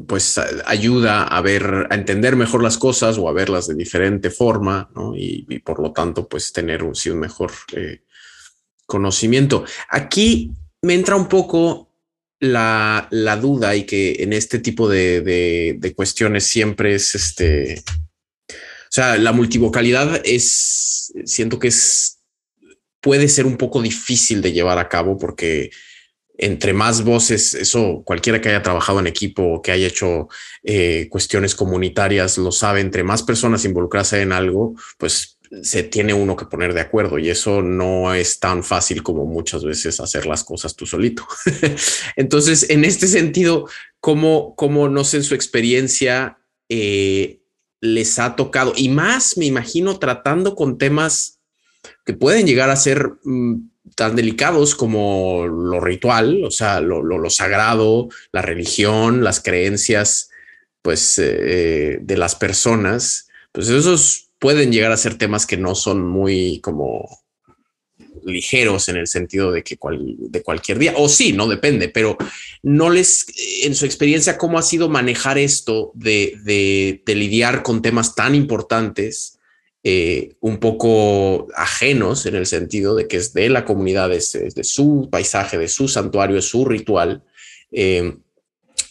pues 0.07 0.38
ayuda 0.65 1.23
a 1.23 1.41
ver, 1.41 1.88
a 1.89 1.95
entender 1.95 2.36
mejor 2.36 2.63
las 2.63 2.77
cosas 2.77 3.17
o 3.17 3.29
a 3.29 3.34
verlas 3.34 3.67
de 3.67 3.75
diferente 3.75 4.29
forma, 4.29 4.89
¿no? 4.95 5.15
Y, 5.15 5.43
por 5.59 5.79
lo 5.79 5.91
tanto, 5.91 6.27
pues 6.27 6.51
tener 6.51 6.84
un, 6.84 6.95
sí, 6.95 7.09
un 7.09 7.19
mejor 7.19 7.51
eh, 7.75 8.03
conocimiento. 8.86 9.63
Aquí 9.89 10.51
me 10.81 10.95
entra 10.95 11.15
un 11.15 11.27
poco 11.27 11.92
la, 12.43 13.39
duda 13.41 13.75
y 13.75 13.83
que 13.85 14.17
en 14.19 14.33
este 14.33 14.59
tipo 14.59 14.89
de, 14.89 15.21
de, 15.21 15.93
cuestiones 15.95 16.43
siempre 16.45 16.95
es 16.95 17.15
este, 17.15 17.83
o 18.49 18.95
sea, 18.95 19.17
la 19.17 19.31
multivocalidad 19.31 20.21
es, 20.23 21.11
siento 21.25 21.57
que 21.57 21.69
es, 21.69 22.19
puede 23.01 23.27
ser 23.27 23.45
un 23.45 23.57
poco 23.57 23.81
difícil 23.81 24.41
de 24.41 24.51
llevar 24.51 24.77
a 24.77 24.89
cabo 24.89 25.17
porque 25.17 25.71
entre 26.37 26.73
más 26.73 27.03
voces, 27.03 27.53
eso 27.53 28.03
cualquiera 28.05 28.41
que 28.41 28.49
haya 28.49 28.61
trabajado 28.61 28.99
en 28.99 29.07
equipo 29.07 29.43
o 29.43 29.61
que 29.61 29.71
haya 29.71 29.87
hecho 29.87 30.27
eh, 30.63 31.07
cuestiones 31.09 31.55
comunitarias 31.55 32.37
lo 32.37 32.51
sabe, 32.51 32.81
entre 32.81 33.03
más 33.03 33.23
personas 33.23 33.65
involucradas 33.65 34.13
en 34.13 34.31
algo, 34.31 34.75
pues 34.97 35.32
se 35.62 35.84
tiene 35.84 36.14
uno 36.14 36.36
que 36.36 36.45
poner 36.45 36.74
de 36.74 36.82
acuerdo 36.82 37.20
y 37.20 37.30
eso 37.30 37.62
no 37.62 38.14
es 38.14 38.39
tan 38.39 38.64
fácil 38.64 39.04
como 39.04 39.26
muchas 39.26 39.64
veces 39.64 39.99
hacer 39.99 40.26
las 40.26 40.43
cosas 40.43 40.76
tú 40.76 40.86
solito. 40.86 41.28
Entonces, 42.16 42.70
en 42.70 42.86
este 42.86 43.08
sentido, 43.08 43.68
¿cómo, 43.99 44.56
cómo 44.56 44.89
no 44.89 45.04
sé 45.04 45.18
en 45.18 45.24
su 45.24 45.36
experiencia 45.36 46.39
eh, 46.70 47.41
les 47.82 48.18
ha 48.20 48.36
tocado? 48.36 48.74
Y 48.76 48.89
más, 48.89 49.38
me 49.38 49.45
imagino, 49.45 49.99
tratando 49.99 50.56
con 50.56 50.78
temas 50.78 51.39
que 52.06 52.14
pueden 52.14 52.47
llegar 52.47 52.70
a 52.70 52.76
ser... 52.76 53.14
Mm, 53.24 53.70
tan 53.95 54.16
delicados 54.16 54.74
como 54.74 55.45
lo 55.45 55.80
ritual, 55.80 56.43
o 56.43 56.49
sea, 56.49 56.82
lo, 56.82 57.30
sagrado, 57.30 58.10
la 58.32 58.41
religión, 58.41 59.24
las 59.24 59.39
creencias, 59.39 60.32
pues, 60.82 61.20
eh, 61.20 61.99
de 62.01 62.18
las 62.18 62.34
personas, 62.34 63.28
pues 63.51 63.70
esos 63.70 64.22
pueden 64.43 64.73
llegar 64.73 64.91
a 64.91 64.97
ser 64.97 65.17
temas 65.17 65.45
que 65.45 65.55
no 65.55 65.73
son 65.73 66.05
muy 66.05 66.59
como 66.59 67.07
ligeros 68.25 68.89
en 68.89 68.97
el 68.97 69.07
sentido 69.07 69.53
de 69.53 69.63
que 69.63 69.77
de 69.79 70.43
cualquier 70.43 70.79
día, 70.79 70.93
o 70.97 71.07
sí, 71.07 71.31
no 71.31 71.47
depende, 71.47 71.87
pero 71.87 72.17
no 72.61 72.89
les, 72.89 73.25
en 73.63 73.73
su 73.73 73.85
experiencia, 73.85 74.37
cómo 74.37 74.59
ha 74.59 74.61
sido 74.61 74.89
manejar 74.89 75.37
esto 75.37 75.93
de, 75.95 77.01
de 77.05 77.15
lidiar 77.15 77.63
con 77.63 77.81
temas 77.81 78.15
tan 78.15 78.35
importantes 78.35 79.39
eh, 79.85 80.35
un 80.41 80.59
poco 80.59 81.47
ajenos 81.55 82.25
en 82.25 82.35
el 82.35 82.45
sentido 82.45 82.95
de 82.95 83.07
que 83.07 83.15
es 83.15 83.33
de 83.33 83.47
la 83.47 83.63
comunidad, 83.63 84.11
es, 84.11 84.33
de 84.33 84.63
su 84.65 85.07
paisaje, 85.09 85.57
de 85.57 85.69
su 85.69 85.87
santuario, 85.87 86.37
es 86.37 86.45
su 86.49 86.65
ritual. 86.65 87.23
Eh, 87.71 88.17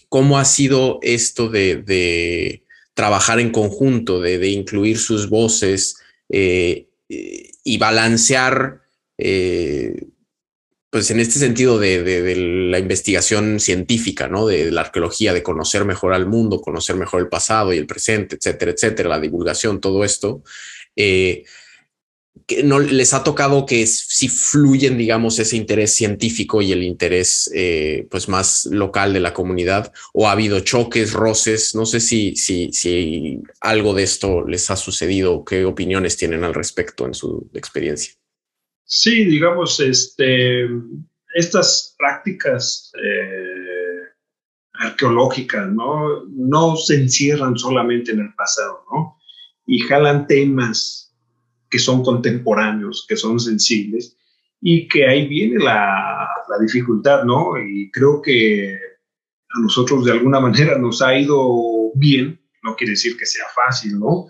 ¿Cómo 0.09 0.38
ha 0.38 0.46
sido 0.46 0.98
esto 1.03 1.50
de, 1.50 2.62
trabajar 2.95 3.40
en 3.40 3.51
conjunto, 3.51 4.20
de, 4.20 4.49
incluir 4.49 4.99
sus 4.99 5.28
voces 5.28 5.97
eh, 6.28 6.88
y 7.09 7.78
balancear, 7.78 8.82
pues 10.93 11.11
en 11.11 11.20
este 11.20 11.38
sentido 11.38 11.78
de, 11.78 12.34
la 12.70 12.78
investigación 12.78 13.61
científica, 13.61 14.28
¿no? 14.28 14.47
De, 14.47 14.70
la 14.70 14.82
arqueología, 14.82 15.32
de 15.32 15.43
conocer 15.43 15.84
mejor 15.84 16.12
al 16.12 16.26
mundo, 16.26 16.61
conocer 16.61 16.97
mejor 16.97 17.22
el 17.22 17.28
pasado 17.28 17.72
y 17.72 17.78
el 17.78 17.86
presente, 17.86 18.36
etcétera, 18.36 18.72
etcétera, 18.72 19.09
la 19.09 19.20
divulgación, 19.20 19.80
todo 19.80 20.05
esto, 20.05 20.43
eh, 20.95 21.45
que 22.47 22.62
no 22.62 22.80
les 22.80 23.14
ha 23.14 23.22
tocado 23.22 23.66
que 23.66 23.87
si 23.87 24.28
fluyen, 24.28 24.97
digamos, 24.97 25.39
ese 25.39 25.57
interés 25.57 25.95
científico 25.95 26.62
y 26.62 26.72
el 26.72 26.83
interés 26.83 27.51
eh, 27.55 28.07
pues 28.11 28.28
más 28.28 28.66
local 28.66 29.12
de 29.12 29.20
la 29.20 29.35
comunidad 29.35 29.93
o 30.12 30.26
ha 30.26 30.33
habido 30.33 30.61
choques, 30.61 31.12
roces. 31.12 31.74
No 31.74 31.87
sé 31.87 32.01
si, 32.01 32.35
si, 32.37 32.72
si 32.72 33.41
algo 33.61 33.95
de 33.95 34.03
esto 34.03 34.47
les 34.47 34.70
ha 34.70 34.76
sucedido, 34.76 35.45
qué 35.45 35.64
opiniones 35.64 36.16
tienen 36.16 36.43
al 36.45 36.55
respecto 36.55 37.07
en 37.07 37.14
su 37.14 37.51
experiencia. 37.55 38.14
Sí, 38.85 39.24
digamos, 39.24 39.78
este, 39.80 40.68
estas 41.35 41.95
prácticas 41.99 42.93
eh, 43.03 43.93
arqueológicas 44.72 45.68
¿no? 45.68 46.24
no 46.26 46.76
se 46.76 46.97
encierran 46.97 47.57
solamente 47.57 48.12
en 48.12 48.20
el 48.20 48.35
pasado, 48.35 48.85
¿no? 48.91 49.18
y 49.66 49.80
jalan 49.80 50.26
temas 50.26 51.12
que 51.73 51.81
son 51.81 52.05
contemporáneos, 52.05 53.05
que 53.09 53.16
son 53.16 53.41
sensibles, 53.41 54.16
y 54.61 54.87
que 54.87 55.09
ahí 55.09 55.27
viene 55.27 55.59
la, 55.59 56.29
la 56.49 56.59
dificultad, 56.61 57.25
¿no? 57.25 57.59
Y 57.59 57.91
creo 57.91 58.23
que 58.23 58.79
a 59.49 59.61
nosotros 59.61 60.05
de 60.05 60.12
alguna 60.12 60.39
manera 60.39 60.79
nos 60.79 61.03
ha 61.03 61.18
ido 61.18 61.91
bien, 61.95 62.41
no 62.62 62.77
quiere 62.77 62.93
decir 62.93 63.16
que 63.16 63.27
sea 63.27 63.47
fácil, 63.55 63.99
¿no? 63.99 64.29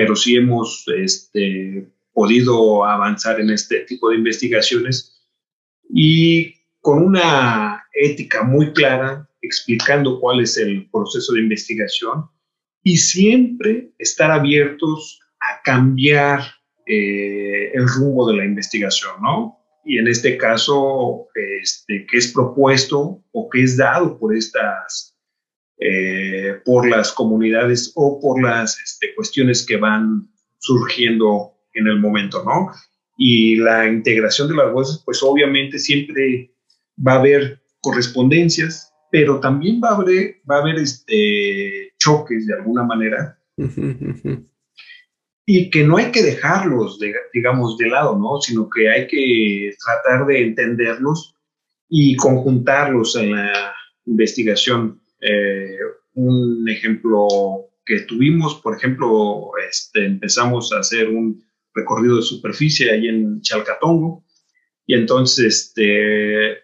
pero 0.00 0.16
sí 0.16 0.34
hemos 0.34 0.84
este, 0.96 1.86
podido 2.14 2.86
avanzar 2.86 3.38
en 3.38 3.50
este 3.50 3.80
tipo 3.80 4.08
de 4.08 4.16
investigaciones 4.16 5.26
y 5.90 6.54
con 6.80 7.02
una 7.02 7.84
ética 7.92 8.42
muy 8.42 8.72
clara, 8.72 9.28
explicando 9.42 10.18
cuál 10.18 10.40
es 10.40 10.56
el 10.56 10.88
proceso 10.90 11.34
de 11.34 11.40
investigación 11.40 12.30
y 12.82 12.96
siempre 12.96 13.92
estar 13.98 14.30
abiertos 14.30 15.20
a 15.38 15.60
cambiar 15.62 16.40
eh, 16.86 17.70
el 17.72 17.88
rumbo 17.88 18.28
de 18.30 18.36
la 18.36 18.44
investigación, 18.44 19.12
¿no? 19.22 19.58
Y 19.84 19.98
en 19.98 20.08
este 20.08 20.36
caso, 20.36 21.28
este, 21.34 22.06
que 22.06 22.18
es 22.18 22.32
propuesto 22.32 23.22
o 23.32 23.48
que 23.48 23.62
es 23.62 23.76
dado 23.76 24.18
por 24.18 24.34
estas, 24.34 25.16
eh, 25.78 26.60
por 26.64 26.88
las 26.88 27.12
comunidades 27.12 27.92
o 27.94 28.20
por 28.20 28.42
las 28.42 28.78
este, 28.80 29.14
cuestiones 29.14 29.64
que 29.64 29.76
van 29.76 30.28
surgiendo 30.58 31.54
en 31.74 31.86
el 31.86 31.98
momento, 31.98 32.44
¿no? 32.44 32.70
Y 33.16 33.56
la 33.56 33.86
integración 33.86 34.48
de 34.48 34.56
las 34.56 34.72
voces, 34.72 35.02
pues 35.04 35.22
obviamente 35.22 35.78
siempre 35.78 36.54
va 37.06 37.12
a 37.14 37.18
haber 37.18 37.62
correspondencias, 37.80 38.92
pero 39.10 39.40
también 39.40 39.80
va 39.82 39.90
a 39.90 39.96
haber, 39.96 40.36
va 40.50 40.56
a 40.56 40.60
haber 40.60 40.76
este, 40.76 41.92
choques 41.98 42.46
de 42.46 42.54
alguna 42.54 42.84
manera. 42.84 43.38
Y 45.52 45.68
que 45.68 45.82
no 45.82 45.96
hay 45.96 46.12
que 46.12 46.22
dejarlos, 46.22 47.00
de, 47.00 47.12
digamos, 47.34 47.76
de 47.76 47.88
lado, 47.88 48.16
¿no? 48.16 48.40
Sino 48.40 48.70
que 48.70 48.88
hay 48.88 49.08
que 49.08 49.74
tratar 49.84 50.24
de 50.28 50.42
entenderlos 50.42 51.34
y 51.88 52.14
conjuntarlos 52.14 53.16
en 53.16 53.32
la 53.34 53.74
investigación. 54.06 55.02
Eh, 55.20 55.76
un 56.14 56.68
ejemplo 56.68 57.26
que 57.84 58.02
tuvimos, 58.02 58.60
por 58.62 58.76
ejemplo, 58.76 59.50
este, 59.68 60.06
empezamos 60.06 60.72
a 60.72 60.78
hacer 60.78 61.08
un 61.08 61.42
recorrido 61.74 62.18
de 62.18 62.22
superficie 62.22 62.92
ahí 62.92 63.08
en 63.08 63.40
Chalcatongo 63.40 64.24
y 64.86 64.94
entonces 64.94 65.74
este, 65.76 66.58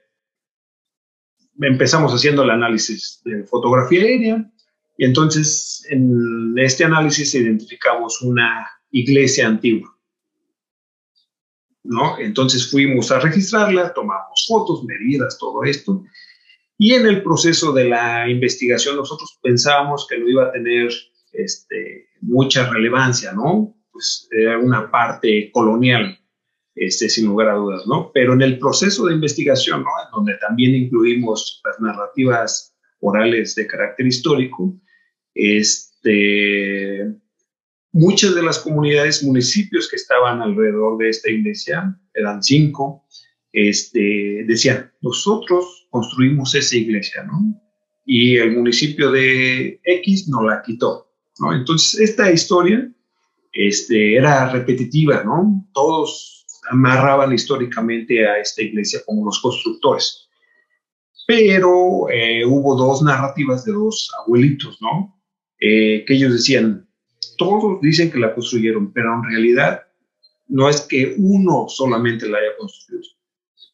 empezamos 1.60 2.12
haciendo 2.12 2.44
el 2.44 2.50
análisis 2.50 3.20
de 3.24 3.42
fotografía 3.42 4.02
aérea 4.02 4.48
y 4.96 5.06
entonces 5.06 5.84
en 5.90 6.54
este 6.56 6.84
análisis 6.84 7.34
identificamos 7.34 8.22
una 8.22 8.70
iglesia 8.90 9.46
antigua. 9.46 9.96
¿no? 11.88 12.18
Entonces 12.18 12.70
fuimos 12.70 13.10
a 13.10 13.20
registrarla, 13.20 13.92
tomamos 13.94 14.44
fotos, 14.46 14.84
medidas, 14.84 15.38
todo 15.38 15.64
esto. 15.64 16.04
Y 16.78 16.92
en 16.94 17.06
el 17.06 17.22
proceso 17.22 17.72
de 17.72 17.88
la 17.88 18.28
investigación 18.28 18.96
nosotros 18.96 19.38
pensábamos 19.42 20.06
que 20.08 20.18
no 20.18 20.28
iba 20.28 20.44
a 20.46 20.52
tener 20.52 20.92
este, 21.32 22.08
mucha 22.20 22.68
relevancia, 22.70 23.32
¿no? 23.32 23.74
Pues 23.90 24.28
era 24.30 24.58
una 24.58 24.90
parte 24.90 25.50
colonial, 25.52 26.18
este, 26.74 27.08
sin 27.08 27.26
lugar 27.26 27.48
a 27.48 27.54
dudas, 27.54 27.86
¿no? 27.86 28.10
Pero 28.12 28.34
en 28.34 28.42
el 28.42 28.58
proceso 28.58 29.06
de 29.06 29.14
investigación, 29.14 29.82
¿no? 29.82 29.90
Donde 30.12 30.34
también 30.38 30.74
incluimos 30.74 31.62
las 31.64 31.80
narrativas 31.80 32.76
orales 33.00 33.54
de 33.54 33.66
carácter 33.66 34.06
histórico, 34.06 34.74
este, 35.34 37.14
muchas 37.96 38.34
de 38.34 38.42
las 38.42 38.58
comunidades, 38.58 39.22
municipios 39.22 39.88
que 39.88 39.96
estaban 39.96 40.42
alrededor 40.42 40.98
de 40.98 41.08
esta 41.08 41.30
iglesia, 41.30 41.98
eran 42.12 42.42
cinco, 42.42 43.06
este, 43.52 44.44
decían, 44.46 44.92
nosotros 45.00 45.88
construimos 45.90 46.54
esa 46.54 46.76
iglesia, 46.76 47.24
¿no? 47.24 47.58
Y 48.04 48.36
el 48.36 48.54
municipio 48.54 49.10
de 49.10 49.80
X 49.82 50.28
nos 50.28 50.44
la 50.44 50.62
quitó, 50.62 51.10
¿no? 51.40 51.54
Entonces, 51.54 51.98
esta 51.98 52.30
historia 52.30 52.86
este, 53.52 54.16
era 54.16 54.50
repetitiva, 54.52 55.24
¿no? 55.24 55.66
Todos 55.72 56.44
amarraban 56.70 57.32
históricamente 57.32 58.28
a 58.28 58.38
esta 58.38 58.62
iglesia 58.62 59.00
como 59.06 59.24
los 59.24 59.40
constructores. 59.40 60.28
Pero 61.26 62.10
eh, 62.10 62.44
hubo 62.44 62.76
dos 62.76 63.00
narrativas 63.02 63.64
de 63.64 63.72
dos 63.72 64.10
abuelitos, 64.22 64.76
¿no? 64.82 65.18
Eh, 65.58 66.04
que 66.06 66.14
ellos 66.14 66.34
decían, 66.34 66.85
todos 67.36 67.80
dicen 67.80 68.10
que 68.10 68.18
la 68.18 68.34
construyeron, 68.34 68.92
pero 68.92 69.14
en 69.14 69.24
realidad 69.30 69.82
no 70.48 70.68
es 70.68 70.82
que 70.82 71.14
uno 71.18 71.66
solamente 71.68 72.28
la 72.28 72.38
haya 72.38 72.56
construido. 72.58 73.04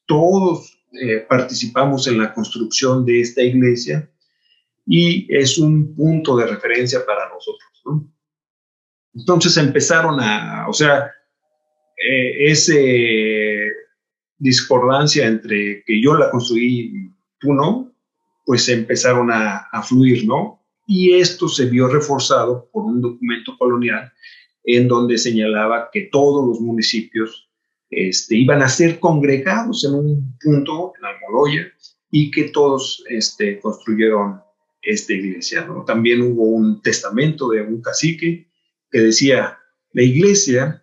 Todos 0.07 0.79
eh, 0.93 1.27
participamos 1.29 2.07
en 2.07 2.19
la 2.19 2.33
construcción 2.33 3.05
de 3.05 3.21
esta 3.21 3.43
iglesia 3.43 4.11
y 4.87 5.27
es 5.35 5.59
un 5.59 5.95
punto 5.95 6.37
de 6.37 6.47
referencia 6.47 7.05
para 7.05 7.29
nosotros. 7.29 7.83
¿no? 7.85 8.13
Entonces 9.15 9.57
empezaron 9.57 10.21
a, 10.21 10.67
o 10.69 10.73
sea, 10.73 11.11
eh, 11.97 13.71
discordancia 14.39 15.27
entre 15.27 15.85
que 15.85 16.03
yo 16.03 16.15
la 16.15 16.31
construí 16.31 16.91
y 16.93 17.11
tú 17.39 17.53
no, 17.53 17.93
pues 18.45 18.69
empezaron 18.69 19.31
a, 19.31 19.69
a 19.71 19.83
fluir, 19.83 20.27
¿no? 20.27 20.62
Y 20.87 21.15
esto 21.15 21.49
se 21.49 21.67
vio 21.67 21.89
reforzado 21.89 22.69
por 22.73 22.85
un 22.85 23.01
documento 23.01 23.57
colonial 23.59 24.13
en 24.65 24.89
donde 24.89 25.19
señalaba 25.19 25.91
que 25.93 26.09
todos 26.13 26.47
los 26.47 26.61
municipios 26.61 27.49
este, 27.91 28.37
iban 28.37 28.63
a 28.63 28.69
ser 28.69 28.99
congregados 28.99 29.85
en 29.85 29.95
un 29.95 30.39
punto, 30.41 30.93
en 30.99 31.05
Almoloya, 31.05 31.73
y 32.11 32.31
que 32.31 32.45
todos 32.45 33.05
este, 33.09 33.59
construyeron 33.61 34.41
esta 34.83 35.13
iglesia. 35.13 35.67
También 35.87 36.23
hubo 36.23 36.45
un 36.45 36.81
testamento 36.83 37.49
de 37.49 37.63
un 37.63 37.81
cacique 37.81 38.49
que 38.91 39.01
decía, 39.01 39.59
la 39.93 40.03
iglesia 40.03 40.83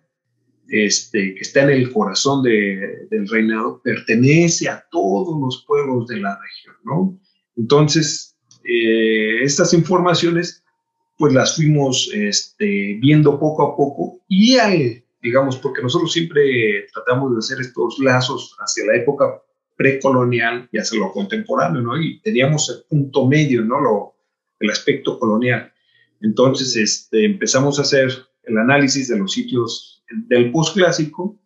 este, 0.68 1.34
que 1.34 1.40
está 1.40 1.62
en 1.62 1.70
el 1.70 1.92
corazón 1.92 2.42
del 2.42 3.28
reinado 3.28 3.80
pertenece 3.82 4.68
a 4.68 4.84
todos 4.90 5.40
los 5.40 5.64
pueblos 5.66 6.06
de 6.06 6.20
la 6.20 6.38
región. 6.40 6.76
¿no? 6.84 7.20
Entonces, 7.56 8.36
eh, 8.64 9.42
estas 9.42 9.72
informaciones 9.74 10.62
pues 11.18 11.34
las 11.34 11.56
fuimos 11.56 12.10
este, 12.14 12.96
viendo 12.98 13.38
poco 13.38 13.62
a 13.62 13.76
poco 13.76 14.20
y 14.28 14.56
digamos, 15.22 15.58
porque 15.58 15.82
nosotros 15.82 16.12
siempre 16.12 16.86
tratamos 16.92 17.32
de 17.32 17.38
hacer 17.38 17.60
estos 17.60 17.98
lazos 17.98 18.56
hacia 18.58 18.86
la 18.86 18.96
época 18.96 19.42
precolonial 19.76 20.68
y 20.72 20.78
hacia 20.78 20.98
lo 20.98 21.12
contemporáneo, 21.12 21.82
¿no? 21.82 22.00
Y 22.00 22.20
teníamos 22.20 22.68
el 22.70 22.84
punto 22.88 23.26
medio, 23.26 23.62
¿no? 23.62 23.80
Lo, 23.80 24.14
el 24.60 24.70
aspecto 24.70 25.18
colonial. 25.18 25.72
Entonces 26.20 26.76
este, 26.76 27.24
empezamos 27.24 27.78
a 27.78 27.82
hacer 27.82 28.10
el 28.44 28.58
análisis 28.58 29.08
de 29.08 29.18
los 29.18 29.32
sitios 29.32 30.02
del 30.28 30.50
postclásico 30.50 31.38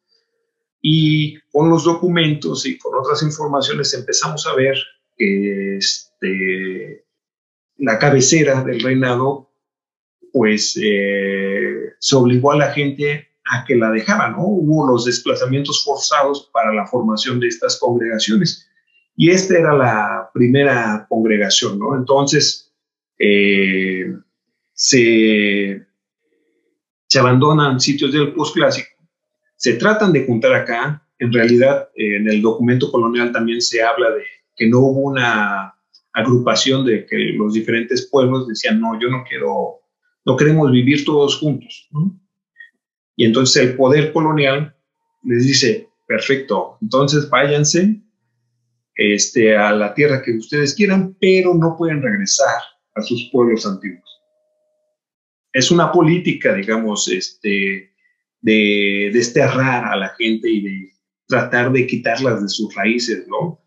y 0.81 1.39
con 1.53 1.71
los 1.71 1.85
documentos 1.85 2.67
y 2.67 2.77
con 2.79 2.95
otras 2.99 3.23
informaciones 3.23 3.95
empezamos 3.95 4.47
a 4.47 4.55
ver 4.55 4.77
que 5.17 5.77
este, 5.77 7.04
la 7.79 7.99
cabecera 7.99 8.63
del 8.63 8.81
reinado, 8.81 9.51
pues 10.33 10.79
eh, 10.83 11.93
se 11.99 12.17
obligó 12.17 12.53
a 12.53 12.57
la 12.57 12.73
gente 12.73 13.29
a 13.45 13.65
que 13.65 13.77
la 13.77 13.91
dejara, 13.91 14.31
¿no? 14.31 14.47
Hubo 14.47 14.87
los 14.87 15.05
desplazamientos 15.05 15.85
forzados 15.85 16.51
para 16.53 16.73
la 16.73 16.87
formación 16.87 17.41
de 17.41 17.49
estas 17.49 17.79
congregaciones. 17.79 18.69
Y 19.17 19.31
esta 19.31 19.59
era 19.59 19.75
la 19.75 20.31
primera 20.33 21.07
congregación, 21.09 21.79
¿no? 21.79 21.95
Entonces, 21.97 22.73
eh, 23.19 24.13
se, 24.73 25.87
se 27.07 27.19
abandonan 27.19 27.81
sitios 27.81 28.13
del 28.13 28.33
postclásico, 28.33 28.89
se 29.57 29.75
tratan 29.75 30.13
de 30.13 30.27
juntar 30.27 30.55
acá. 30.55 31.01
En 31.19 31.33
realidad, 31.33 31.91
en 31.95 32.29
el 32.29 32.43
documento 32.43 32.91
colonial 32.91 33.31
también 33.31 33.61
se 33.61 33.83
habla 33.83 34.11
de 34.11 34.25
que 34.57 34.69
no 34.69 34.81
hubo 34.81 35.01
una 35.03 35.74
agrupación 36.15 36.87
de 36.87 37.05
que 37.07 37.17
los 37.37 37.53
diferentes 37.53 38.09
pueblos 38.09 38.47
decían, 38.49 38.81
no, 38.81 38.99
yo 39.01 39.09
no 39.09 39.25
quiero, 39.29 39.81
no 40.25 40.37
queremos 40.37 40.71
vivir 40.71 41.05
todos 41.05 41.39
juntos. 41.39 41.89
Y 43.17 43.27
entonces 43.27 43.63
el 43.63 43.77
poder 43.77 44.13
colonial 44.13 44.75
les 45.25 45.45
dice, 45.47 45.89
perfecto, 46.07 46.79
entonces 46.81 47.29
váyanse 47.29 48.01
este, 48.95 49.57
a 49.57 49.73
la 49.73 49.93
tierra 49.93 50.23
que 50.23 50.37
ustedes 50.37 50.75
quieran, 50.75 51.17
pero 51.21 51.53
no 51.55 51.77
pueden 51.77 52.01
regresar 52.01 52.63
a 52.95 53.03
sus 53.03 53.29
pueblos 53.33 53.67
antiguos. 53.67 54.09
Es 55.53 55.71
una 55.71 55.91
política, 55.91 56.55
digamos, 56.55 57.09
este, 57.09 57.93
de 58.41 59.11
desterrar 59.13 59.85
a 59.85 59.97
la 59.97 60.11
gente 60.11 60.49
y 60.49 60.63
de 60.63 60.93
tratar 61.27 61.73
de 61.73 61.87
quitarlas 61.87 62.43
de 62.43 62.49
sus 62.49 62.73
raíces, 62.75 63.27
¿no? 63.27 63.64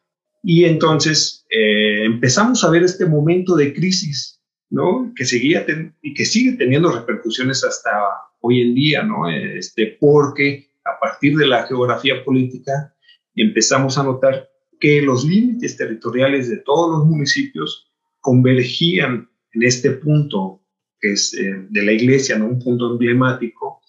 Y 0.49 0.63
entonces 0.63 1.45
eh, 1.49 2.05
empezamos 2.05 2.63
a 2.63 2.69
ver 2.69 2.81
este 2.81 3.05
momento 3.05 3.53
de 3.57 3.73
crisis, 3.73 4.39
¿no? 4.69 5.11
Que 5.13 5.25
seguía 5.25 5.65
y 6.01 6.13
que 6.13 6.23
sigue 6.23 6.53
teniendo 6.53 6.89
repercusiones 6.89 7.65
hasta 7.65 7.91
hoy 8.39 8.61
en 8.61 8.73
día, 8.73 9.03
¿no? 9.03 9.29
Este, 9.29 9.97
porque 9.99 10.69
a 10.85 10.97
partir 11.01 11.35
de 11.35 11.47
la 11.47 11.67
geografía 11.67 12.23
política 12.23 12.95
empezamos 13.35 13.97
a 13.97 14.03
notar 14.03 14.47
que 14.79 15.01
los 15.01 15.25
límites 15.25 15.75
territoriales 15.75 16.49
de 16.49 16.57
todos 16.57 16.97
los 16.97 17.05
municipios 17.05 17.91
convergían 18.21 19.29
en 19.51 19.63
este 19.63 19.91
punto 19.91 20.61
que 21.01 21.11
es 21.11 21.33
eh, 21.33 21.65
de 21.69 21.83
la 21.83 21.91
iglesia, 21.91 22.39
¿no? 22.39 22.45
un 22.45 22.59
punto 22.63 22.89
emblemático, 22.89 23.81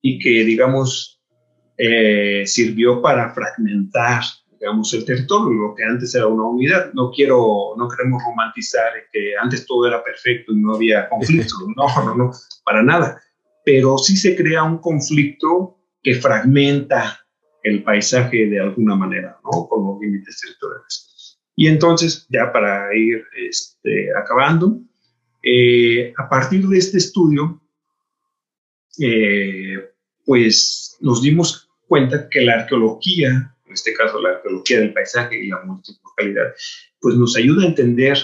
y 0.00 0.18
que, 0.18 0.44
digamos, 0.44 1.22
eh, 1.78 2.42
sirvió 2.44 3.00
para 3.00 3.32
fragmentar, 3.32 4.24
digamos, 4.62 4.94
el 4.94 5.04
territorio, 5.04 5.50
lo 5.50 5.74
que 5.74 5.82
antes 5.82 6.14
era 6.14 6.28
una 6.28 6.44
unidad. 6.44 6.92
No 6.94 7.10
quiero, 7.10 7.74
no 7.76 7.88
queremos 7.88 8.22
romantizar 8.24 8.92
que 9.12 9.34
antes 9.36 9.66
todo 9.66 9.88
era 9.88 10.04
perfecto 10.04 10.52
y 10.52 10.60
no 10.60 10.76
había 10.76 11.08
conflicto, 11.08 11.56
no, 11.76 12.04
no, 12.04 12.14
no, 12.14 12.30
para 12.64 12.80
nada. 12.80 13.20
Pero 13.64 13.98
sí 13.98 14.16
se 14.16 14.36
crea 14.36 14.62
un 14.62 14.78
conflicto 14.78 15.78
que 16.00 16.14
fragmenta 16.14 17.18
el 17.64 17.82
paisaje 17.82 18.46
de 18.46 18.60
alguna 18.60 18.94
manera, 18.94 19.36
¿no? 19.44 19.66
Con 19.66 19.84
los 19.84 20.00
límites 20.00 20.40
territoriales. 20.40 21.40
Y 21.56 21.66
entonces, 21.66 22.26
ya 22.30 22.52
para 22.52 22.96
ir 22.96 23.24
este, 23.36 24.10
acabando, 24.16 24.80
eh, 25.42 26.14
a 26.16 26.28
partir 26.28 26.68
de 26.68 26.78
este 26.78 26.98
estudio, 26.98 27.60
eh, 29.00 29.90
pues 30.24 30.96
nos 31.00 31.20
dimos 31.20 31.68
cuenta 31.88 32.28
que 32.28 32.42
la 32.42 32.54
arqueología, 32.60 33.51
en 33.72 33.74
este 33.74 33.94
caso 33.94 34.20
la 34.20 34.30
arqueología 34.30 34.80
del 34.80 34.92
paisaje 34.92 35.42
y 35.42 35.48
la 35.48 35.62
multiculturalidad, 35.64 36.52
pues 37.00 37.16
nos 37.16 37.36
ayuda 37.36 37.64
a 37.64 37.68
entender 37.68 38.18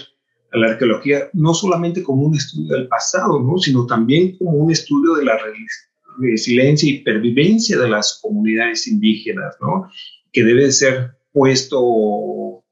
a 0.53 0.59
la 0.59 0.73
arqueología 0.73 1.31
no 1.33 1.55
solamente 1.55 2.03
como 2.03 2.25
un 2.25 2.35
estudio 2.35 2.77
del 2.77 2.89
pasado, 2.89 3.41
¿no? 3.41 3.57
sino 3.59 3.87
también 3.87 4.37
como 4.37 4.53
un 4.53 4.71
estudio 4.71 5.15
de 5.15 5.25
la 5.25 5.39
resiliencia 6.19 6.91
y 6.91 6.99
pervivencia 6.99 7.79
de 7.79 7.89
las 7.89 8.19
comunidades 8.23 8.87
indígenas, 8.87 9.57
¿no? 9.61 9.91
que 10.33 10.45
debe 10.45 10.71
ser 10.71 11.13
puesto 11.33 12.65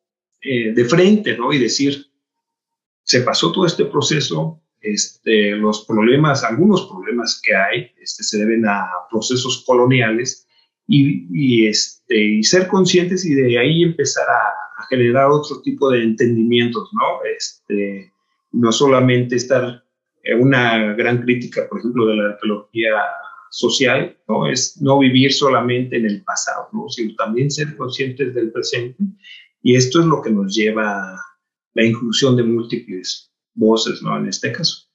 eh, 0.43 0.73
de 0.73 0.85
frente 0.85 1.37
¿no? 1.39 1.53
y 1.53 1.59
decir, 1.59 2.07
se 3.03 3.23
pasó 3.23 3.53
todo 3.53 3.65
este 3.65 3.87
proceso, 3.87 4.61
este, 4.83 5.53
los 5.53 5.87
problemas, 5.87 6.45
algunos 6.45 6.87
problemas 6.87 7.41
que 7.43 7.57
hay, 7.57 7.91
este, 7.99 8.23
se 8.23 8.39
deben 8.39 8.67
a 8.67 8.87
procesos 9.11 9.65
coloniales 9.67 10.47
y, 10.89 11.67
este, 11.67 12.17
y 12.17 12.43
ser 12.43 12.69
conscientes 12.69 13.25
y 13.25 13.35
de 13.35 13.59
ahí 13.59 13.83
empezar 13.83 14.27
a, 14.29 14.53
generar 14.91 15.31
otro 15.31 15.63
tipo 15.63 15.91
de 15.91 16.03
entendimientos, 16.05 16.91
¿no? 16.93 17.25
Este, 17.37 18.13
no 18.53 18.71
solamente 18.71 19.35
estar 19.35 19.83
en 20.23 20.41
una 20.43 20.93
gran 20.93 21.23
crítica, 21.23 21.67
por 21.69 21.79
ejemplo, 21.81 22.07
de 22.07 22.17
la 22.17 22.29
arqueología 22.29 22.93
social, 23.51 24.17
¿no? 24.29 24.47
Es 24.47 24.81
no 24.81 24.99
vivir 24.99 25.33
solamente 25.33 25.97
en 25.97 26.05
el 26.05 26.23
pasado, 26.23 26.69
¿no? 26.73 26.89
Sino 26.91 27.15
también 27.17 27.51
ser 27.51 27.75
conscientes 27.77 28.35
del 28.35 28.53
presente. 28.53 29.03
Y 29.63 29.75
esto 29.77 30.01
es 30.01 30.07
lo 30.07 30.21
que 30.21 30.31
nos 30.31 30.55
lleva 30.55 31.19
la 31.75 31.85
inclusión 31.85 32.37
de 32.37 32.43
múltiples 32.43 33.33
voces, 33.55 34.03
¿no? 34.03 34.17
En 34.19 34.29
este 34.29 34.53
caso. 34.53 34.86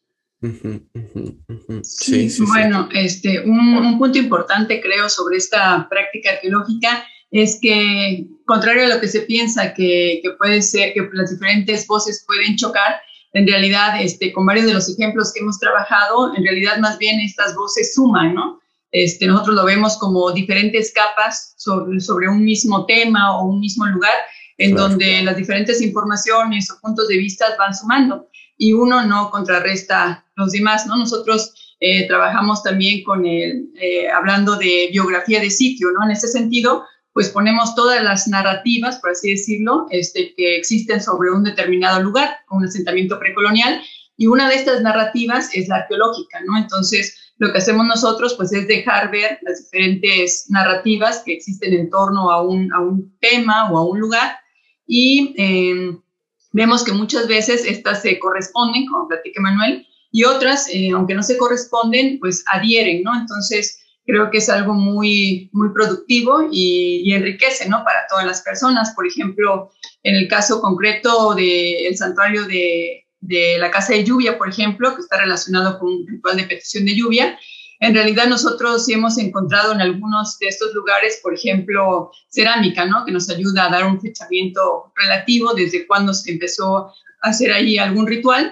Sí, 1.84 2.30
sí, 2.30 2.44
bueno, 2.48 2.90
este, 2.94 3.42
un, 3.42 3.98
punto 4.00 4.18
importante 4.18 4.82
creo 4.82 5.08
sobre 5.08 5.38
esta 5.38 5.88
práctica 5.88 6.32
arqueológica 6.32 7.06
es 7.30 7.60
que, 7.62 8.26
contrario 8.46 8.86
a 8.86 8.96
lo 8.96 9.00
que 9.00 9.08
se 9.08 9.22
piensa 9.22 9.74
que, 9.74 10.20
que, 10.24 10.32
puede 10.32 10.64
ser, 10.64 10.94
que 10.94 11.08
las 11.14 11.30
diferentes 11.32 11.86
voces 11.86 12.26
pueden 12.28 12.56
chocar, 12.56 13.00
en 13.34 13.48
realidad, 13.48 14.02
este, 14.02 14.34
con 14.34 14.46
varios 14.46 14.66
de 14.66 14.74
los 14.74 14.90
ejemplos 14.90 15.32
que 15.32 15.42
hemos 15.42 15.60
trabajado, 15.60 16.36
en 16.36 16.44
realidad 16.44 16.80
más 16.80 16.98
bien 16.98 17.20
estas 17.20 17.56
voces 17.56 17.94
suman, 17.94 18.34
¿no? 18.34 18.60
Este, 18.92 19.28
nosotros 19.28 19.56
lo 19.56 19.64
vemos 19.64 19.98
como 20.00 20.32
diferentes 20.32 20.92
capas 20.92 21.54
sobre, 21.58 22.00
sobre 22.02 22.28
un 22.28 22.44
mismo 22.44 22.86
tema 22.88 23.38
o 23.38 23.46
un 23.46 23.60
mismo 23.60 23.86
lugar, 23.86 24.16
en 24.58 24.76
donde 24.76 25.22
las 25.24 25.38
diferentes 25.38 25.82
informaciones 25.82 26.70
o 26.70 26.80
puntos 26.82 27.08
de 27.08 27.18
vista 27.18 27.46
van 27.58 27.74
sumando 27.74 28.28
y 28.58 28.74
uno 28.74 29.06
no 29.06 29.30
contrarresta 29.32 30.26
los 30.36 30.52
demás, 30.52 30.86
¿no? 30.88 30.98
Nosotros 30.98 31.76
eh, 31.80 32.08
trabajamos 32.08 32.62
también 32.62 33.04
con 33.04 33.26
el, 33.26 33.72
eh, 33.82 34.08
hablando 34.10 34.56
de 34.56 34.90
biografía 34.92 35.40
de 35.40 35.50
sitio, 35.50 35.90
¿no? 35.92 36.06
En 36.06 36.12
ese 36.12 36.28
sentido, 36.28 36.86
pues 37.14 37.30
ponemos 37.30 37.76
todas 37.76 38.04
las 38.04 38.28
narrativas, 38.28 39.00
por 39.00 39.12
así 39.12 39.32
decirlo, 39.32 39.88
este, 39.90 40.34
que 40.36 40.58
existen 40.58 41.02
sobre 41.02 41.32
un 41.32 41.44
determinado 41.44 42.02
lugar, 42.02 42.38
un 42.50 42.66
asentamiento 42.66 43.20
precolonial, 43.20 43.82
y 44.16 44.28
una 44.28 44.48
de 44.48 44.56
estas 44.56 44.82
narrativas 44.82 45.50
es 45.54 45.68
la 45.68 45.78
arqueológica, 45.78 46.40
¿no? 46.46 46.58
Entonces, 46.58 47.34
lo 47.38 47.52
que 47.52 47.58
hacemos 47.58 47.88
nosotros, 47.88 48.36
pues, 48.36 48.54
es 48.54 48.68
dejar 48.68 49.10
ver 49.10 49.40
las 49.42 49.64
diferentes 49.64 50.46
narrativas 50.50 51.24
que 51.26 51.34
existen 51.34 51.74
en 51.74 51.90
torno 51.90 52.30
a 52.30 52.44
un, 52.44 52.72
a 52.72 52.80
un 52.80 53.18
tema 53.20 53.72
o 53.72 53.78
a 53.80 53.86
un 53.88 54.00
lugar, 54.00 54.38
y 54.86 55.34
eh, 55.38 55.98
vemos 56.52 56.84
que 56.84 56.92
muchas 56.92 57.28
veces 57.28 57.66
estas 57.66 58.02
se 58.02 58.20
corresponden, 58.20 58.86
como 58.88 59.08
platica 59.08 59.42
Manuel, 59.42 59.88
y 60.12 60.26
otras, 60.26 60.68
eh, 60.70 60.92
aunque 60.94 61.16
no 61.16 61.24
se 61.24 61.38
corresponden, 61.38 62.20
pues 62.20 62.44
adhieren, 62.52 63.04
¿no? 63.04 63.16
Entonces, 63.16 63.80
creo 64.06 64.30
que 64.30 64.40
es 64.40 64.50
algo 64.50 64.74
muy, 64.74 65.50
muy 65.54 65.70
productivo 65.74 66.48
y, 66.52 67.12
enriquece, 67.14 67.70
¿no? 67.70 67.84
Para 67.86 68.06
todas 68.10 68.26
las 68.26 68.42
personas. 68.42 68.94
Por 68.94 69.08
ejemplo, 69.08 69.72
en 70.04 70.16
el 70.16 70.28
caso 70.28 70.60
concreto 70.60 71.34
del 71.36 71.96
santuario 71.96 72.46
de, 72.46 73.06
de 73.22 73.58
la 73.58 73.72
Casa 73.72 73.94
de 73.94 74.04
Lluvia, 74.04 74.38
por 74.38 74.50
ejemplo, 74.50 74.94
que 74.96 75.02
está 75.02 75.18
relacionado 75.18 75.80
con 75.80 75.90
un 75.90 76.08
ritual 76.08 76.36
de 76.38 76.44
petición 76.44 76.86
de 76.86 76.96
lluvia, 76.96 77.40
en 77.82 77.96
realidad 77.96 78.28
nosotros 78.28 78.88
hemos 78.90 79.18
encontrado 79.18 79.74
en 79.74 79.82
algunos 79.82 80.38
de 80.38 80.48
estos 80.48 80.72
lugares, 80.76 81.20
por 81.24 81.34
ejemplo, 81.34 82.12
cerámica, 82.30 82.86
¿no? 82.86 83.04
Que 83.06 83.12
nos 83.12 83.28
ayuda 83.28 83.66
a 83.66 83.72
dar 83.72 83.88
un 83.88 84.00
fechamiento 84.00 84.94
relativo 84.96 85.54
desde 85.56 85.88
cuando 85.88 86.14
se 86.14 86.32
empezó 86.32 86.78
a 86.78 87.30
hacer 87.30 87.52
ahí 87.52 87.80
algún 87.80 88.06
ritual. 88.06 88.52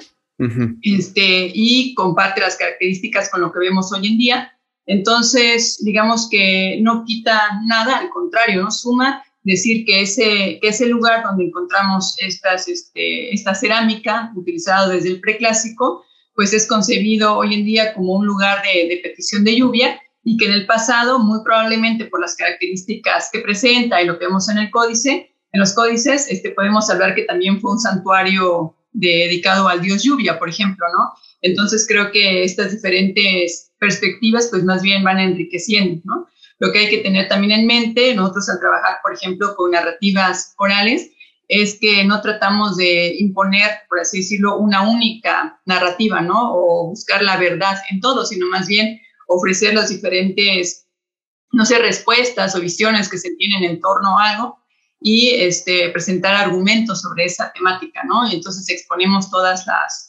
este, 0.81 1.51
y 1.53 1.93
comparte 1.95 2.39
las 2.39 2.55
características 2.55 3.29
con 3.29 3.41
lo 3.41 3.51
que 3.51 3.59
vemos 3.59 3.91
hoy 3.91 4.07
en 4.07 4.17
día. 4.17 4.57
Entonces, 4.87 5.77
digamos 5.83 6.27
que 6.29 6.79
no 6.81 7.03
quita 7.05 7.61
nada, 7.65 7.97
al 7.97 8.09
contrario, 8.09 8.63
¿no? 8.63 8.71
Suma 8.71 9.23
decir 9.43 9.85
que 9.85 10.01
ese, 10.01 10.59
que 10.61 10.69
ese 10.69 10.87
lugar 10.87 11.23
donde 11.23 11.45
encontramos 11.45 12.15
estas, 12.19 12.67
este, 12.67 13.33
esta 13.33 13.53
cerámica 13.53 14.31
utilizada 14.35 14.87
desde 14.87 15.09
el 15.09 15.19
preclásico, 15.19 16.05
pues 16.39 16.53
es 16.53 16.67
concebido 16.67 17.35
hoy 17.35 17.53
en 17.53 17.65
día 17.65 17.93
como 17.93 18.13
un 18.13 18.25
lugar 18.25 18.63
de, 18.63 18.97
petición 19.03 19.43
de 19.43 19.57
lluvia 19.57 19.99
y 20.23 20.37
que 20.37 20.45
en 20.45 20.53
el 20.53 20.65
pasado, 20.65 21.19
muy 21.19 21.43
probablemente 21.43 22.05
por 22.05 22.21
las 22.21 22.37
características 22.37 23.29
que 23.29 23.39
presenta 23.39 24.01
y 24.01 24.05
lo 24.05 24.17
que 24.17 24.27
vemos 24.27 24.47
en 24.47 24.57
el 24.57 24.71
códice, 24.71 25.35
en 25.51 25.59
los 25.59 25.73
códices, 25.73 26.31
este, 26.31 26.51
podemos 26.51 26.89
hablar 26.89 27.13
que 27.13 27.23
también 27.23 27.59
fue 27.59 27.73
un 27.73 27.79
santuario 27.81 28.73
dedicado 28.93 29.67
al 29.67 29.81
dios 29.81 30.01
lluvia, 30.01 30.39
por 30.39 30.47
ejemplo, 30.47 30.85
¿no? 30.97 31.11
Entonces 31.41 31.85
creo 31.85 32.09
que 32.09 32.45
estas 32.45 32.71
diferentes 32.71 33.73
perspectivas, 33.77 34.47
pues 34.49 34.63
más 34.63 34.81
bien 34.81 35.03
van 35.03 35.19
enriqueciendo, 35.19 36.01
¿no? 36.05 36.29
Lo 36.59 36.71
que 36.71 36.79
hay 36.79 36.89
que 36.89 36.99
tener 36.99 37.27
también 37.27 37.51
en 37.59 37.67
mente, 37.67 38.15
nosotros 38.15 38.47
al 38.47 38.61
trabajar, 38.61 38.99
por 39.03 39.13
ejemplo, 39.13 39.57
con 39.57 39.71
narrativas 39.71 40.53
orales, 40.57 41.11
es 41.49 41.79
que 41.81 42.05
no 42.05 42.21
tratamos 42.21 42.77
de 42.77 43.15
imponer, 43.17 43.71
por 43.89 43.99
así 43.99 44.19
decirlo, 44.19 44.59
una 44.59 44.87
única 44.87 45.59
narrativa, 45.65 46.21
¿no? 46.21 46.53
O 46.53 46.89
buscar 46.89 47.23
la 47.23 47.37
verdad 47.37 47.75
en 47.89 47.99
todo, 47.99 48.23
sino 48.23 48.45
más 48.47 48.67
bien 48.67 49.01
ofrecer 49.27 49.73
las 49.73 49.89
diferentes, 49.89 50.87
no 51.51 51.65
sé, 51.65 51.79
respuestas 51.79 52.55
o 52.55 52.61
visiones 52.61 53.09
que 53.09 53.17
se 53.17 53.35
tienen 53.35 53.63
en 53.63 53.81
torno 53.81 54.17
a 54.17 54.29
algo 54.29 54.59
y 55.01 55.29
este, 55.29 55.89
presentar 55.89 56.35
argumentos 56.35 57.01
sobre 57.01 57.25
esa 57.25 57.51
temática, 57.51 58.03
¿no? 58.03 58.29
Y 58.29 58.35
entonces 58.35 58.69
exponemos 58.69 59.31
todas 59.31 59.65
las, 59.65 60.08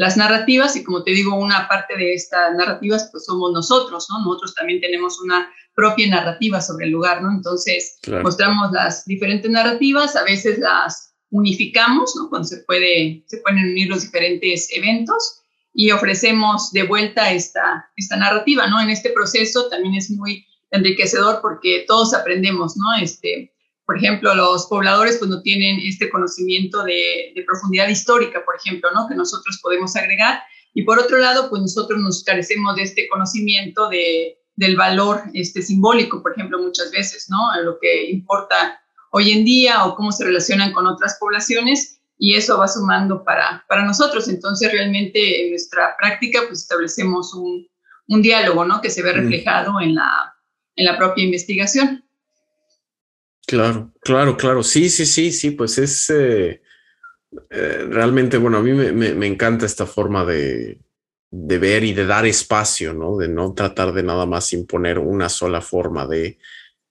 las 0.00 0.16
narrativas 0.16 0.76
y 0.76 0.82
como 0.82 1.02
te 1.04 1.10
digo, 1.10 1.34
una 1.34 1.68
parte 1.68 1.94
de 1.94 2.14
estas 2.14 2.54
narrativas 2.56 3.10
pues 3.12 3.26
somos 3.26 3.52
nosotros, 3.52 4.06
¿no? 4.08 4.20
Nosotros 4.20 4.54
también 4.54 4.80
tenemos 4.80 5.20
una 5.20 5.52
propia 5.74 6.08
narrativa 6.08 6.62
sobre 6.62 6.86
el 6.86 6.92
lugar, 6.92 7.22
¿no? 7.22 7.30
Entonces, 7.30 7.98
mostramos 8.22 8.72
las 8.72 9.04
diferentes 9.04 9.50
narrativas, 9.50 10.16
a 10.16 10.24
veces 10.24 10.58
las 10.58 11.12
unificamos, 11.28 12.16
¿no? 12.16 12.30
Cuando 12.30 12.48
se, 12.48 12.62
puede, 12.62 13.24
se 13.26 13.42
pueden 13.42 13.58
unir 13.58 13.90
los 13.90 14.00
diferentes 14.00 14.70
eventos 14.72 15.42
y 15.74 15.90
ofrecemos 15.90 16.72
de 16.72 16.84
vuelta 16.84 17.30
esta, 17.30 17.86
esta 17.94 18.16
narrativa, 18.16 18.68
¿no? 18.68 18.80
En 18.80 18.88
este 18.88 19.10
proceso 19.10 19.68
también 19.68 19.96
es 19.96 20.10
muy 20.10 20.46
enriquecedor 20.70 21.42
porque 21.42 21.84
todos 21.86 22.14
aprendemos, 22.14 22.74
¿no? 22.78 22.86
Este, 23.02 23.52
por 23.90 23.96
ejemplo, 23.96 24.32
los 24.36 24.66
pobladores 24.66 25.16
pues 25.16 25.28
no 25.28 25.42
tienen 25.42 25.80
este 25.80 26.08
conocimiento 26.10 26.84
de, 26.84 27.32
de 27.34 27.42
profundidad 27.42 27.88
histórica, 27.88 28.40
por 28.44 28.54
ejemplo, 28.54 28.88
¿no? 28.94 29.08
Que 29.08 29.16
nosotros 29.16 29.58
podemos 29.60 29.96
agregar. 29.96 30.40
Y 30.74 30.84
por 30.84 31.00
otro 31.00 31.18
lado, 31.18 31.50
pues 31.50 31.60
nosotros 31.60 31.98
nos 31.98 32.22
carecemos 32.22 32.76
de 32.76 32.84
este 32.84 33.08
conocimiento 33.08 33.88
de, 33.88 34.38
del 34.54 34.76
valor 34.76 35.24
este, 35.34 35.60
simbólico, 35.60 36.22
por 36.22 36.30
ejemplo, 36.30 36.62
muchas 36.62 36.92
veces, 36.92 37.26
¿no? 37.30 37.50
A 37.50 37.62
lo 37.62 37.80
que 37.80 38.10
importa 38.10 38.80
hoy 39.10 39.32
en 39.32 39.44
día 39.44 39.84
o 39.84 39.96
cómo 39.96 40.12
se 40.12 40.24
relacionan 40.24 40.72
con 40.72 40.86
otras 40.86 41.16
poblaciones 41.18 42.00
y 42.16 42.36
eso 42.36 42.58
va 42.58 42.68
sumando 42.68 43.24
para, 43.24 43.64
para 43.68 43.84
nosotros. 43.84 44.28
Entonces, 44.28 44.70
realmente 44.70 45.42
en 45.42 45.50
nuestra 45.50 45.96
práctica, 45.98 46.42
pues 46.46 46.60
establecemos 46.60 47.34
un, 47.34 47.66
un 48.06 48.22
diálogo, 48.22 48.64
¿no? 48.64 48.80
Que 48.80 48.90
se 48.90 49.02
ve 49.02 49.12
reflejado 49.14 49.80
en, 49.80 49.96
la, 49.96 50.32
en 50.76 50.84
la 50.84 50.96
propia 50.96 51.24
investigación. 51.24 52.04
Claro, 53.50 53.92
claro, 54.00 54.36
claro. 54.36 54.62
Sí, 54.62 54.88
sí, 54.88 55.04
sí, 55.04 55.32
sí, 55.32 55.50
pues 55.50 55.76
es 55.78 56.08
eh, 56.10 56.62
eh, 57.50 57.86
realmente, 57.88 58.38
bueno, 58.38 58.58
a 58.58 58.62
mí 58.62 58.72
me, 58.72 59.26
encanta 59.26 59.66
esta 59.66 59.86
forma 59.86 60.24
de, 60.24 60.78
ver 61.32 61.82
y 61.82 61.92
de 61.92 62.06
dar 62.06 62.26
espacio, 62.26 62.94
¿no? 62.94 63.16
De 63.16 63.26
no 63.26 63.52
tratar 63.52 63.92
de 63.92 64.04
nada 64.04 64.24
más 64.24 64.52
imponer 64.52 65.00
una 65.00 65.28
sola 65.28 65.60
forma 65.60 66.06
de, 66.06 66.38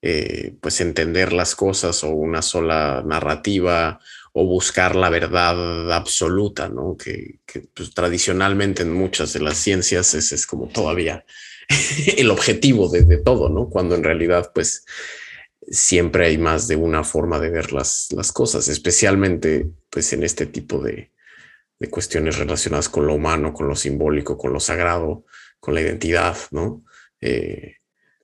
eh, 0.01 0.53
pues, 0.59 0.81
entender 0.81 1.31
las 1.31 1.55
cosas 1.55 2.03
o 2.03 2.09
una 2.09 2.41
sola 2.41 3.03
narrativa 3.05 3.97
o 4.33 4.43
buscar 4.43 4.97
la 4.97 5.09
verdad 5.09 5.93
absoluta, 5.93 6.67
¿no? 6.67 6.97
Que, 6.97 7.39
pues, 7.73 7.93
tradicionalmente 7.93 8.81
en 8.81 8.91
muchas 8.91 9.31
de 9.31 9.39
las 9.39 9.57
ciencias 9.57 10.13
ese 10.13 10.35
es 10.35 10.45
como 10.45 10.67
todavía 10.67 11.23
el 12.17 12.29
objetivo 12.31 12.89
de, 12.89 13.15
todo, 13.19 13.47
¿no? 13.47 13.69
Cuando 13.69 13.95
en 13.95 14.03
realidad, 14.03 14.51
pues, 14.53 14.83
siempre 15.69 16.25
hay 16.25 16.37
más 16.37 16.67
de 16.67 16.75
una 16.75 17.03
forma 17.03 17.39
de 17.39 17.49
ver 17.49 17.73
las, 17.73 18.07
las 18.11 18.31
cosas, 18.31 18.67
especialmente, 18.67 19.67
pues, 19.89 20.13
en 20.13 20.23
este 20.23 20.45
tipo 20.45 20.79
de, 20.81 21.11
de 21.79 21.89
cuestiones 21.89 22.37
relacionadas 22.37 22.89
con 22.89 23.07
lo 23.07 23.15
humano, 23.15 23.53
con 23.53 23.67
lo 23.67 23.75
simbólico, 23.75 24.37
con 24.37 24.53
lo 24.53 24.59
sagrado, 24.59 25.25
con 25.59 25.73
la 25.73 25.81
identidad, 25.81 26.37
¿no? 26.51 26.83
Eh, 27.21 27.75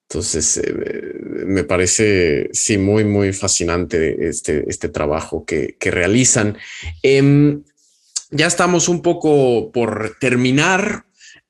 entonces, 0.08 0.58
eh, 0.58 1.14
me 1.46 1.64
parece, 1.64 2.50
sí, 2.54 2.78
muy, 2.78 3.04
muy 3.04 3.34
fascinante 3.34 4.28
este, 4.28 4.66
este 4.68 4.90
trabajo 4.90 5.46
que, 5.46 5.78
realizan. 5.82 6.58
Em, 7.02 7.64
ya 8.30 8.48
estamos 8.48 8.88
un 8.88 9.02
poco 9.02 9.72
por 9.72 10.16
terminar, 10.20 11.06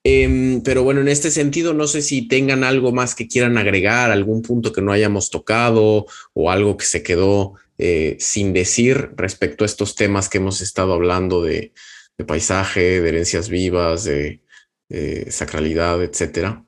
em, 0.06 0.62
pero 0.62 0.84
bueno, 0.84 1.02
en 1.02 1.10
este 1.10 1.32
sentido, 1.32 1.74
no 1.74 1.88
sé 1.88 2.02
si 2.02 2.28
tengan 2.28 2.64
algo 2.64 2.94
más 2.94 3.16
que 3.16 3.28
quieran 3.28 3.58
agregar, 3.58 4.12
algún 4.12 4.42
punto 4.42 4.72
que 4.72 4.82
no 4.82 4.92
hayamos 4.94 5.30
tocado 5.30 6.06
o 6.34 6.52
algo 6.52 6.78
que 6.78 6.86
se 6.86 7.04
quedó 7.04 7.56
eh, 7.78 8.16
sin 8.20 8.54
decir 8.54 9.12
respecto 9.18 9.66
a 9.66 9.68
estos 9.68 9.96
temas 9.96 10.30
que 10.30 10.38
hemos 10.38 10.62
estado 10.62 10.94
hablando 10.94 11.42
de, 11.42 11.74
paisaje, 12.26 13.02
de 13.02 13.10
herencias 13.10 13.50
vivas, 13.50 14.06
de, 14.06 14.42
sacralidad, 15.30 16.02
etcétera? 16.04 16.64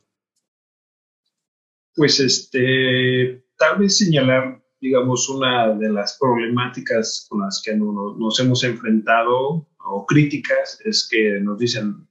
Pues 1.95 2.19
este, 2.19 3.45
tal 3.57 3.79
vez 3.79 3.97
señalar, 3.97 4.61
digamos, 4.81 5.29
una 5.29 5.73
de 5.73 5.91
las 5.91 6.17
problemáticas 6.19 7.27
con 7.29 7.41
las 7.41 7.61
que 7.63 7.75
nos, 7.75 8.39
hemos 8.39 8.63
enfrentado 8.63 9.67
o 9.77 10.05
críticas 10.05 10.79
es 10.83 11.07
que 11.09 11.39
nos 11.39 11.59
dicen, 11.59 12.06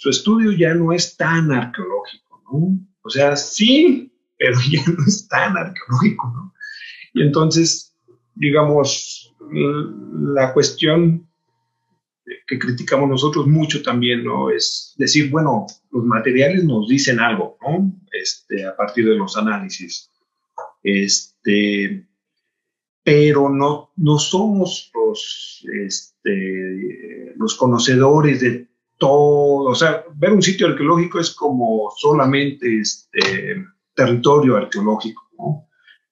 su 0.00 0.08
estudio 0.08 0.52
ya 0.52 0.72
no 0.72 0.94
es 0.94 1.14
tan 1.18 1.52
arqueológico, 1.52 2.42
¿no? 2.50 2.78
O 3.02 3.10
sea, 3.10 3.36
sí, 3.36 4.10
pero 4.38 4.56
ya 4.70 4.82
no 4.86 5.04
es 5.06 5.28
tan 5.28 5.54
arqueológico, 5.58 6.32
¿no? 6.34 6.54
Y 7.12 7.20
entonces, 7.20 7.94
digamos, 8.34 9.36
la 9.52 10.54
cuestión 10.54 11.28
que 12.46 12.58
criticamos 12.58 13.10
nosotros 13.10 13.46
mucho 13.46 13.82
también, 13.82 14.24
¿no? 14.24 14.48
Es 14.48 14.94
decir, 14.96 15.28
bueno, 15.28 15.66
los 15.90 16.04
materiales 16.06 16.64
nos 16.64 16.88
dicen 16.88 17.20
algo, 17.20 17.58
¿no? 17.60 17.92
Este, 18.10 18.64
a 18.64 18.74
partir 18.74 19.06
de 19.06 19.16
los 19.16 19.36
análisis. 19.36 20.08
Este, 20.82 22.06
pero 23.04 23.50
no, 23.50 23.90
no 23.96 24.18
somos 24.18 24.90
los, 24.94 25.62
este, 25.74 27.34
los 27.36 27.54
conocedores 27.54 28.40
de 28.40 28.69
todo. 29.00 29.70
O 29.70 29.74
sea, 29.74 30.04
ver 30.14 30.32
un 30.32 30.42
sitio 30.42 30.68
arqueológico 30.68 31.18
es 31.18 31.32
como 31.32 31.90
solamente 31.96 32.80
este, 32.80 33.64
territorio 33.94 34.56
arqueológico. 34.56 35.22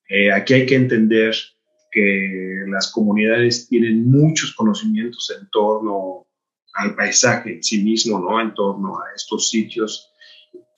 Eh, 0.09 0.32
aquí 0.32 0.55
hay 0.55 0.66
que 0.66 0.74
entender 0.74 1.36
que 1.93 2.64
las 2.68 2.91
comunidades 2.91 3.68
tienen 3.68 4.11
muchos 4.11 4.55
conocimientos 4.55 5.32
en 5.39 5.49
torno 5.51 6.26
al 6.74 6.95
paisaje 6.95 7.55
en 7.55 7.62
sí 7.62 7.84
mismo, 7.84 8.18
¿no? 8.18 8.41
En 8.41 8.55
torno 8.55 8.97
a 8.99 9.05
estos 9.14 9.51
sitios. 9.51 10.11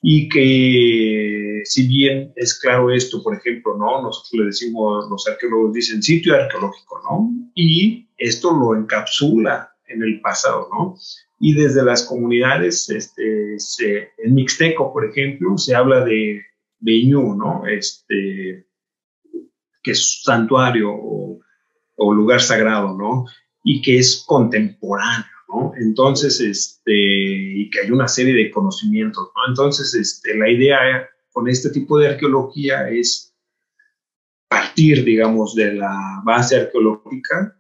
Y 0.02 0.28
que 0.28 1.60
si 1.64 1.86
bien 1.86 2.32
es 2.34 2.58
claro 2.58 2.90
esto, 2.90 3.22
por 3.22 3.36
ejemplo, 3.36 3.76
¿no? 3.76 4.02
Nosotros 4.02 4.32
le 4.32 4.46
decimos, 4.46 5.08
los 5.10 5.28
arqueólogos 5.28 5.74
dicen 5.74 6.02
sitio 6.02 6.34
arqueológico, 6.34 7.00
¿no? 7.04 7.30
Y 7.54 8.08
esto 8.16 8.50
lo 8.52 8.74
encapsula 8.74 9.70
en 9.86 10.02
el 10.02 10.20
pasado, 10.20 10.68
¿no? 10.72 10.96
Y 11.40 11.54
desde 11.54 11.82
las 11.82 12.04
comunidades, 12.04 12.88
este, 12.90 14.12
en 14.18 14.34
Mixteco, 14.34 14.92
por 14.92 15.06
ejemplo, 15.06 15.56
se 15.56 15.74
habla 15.74 16.04
de 16.04 16.42
Beñú, 16.78 17.34
¿no? 17.34 17.66
Este, 17.66 18.66
que 19.82 19.90
es 19.90 20.22
santuario 20.22 20.90
o, 20.92 21.40
o 21.96 22.14
lugar 22.14 22.40
sagrado, 22.40 22.96
¿no? 22.96 23.24
Y 23.64 23.80
que 23.80 23.98
es 23.98 24.22
contemporáneo, 24.26 25.24
entonces, 25.76 26.40
este, 26.40 26.92
y 26.92 27.70
que 27.70 27.80
hay 27.80 27.90
una 27.90 28.08
serie 28.08 28.34
de 28.34 28.50
conocimientos, 28.50 29.30
¿no? 29.34 29.42
Entonces, 29.48 29.94
este, 29.94 30.36
la 30.36 30.50
idea 30.50 31.08
con 31.32 31.48
este 31.48 31.70
tipo 31.70 31.98
de 31.98 32.08
arqueología 32.08 32.88
es 32.90 33.34
partir, 34.48 35.04
digamos, 35.04 35.54
de 35.54 35.74
la 35.74 36.22
base 36.24 36.56
arqueológica 36.56 37.56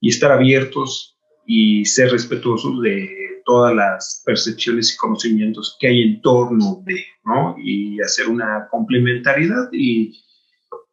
y 0.00 0.08
estar 0.08 0.32
abiertos 0.32 1.11
y 1.46 1.84
ser 1.84 2.10
respetuosos 2.10 2.80
de 2.82 3.08
todas 3.44 3.74
las 3.74 4.22
percepciones 4.24 4.94
y 4.94 4.96
conocimientos 4.96 5.76
que 5.80 5.88
hay 5.88 6.02
en 6.02 6.22
torno 6.22 6.82
de, 6.84 7.04
¿no? 7.24 7.56
Y 7.62 8.00
hacer 8.00 8.28
una 8.28 8.68
complementariedad 8.70 9.68
y, 9.72 10.22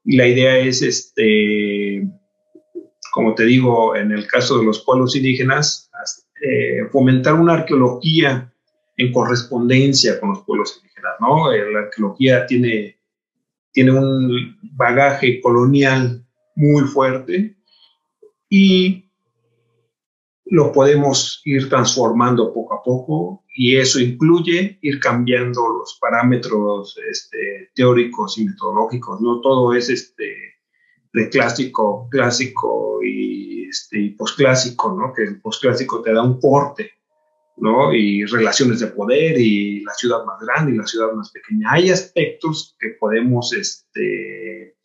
y 0.04 0.18
la 0.18 0.28
idea 0.28 0.58
es, 0.58 0.82
este, 0.82 2.08
como 3.12 3.36
te 3.36 3.46
digo, 3.46 3.96
en 3.96 4.12
el 4.12 4.28
caso 4.28 4.60
de 4.60 4.66
los 4.66 4.84
pueblos 4.84 5.16
indígenas, 5.16 5.90
eh, 6.42 6.88
fomentar 6.92 7.34
una 7.34 7.54
arqueología 7.54 8.54
en 8.96 9.12
correspondencia 9.12 10.20
con 10.20 10.30
los 10.30 10.46
pueblos 10.46 10.78
indígenas, 10.78 11.14
¿no? 11.20 11.52
Eh, 11.52 11.72
la 11.72 11.80
arqueología 11.80 12.46
tiene, 12.46 12.98
tiene 13.72 13.92
un 13.92 14.58
bagaje 14.62 15.42
colonial 15.42 16.26
muy 16.56 16.84
fuerte 16.84 17.58
y 18.50 19.09
lo 20.52 20.72
podemos 20.72 21.42
ir 21.46 21.70
transformando 21.70 22.54
poco 22.54 22.74
a 22.74 22.84
poco 22.84 23.44
y 23.56 23.78
eso 23.78 24.00
incluye 24.00 24.80
ir 24.82 25.00
cambiando 25.00 25.62
los 25.70 25.98
parámetros 26.02 26.98
este, 27.10 27.70
teóricos 27.76 28.38
y 28.38 28.46
metodológicos, 28.46 29.22
no 29.22 29.42
todo 29.42 29.74
es 29.74 29.90
este, 29.90 30.34
de 31.14 31.30
clásico, 31.30 32.08
clásico 32.10 33.00
y 33.04 33.66
este, 33.70 34.00
y 34.00 34.10
posclásico, 34.12 34.96
¿no? 34.96 35.14
Que 35.14 35.24
el 35.24 35.42
posclásico 35.42 36.02
te 36.02 36.14
da 36.14 36.24
un 36.24 36.40
porte, 36.40 36.92
¿no? 37.58 37.94
Y 37.94 38.26
relaciones 38.26 38.80
de 38.80 38.88
poder 38.88 39.40
y 39.40 39.82
la 39.82 39.94
ciudad 39.94 40.26
más 40.26 40.40
grande 40.42 40.74
y 40.74 40.78
la 40.78 40.88
ciudad 40.88 41.12
más 41.14 41.32
pequeña. 41.32 41.72
Hay 41.72 41.92
aspectos 41.92 42.76
que 42.80 42.90
podemos 43.00 43.54
este, 43.54 44.76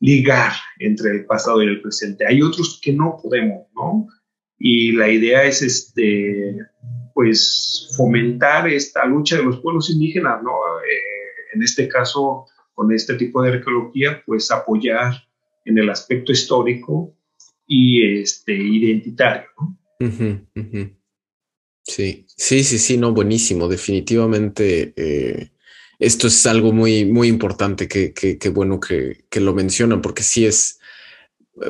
ligar 0.00 0.52
entre 0.78 1.12
el 1.12 1.24
pasado 1.24 1.62
y 1.62 1.66
el 1.66 1.80
presente. 1.80 2.26
Hay 2.26 2.42
otros 2.42 2.78
que 2.82 2.92
no 2.92 3.18
podemos, 3.22 3.66
¿no? 3.74 4.06
Y 4.58 4.92
la 4.92 5.08
idea 5.08 5.44
es, 5.44 5.62
este, 5.62 6.56
pues, 7.14 7.88
fomentar 7.96 8.68
esta 8.68 9.04
lucha 9.04 9.36
de 9.36 9.44
los 9.44 9.60
pueblos 9.60 9.90
indígenas, 9.90 10.42
¿no? 10.42 10.50
Eh, 10.50 11.54
en 11.54 11.62
este 11.62 11.88
caso, 11.88 12.46
con 12.74 12.92
este 12.92 13.14
tipo 13.14 13.42
de 13.42 13.52
arqueología, 13.52 14.22
pues 14.24 14.50
apoyar 14.50 15.14
en 15.64 15.78
el 15.78 15.90
aspecto 15.90 16.32
histórico 16.32 17.14
y 17.66 18.20
este, 18.20 18.54
identitario. 18.54 19.48
Sí, 21.82 22.26
sí, 22.28 22.64
sí, 22.64 22.78
sí, 22.78 22.98
no, 22.98 23.12
buenísimo. 23.12 23.68
Definitivamente 23.68 24.92
eh, 24.96 25.50
esto 25.98 26.26
es 26.26 26.46
algo 26.46 26.72
muy, 26.72 27.04
muy 27.04 27.28
importante 27.28 27.88
que, 27.88 28.12
que, 28.12 28.48
bueno 28.50 28.80
que, 28.80 29.24
que, 29.30 29.40
lo 29.40 29.54
mencionan, 29.54 30.02
porque 30.02 30.22
sí 30.22 30.44
es, 30.44 30.80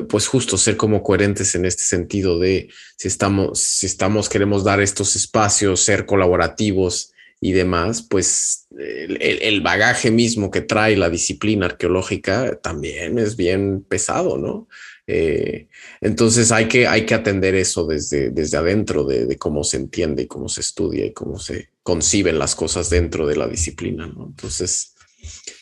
pues 0.09 0.27
justo 0.27 0.57
ser 0.57 0.77
como 0.77 1.03
coherentes 1.03 1.55
en 1.55 1.65
este 1.65 1.83
sentido 1.83 2.39
de 2.39 2.69
si 2.97 3.07
estamos, 3.07 3.59
si 3.59 3.85
estamos, 3.85 4.29
queremos 4.29 4.63
dar 4.63 4.81
estos 4.81 5.15
espacios, 5.15 5.81
ser 5.81 6.05
colaborativos 6.05 7.13
y 7.39 7.51
demás, 7.51 8.01
pues 8.01 8.67
el, 8.77 9.21
el 9.21 9.61
bagaje 9.61 10.11
mismo 10.11 10.49
que 10.51 10.61
trae 10.61 10.97
la 10.97 11.09
disciplina 11.09 11.67
arqueológica 11.67 12.59
también 12.61 13.19
es 13.19 13.35
bien 13.35 13.83
pesado, 13.87 14.37
¿no? 14.37 14.67
Eh, 15.09 15.69
entonces 16.01 16.51
hay 16.51 16.67
que, 16.67 16.85
hay 16.85 17.05
que 17.05 17.15
atender 17.15 17.55
eso 17.55 17.87
desde, 17.87 18.29
desde 18.29 18.57
adentro 18.57 19.05
de, 19.05 19.37
cómo 19.37 19.63
se 19.63 19.77
entiende 19.77 20.23
y 20.23 20.27
cómo 20.27 20.49
se 20.49 20.59
estudia 20.61 21.05
y 21.05 21.13
cómo 21.13 21.39
se 21.39 21.69
conciben 21.81 22.37
las 22.37 22.55
cosas 22.55 22.89
dentro 22.89 23.25
de 23.25 23.37
la 23.37 23.47
disciplina. 23.47 24.05
¿no? 24.05 24.27
Entonces, 24.27 24.95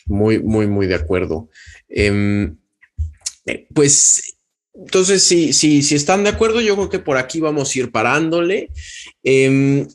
muy, 0.04 0.42
muy, 0.42 0.66
muy 0.66 0.88
de 0.88 0.96
acuerdo. 0.96 1.48
Em, 1.88 2.58
pues 3.74 4.36
entonces, 4.74 5.22
si, 5.22 5.52
si, 5.52 5.94
están 5.94 6.24
de 6.24 6.30
acuerdo, 6.30 6.60
yo 6.60 6.74
creo 6.76 6.90
que 6.90 6.98
por 6.98 7.16
aquí 7.16 7.40
vamos 7.40 7.74
a 7.74 7.78
ir 7.78 7.90
parándole. 7.90 8.70
Em, 9.22 9.88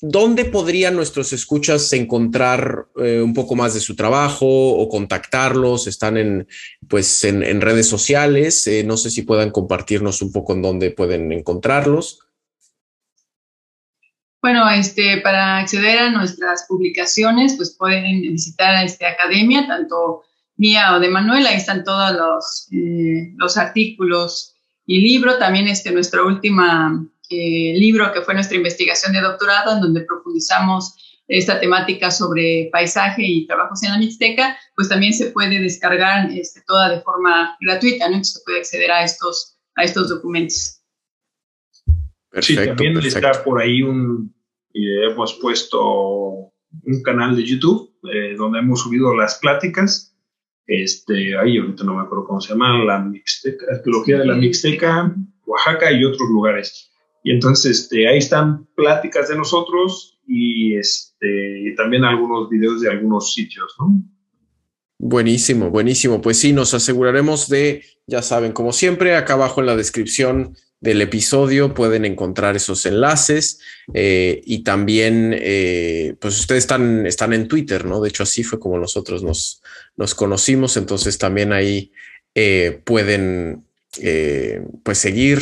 ¿dónde 0.00 0.44
podrían 0.44 0.94
nuestros 0.94 1.32
escuchas 1.32 1.92
encontrar 1.92 2.86
eh, 3.02 3.20
un 3.20 3.34
poco 3.34 3.56
más 3.56 3.74
de 3.74 3.80
su 3.80 3.96
trabajo 3.96 4.46
o 4.46 4.88
contactarlos? 4.88 5.88
Están 5.88 6.16
en, 6.16 6.48
pues, 6.88 7.24
en, 7.24 7.60
redes 7.60 7.88
sociales. 7.88 8.64
Eh, 8.68 8.84
no 8.84 8.96
sé 8.96 9.10
si 9.10 9.22
puedan 9.22 9.50
compartirnos 9.50 10.22
un 10.22 10.30
poco 10.30 10.52
en 10.52 10.62
dónde 10.62 10.92
pueden 10.92 11.32
encontrarlos. 11.32 12.20
Bueno, 14.40 14.70
este, 14.70 15.20
para 15.20 15.58
acceder 15.58 15.98
a 15.98 16.10
nuestras 16.12 16.64
publicaciones, 16.68 17.56
pues 17.56 17.74
pueden 17.76 18.22
visitar 18.22 18.84
esta 18.84 19.08
academia, 19.08 19.66
tanto 19.66 20.22
mía 20.58 20.94
o 20.94 21.00
de 21.00 21.08
Manuel, 21.08 21.46
ahí 21.46 21.56
están 21.56 21.84
todos 21.84 22.12
los, 22.12 22.68
eh, 22.72 23.32
los 23.36 23.56
artículos 23.56 24.54
y 24.84 25.00
libro, 25.00 25.38
también 25.38 25.68
este, 25.68 25.90
nuestro 25.90 26.26
último 26.26 26.62
eh, 27.30 27.74
libro 27.76 28.12
que 28.12 28.22
fue 28.22 28.34
nuestra 28.34 28.56
investigación 28.56 29.12
de 29.12 29.20
doctorado, 29.20 29.74
en 29.74 29.80
donde 29.80 30.02
profundizamos 30.02 30.94
esta 31.28 31.60
temática 31.60 32.10
sobre 32.10 32.70
paisaje 32.72 33.22
y 33.22 33.46
trabajos 33.46 33.82
en 33.82 33.92
la 33.92 33.98
Mixteca, 33.98 34.58
pues 34.74 34.88
también 34.88 35.12
se 35.12 35.30
puede 35.30 35.60
descargar 35.60 36.30
este, 36.32 36.62
toda 36.66 36.88
de 36.88 37.02
forma 37.02 37.56
gratuita, 37.60 38.06
¿no? 38.06 38.16
Entonces 38.16 38.34
se 38.34 38.44
puede 38.44 38.58
acceder 38.58 38.90
a 38.90 39.04
estos, 39.04 39.58
a 39.76 39.84
estos 39.84 40.08
documentos. 40.08 40.80
Perfecto, 42.30 42.62
sí, 42.62 42.68
también 42.68 42.98
está 42.98 43.44
por 43.44 43.60
ahí 43.60 43.82
un, 43.82 44.34
hemos 44.72 45.34
puesto 45.34 46.52
un 46.82 47.02
canal 47.02 47.36
de 47.36 47.44
YouTube 47.44 47.94
eh, 48.12 48.34
donde 48.36 48.60
hemos 48.60 48.80
subido 48.80 49.14
las 49.14 49.38
pláticas. 49.38 50.07
Este, 50.68 51.36
ahí 51.38 51.56
ahorita 51.56 51.82
no 51.82 51.94
me 51.94 52.02
acuerdo 52.02 52.26
cómo 52.26 52.40
se 52.42 52.50
llama, 52.50 52.84
la 52.84 52.98
Mixteca, 53.00 53.64
arqueología 53.72 54.18
de 54.18 54.26
la 54.26 54.34
Mixteca, 54.34 55.16
Oaxaca 55.46 55.90
y 55.90 56.04
otros 56.04 56.28
lugares. 56.28 56.90
Y 57.24 57.32
entonces 57.32 57.80
este, 57.80 58.06
ahí 58.06 58.18
están 58.18 58.66
pláticas 58.76 59.30
de 59.30 59.36
nosotros 59.36 60.20
y, 60.26 60.76
este, 60.76 61.74
también 61.74 62.04
algunos 62.04 62.50
videos 62.50 62.82
de 62.82 62.90
algunos 62.90 63.32
sitios, 63.32 63.74
¿no? 63.80 64.02
Buenísimo, 64.98 65.70
buenísimo. 65.70 66.20
Pues 66.20 66.38
sí, 66.38 66.52
nos 66.52 66.74
aseguraremos 66.74 67.48
de, 67.48 67.82
ya 68.06 68.20
saben, 68.20 68.52
como 68.52 68.72
siempre, 68.72 69.16
acá 69.16 69.34
abajo 69.34 69.60
en 69.60 69.66
la 69.66 69.76
descripción 69.76 70.54
del 70.80 71.02
episodio 71.02 71.74
pueden 71.74 72.04
encontrar 72.04 72.54
esos 72.54 72.86
enlaces 72.86 73.60
eh, 73.94 74.40
y 74.44 74.62
también, 74.62 75.34
eh, 75.36 76.14
pues 76.20 76.38
ustedes 76.38 76.64
están, 76.64 77.06
están 77.06 77.32
en 77.32 77.48
Twitter, 77.48 77.84
¿no? 77.84 78.00
De 78.00 78.08
hecho, 78.08 78.22
así 78.22 78.44
fue 78.44 78.60
como 78.60 78.78
nosotros 78.78 79.22
nos, 79.22 79.60
nos 79.96 80.14
conocimos, 80.14 80.76
entonces 80.76 81.18
también 81.18 81.52
ahí 81.52 81.90
eh, 82.34 82.80
pueden, 82.84 83.64
pues, 84.84 84.98
seguir 84.98 85.40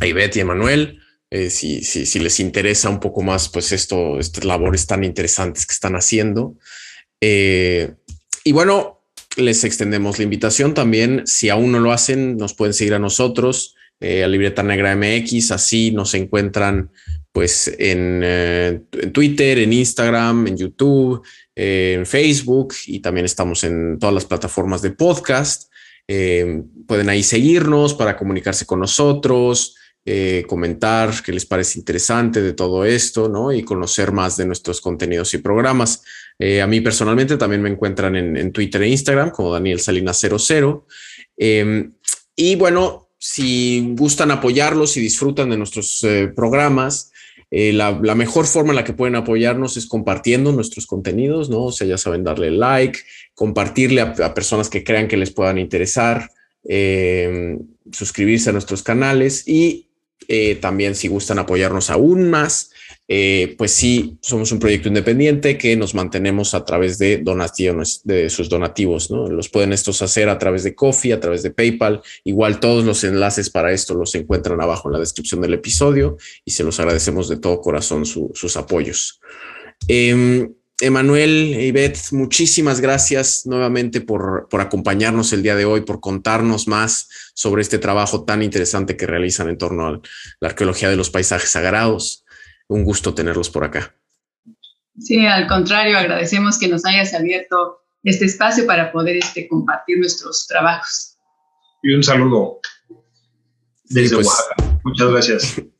a 0.00 0.06
Ivette 0.06 0.36
y 0.36 0.40
Emanuel. 0.40 1.00
Si, 1.30 1.82
si, 1.82 2.06
si, 2.06 2.20
les 2.20 2.38
interesa 2.38 2.88
un 2.88 3.00
poco 3.00 3.20
más, 3.20 3.48
pues 3.48 3.72
esto, 3.72 4.20
estas 4.20 4.44
labores 4.44 4.86
tan 4.86 5.02
interesantes 5.02 5.66
que 5.66 5.72
están 5.72 5.96
haciendo. 5.96 6.56
y 7.20 8.52
bueno, 8.52 8.93
les 9.36 9.64
extendemos 9.64 10.18
la 10.18 10.24
invitación 10.24 10.74
también. 10.74 11.22
Si 11.26 11.48
aún 11.48 11.72
no 11.72 11.80
lo 11.80 11.92
hacen, 11.92 12.36
nos 12.36 12.54
pueden 12.54 12.74
seguir 12.74 12.94
a 12.94 12.98
nosotros, 12.98 13.74
eh, 14.00 14.24
a 14.24 14.28
Libreta 14.28 14.62
Negra 14.62 14.94
MX. 14.96 15.50
Así 15.50 15.90
nos 15.90 16.14
encuentran 16.14 16.90
pues 17.32 17.68
en, 17.78 18.20
eh, 18.22 18.80
Twitter, 19.12 19.58
en 19.58 19.72
Instagram, 19.72 20.46
en 20.46 20.56
YouTube, 20.56 21.22
en 21.56 22.06
Facebook 22.06 22.74
y 22.86 23.00
también 23.00 23.26
estamos 23.26 23.64
en 23.64 23.98
todas 23.98 24.14
las 24.14 24.24
plataformas 24.24 24.82
de 24.82 24.92
podcast. 24.92 25.70
Eh, 26.06 26.62
pueden 26.86 27.08
ahí 27.08 27.22
seguirnos 27.22 27.94
para 27.94 28.16
comunicarse 28.16 28.66
con 28.66 28.80
nosotros, 28.80 29.76
comentar 30.46 31.10
qué 31.24 31.32
les 31.32 31.46
parece 31.46 31.78
interesante 31.78 32.42
de 32.42 32.52
todo 32.52 32.84
esto, 32.84 33.30
¿no? 33.30 33.50
Y 33.52 33.62
conocer 33.62 34.12
más 34.12 34.36
de 34.36 34.44
nuestros 34.44 34.82
contenidos 34.82 35.32
y 35.32 35.38
programas. 35.38 36.02
Eh, 36.38 36.60
a 36.60 36.66
mí 36.66 36.80
personalmente 36.80 37.36
también 37.36 37.62
me 37.62 37.70
encuentran 37.70 38.16
en, 38.16 38.52
Twitter 38.52 38.82
e 38.82 38.88
Instagram 38.88 39.30
como 39.30 39.52
Daniel 39.52 39.80
Salinas 39.80 40.20
00. 40.20 40.86
Em, 41.36 41.92
y 42.34 42.56
bueno, 42.56 43.08
si 43.18 43.94
gustan 43.96 44.30
apoyarlos 44.30 44.96
y 44.96 45.00
disfrutan 45.00 45.50
de 45.50 45.56
nuestros 45.56 46.02
eh, 46.04 46.30
programas, 46.34 47.12
eh, 47.50 47.72
la, 47.72 47.92
mejor 48.14 48.46
forma 48.46 48.70
en 48.70 48.76
la 48.76 48.84
que 48.84 48.92
pueden 48.92 49.14
apoyarnos 49.14 49.76
es 49.76 49.86
compartiendo 49.86 50.50
nuestros 50.50 50.86
contenidos, 50.86 51.50
¿no? 51.50 51.64
O 51.64 51.72
sea, 51.72 51.86
ya 51.86 51.98
saben, 51.98 52.24
darle 52.24 52.50
like, 52.50 52.98
compartirle 53.34 54.00
a, 54.00 54.34
personas 54.34 54.68
que 54.68 54.82
crean 54.82 55.06
que 55.06 55.16
les 55.16 55.30
puedan 55.30 55.58
interesar, 55.58 56.30
em, 56.64 57.60
suscribirse 57.92 58.50
a 58.50 58.52
nuestros 58.52 58.82
canales 58.82 59.46
y 59.46 59.88
también 60.62 60.94
si 60.94 61.06
gustan 61.08 61.38
apoyarnos 61.38 61.90
aún 61.90 62.30
más, 62.30 62.70
eh, 63.06 63.54
pues 63.58 63.72
sí, 63.72 64.16
somos 64.22 64.50
un 64.50 64.58
proyecto 64.58 64.88
independiente 64.88 65.58
que 65.58 65.76
nos 65.76 65.94
mantenemos 65.94 66.54
a 66.54 66.64
través 66.64 66.96
de 66.96 67.18
donaciones, 67.18 68.00
de 68.04 68.30
sus 68.30 68.48
donativos, 68.48 69.10
¿no? 69.10 69.28
Los 69.28 69.50
pueden 69.50 69.74
estos 69.74 70.00
hacer 70.00 70.30
a 70.30 70.38
través 70.38 70.64
de 70.64 70.74
Coffee, 70.74 71.12
a 71.12 71.20
través 71.20 71.42
de 71.42 71.50
PayPal. 71.50 72.00
Igual 72.24 72.60
todos 72.60 72.84
los 72.84 73.04
enlaces 73.04 73.50
para 73.50 73.72
esto 73.72 73.94
los 73.94 74.14
encuentran 74.14 74.60
abajo 74.62 74.88
en 74.88 74.94
la 74.94 75.00
descripción 75.00 75.42
del 75.42 75.52
episodio 75.52 76.16
y 76.46 76.52
se 76.52 76.64
los 76.64 76.80
agradecemos 76.80 77.28
de 77.28 77.36
todo 77.36 77.60
corazón 77.60 78.06
sus 78.06 78.56
apoyos. 78.56 79.20
Em, 79.86 80.54
Emanuel, 80.80 81.56
Ivette, 81.60 82.12
muchísimas 82.12 82.80
gracias 82.80 83.44
nuevamente 83.44 84.00
por, 84.00 84.48
por, 84.50 84.60
acompañarnos 84.60 85.32
el 85.32 85.42
día 85.42 85.54
de 85.54 85.66
hoy, 85.66 85.82
por 85.82 86.00
contarnos 86.00 86.66
más 86.66 87.08
sobre 87.34 87.62
este 87.62 87.78
trabajo 87.78 88.24
tan 88.24 88.42
interesante 88.42 88.96
que 88.96 89.06
realizan 89.06 89.48
en 89.48 89.58
torno 89.58 89.86
a 89.86 90.00
la 90.40 90.48
arqueología 90.48 90.88
de 90.88 90.96
los 90.96 91.10
paisajes 91.10 91.50
sagrados 91.50 92.23
un 92.68 92.84
gusto 92.84 93.14
tenerlos 93.14 93.50
por 93.50 93.64
acá. 93.64 93.94
Sí, 94.98 95.26
al 95.26 95.46
contrario, 95.48 95.98
agradecemos 95.98 96.58
que 96.58 96.68
nos 96.68 96.84
hayas 96.84 97.14
abierto 97.14 97.80
este 98.02 98.26
espacio 98.26 98.66
para 98.66 98.92
poder 98.92 99.16
este, 99.16 99.48
compartir 99.48 99.98
nuestros 99.98 100.46
trabajos. 100.46 101.16
Y 101.82 101.94
un 101.94 102.02
saludo 102.02 102.60
desde 103.84 104.16
pues, 104.16 104.26
Oaxaca. 104.26 104.80
Muchas 104.84 105.10
gracias. 105.10 105.62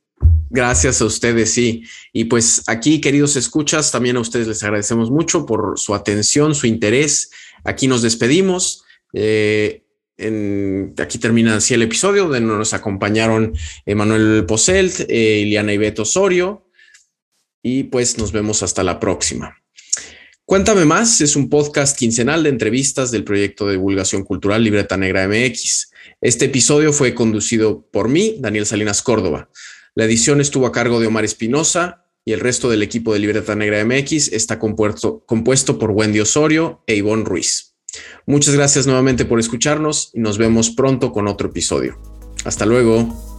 Gracias 0.51 1.01
a 1.01 1.05
ustedes, 1.05 1.53
sí. 1.53 1.83
Y 2.13 2.25
pues 2.25 2.63
aquí, 2.67 3.01
queridos 3.01 3.35
escuchas, 3.35 3.91
también 3.91 4.15
a 4.15 4.21
ustedes 4.21 4.47
les 4.47 4.63
agradecemos 4.63 5.11
mucho 5.11 5.45
por 5.45 5.77
su 5.77 5.93
atención, 5.93 6.55
su 6.55 6.67
interés. 6.67 7.31
Aquí 7.65 7.87
nos 7.87 8.01
despedimos. 8.01 8.85
Eh, 9.11 9.83
aquí 10.97 11.17
termina 11.17 11.55
así 11.55 11.73
el 11.73 11.81
episodio, 11.81 12.25
donde 12.25 12.41
nos 12.41 12.73
acompañaron 12.73 13.53
Emanuel 13.85 14.45
Poselt, 14.45 15.01
eh, 15.09 15.39
Iliana 15.39 15.73
Ibeto 15.73 16.03
Osorio, 16.03 16.64
y 17.67 17.85
pues 17.85 18.19
nos 18.19 18.31
vemos 18.31 18.61
hasta 18.61 18.83
la 18.83 18.99
próxima. 18.99 19.57
Cuéntame 20.45 20.85
más 20.85 21.19
es 21.21 21.35
un 21.35 21.49
podcast 21.49 21.97
quincenal 21.97 22.43
de 22.43 22.49
entrevistas 22.49 23.09
del 23.09 23.23
proyecto 23.23 23.65
de 23.65 23.71
divulgación 23.71 24.23
cultural 24.23 24.63
Libreta 24.63 24.97
Negra 24.97 25.27
MX. 25.27 25.89
Este 26.21 26.45
episodio 26.45 26.93
fue 26.93 27.15
conducido 27.15 27.83
por 27.91 28.07
mí, 28.07 28.35
Daniel 28.39 28.67
Salinas 28.67 29.01
Córdoba. 29.01 29.49
La 29.95 30.05
edición 30.05 30.41
estuvo 30.41 30.67
a 30.67 30.71
cargo 30.71 30.99
de 30.99 31.07
Omar 31.07 31.25
Espinosa 31.25 32.05
y 32.23 32.33
el 32.33 32.39
resto 32.39 32.69
del 32.69 32.83
equipo 32.83 33.13
de 33.13 33.19
Libreta 33.19 33.55
Negra 33.55 33.83
MX 33.83 34.31
está 34.31 34.59
compuesto, 34.59 35.23
compuesto 35.25 35.79
por 35.79 35.89
Wendy 35.89 36.19
Osorio 36.19 36.83
e 36.85 36.97
Ivonne 36.97 37.25
Ruiz. 37.25 37.73
Muchas 38.27 38.53
gracias 38.53 38.85
nuevamente 38.85 39.25
por 39.25 39.39
escucharnos 39.39 40.11
y 40.13 40.19
nos 40.19 40.37
vemos 40.37 40.69
pronto 40.69 41.11
con 41.11 41.27
otro 41.27 41.49
episodio. 41.49 41.99
Hasta 42.43 42.67
luego. 42.67 43.34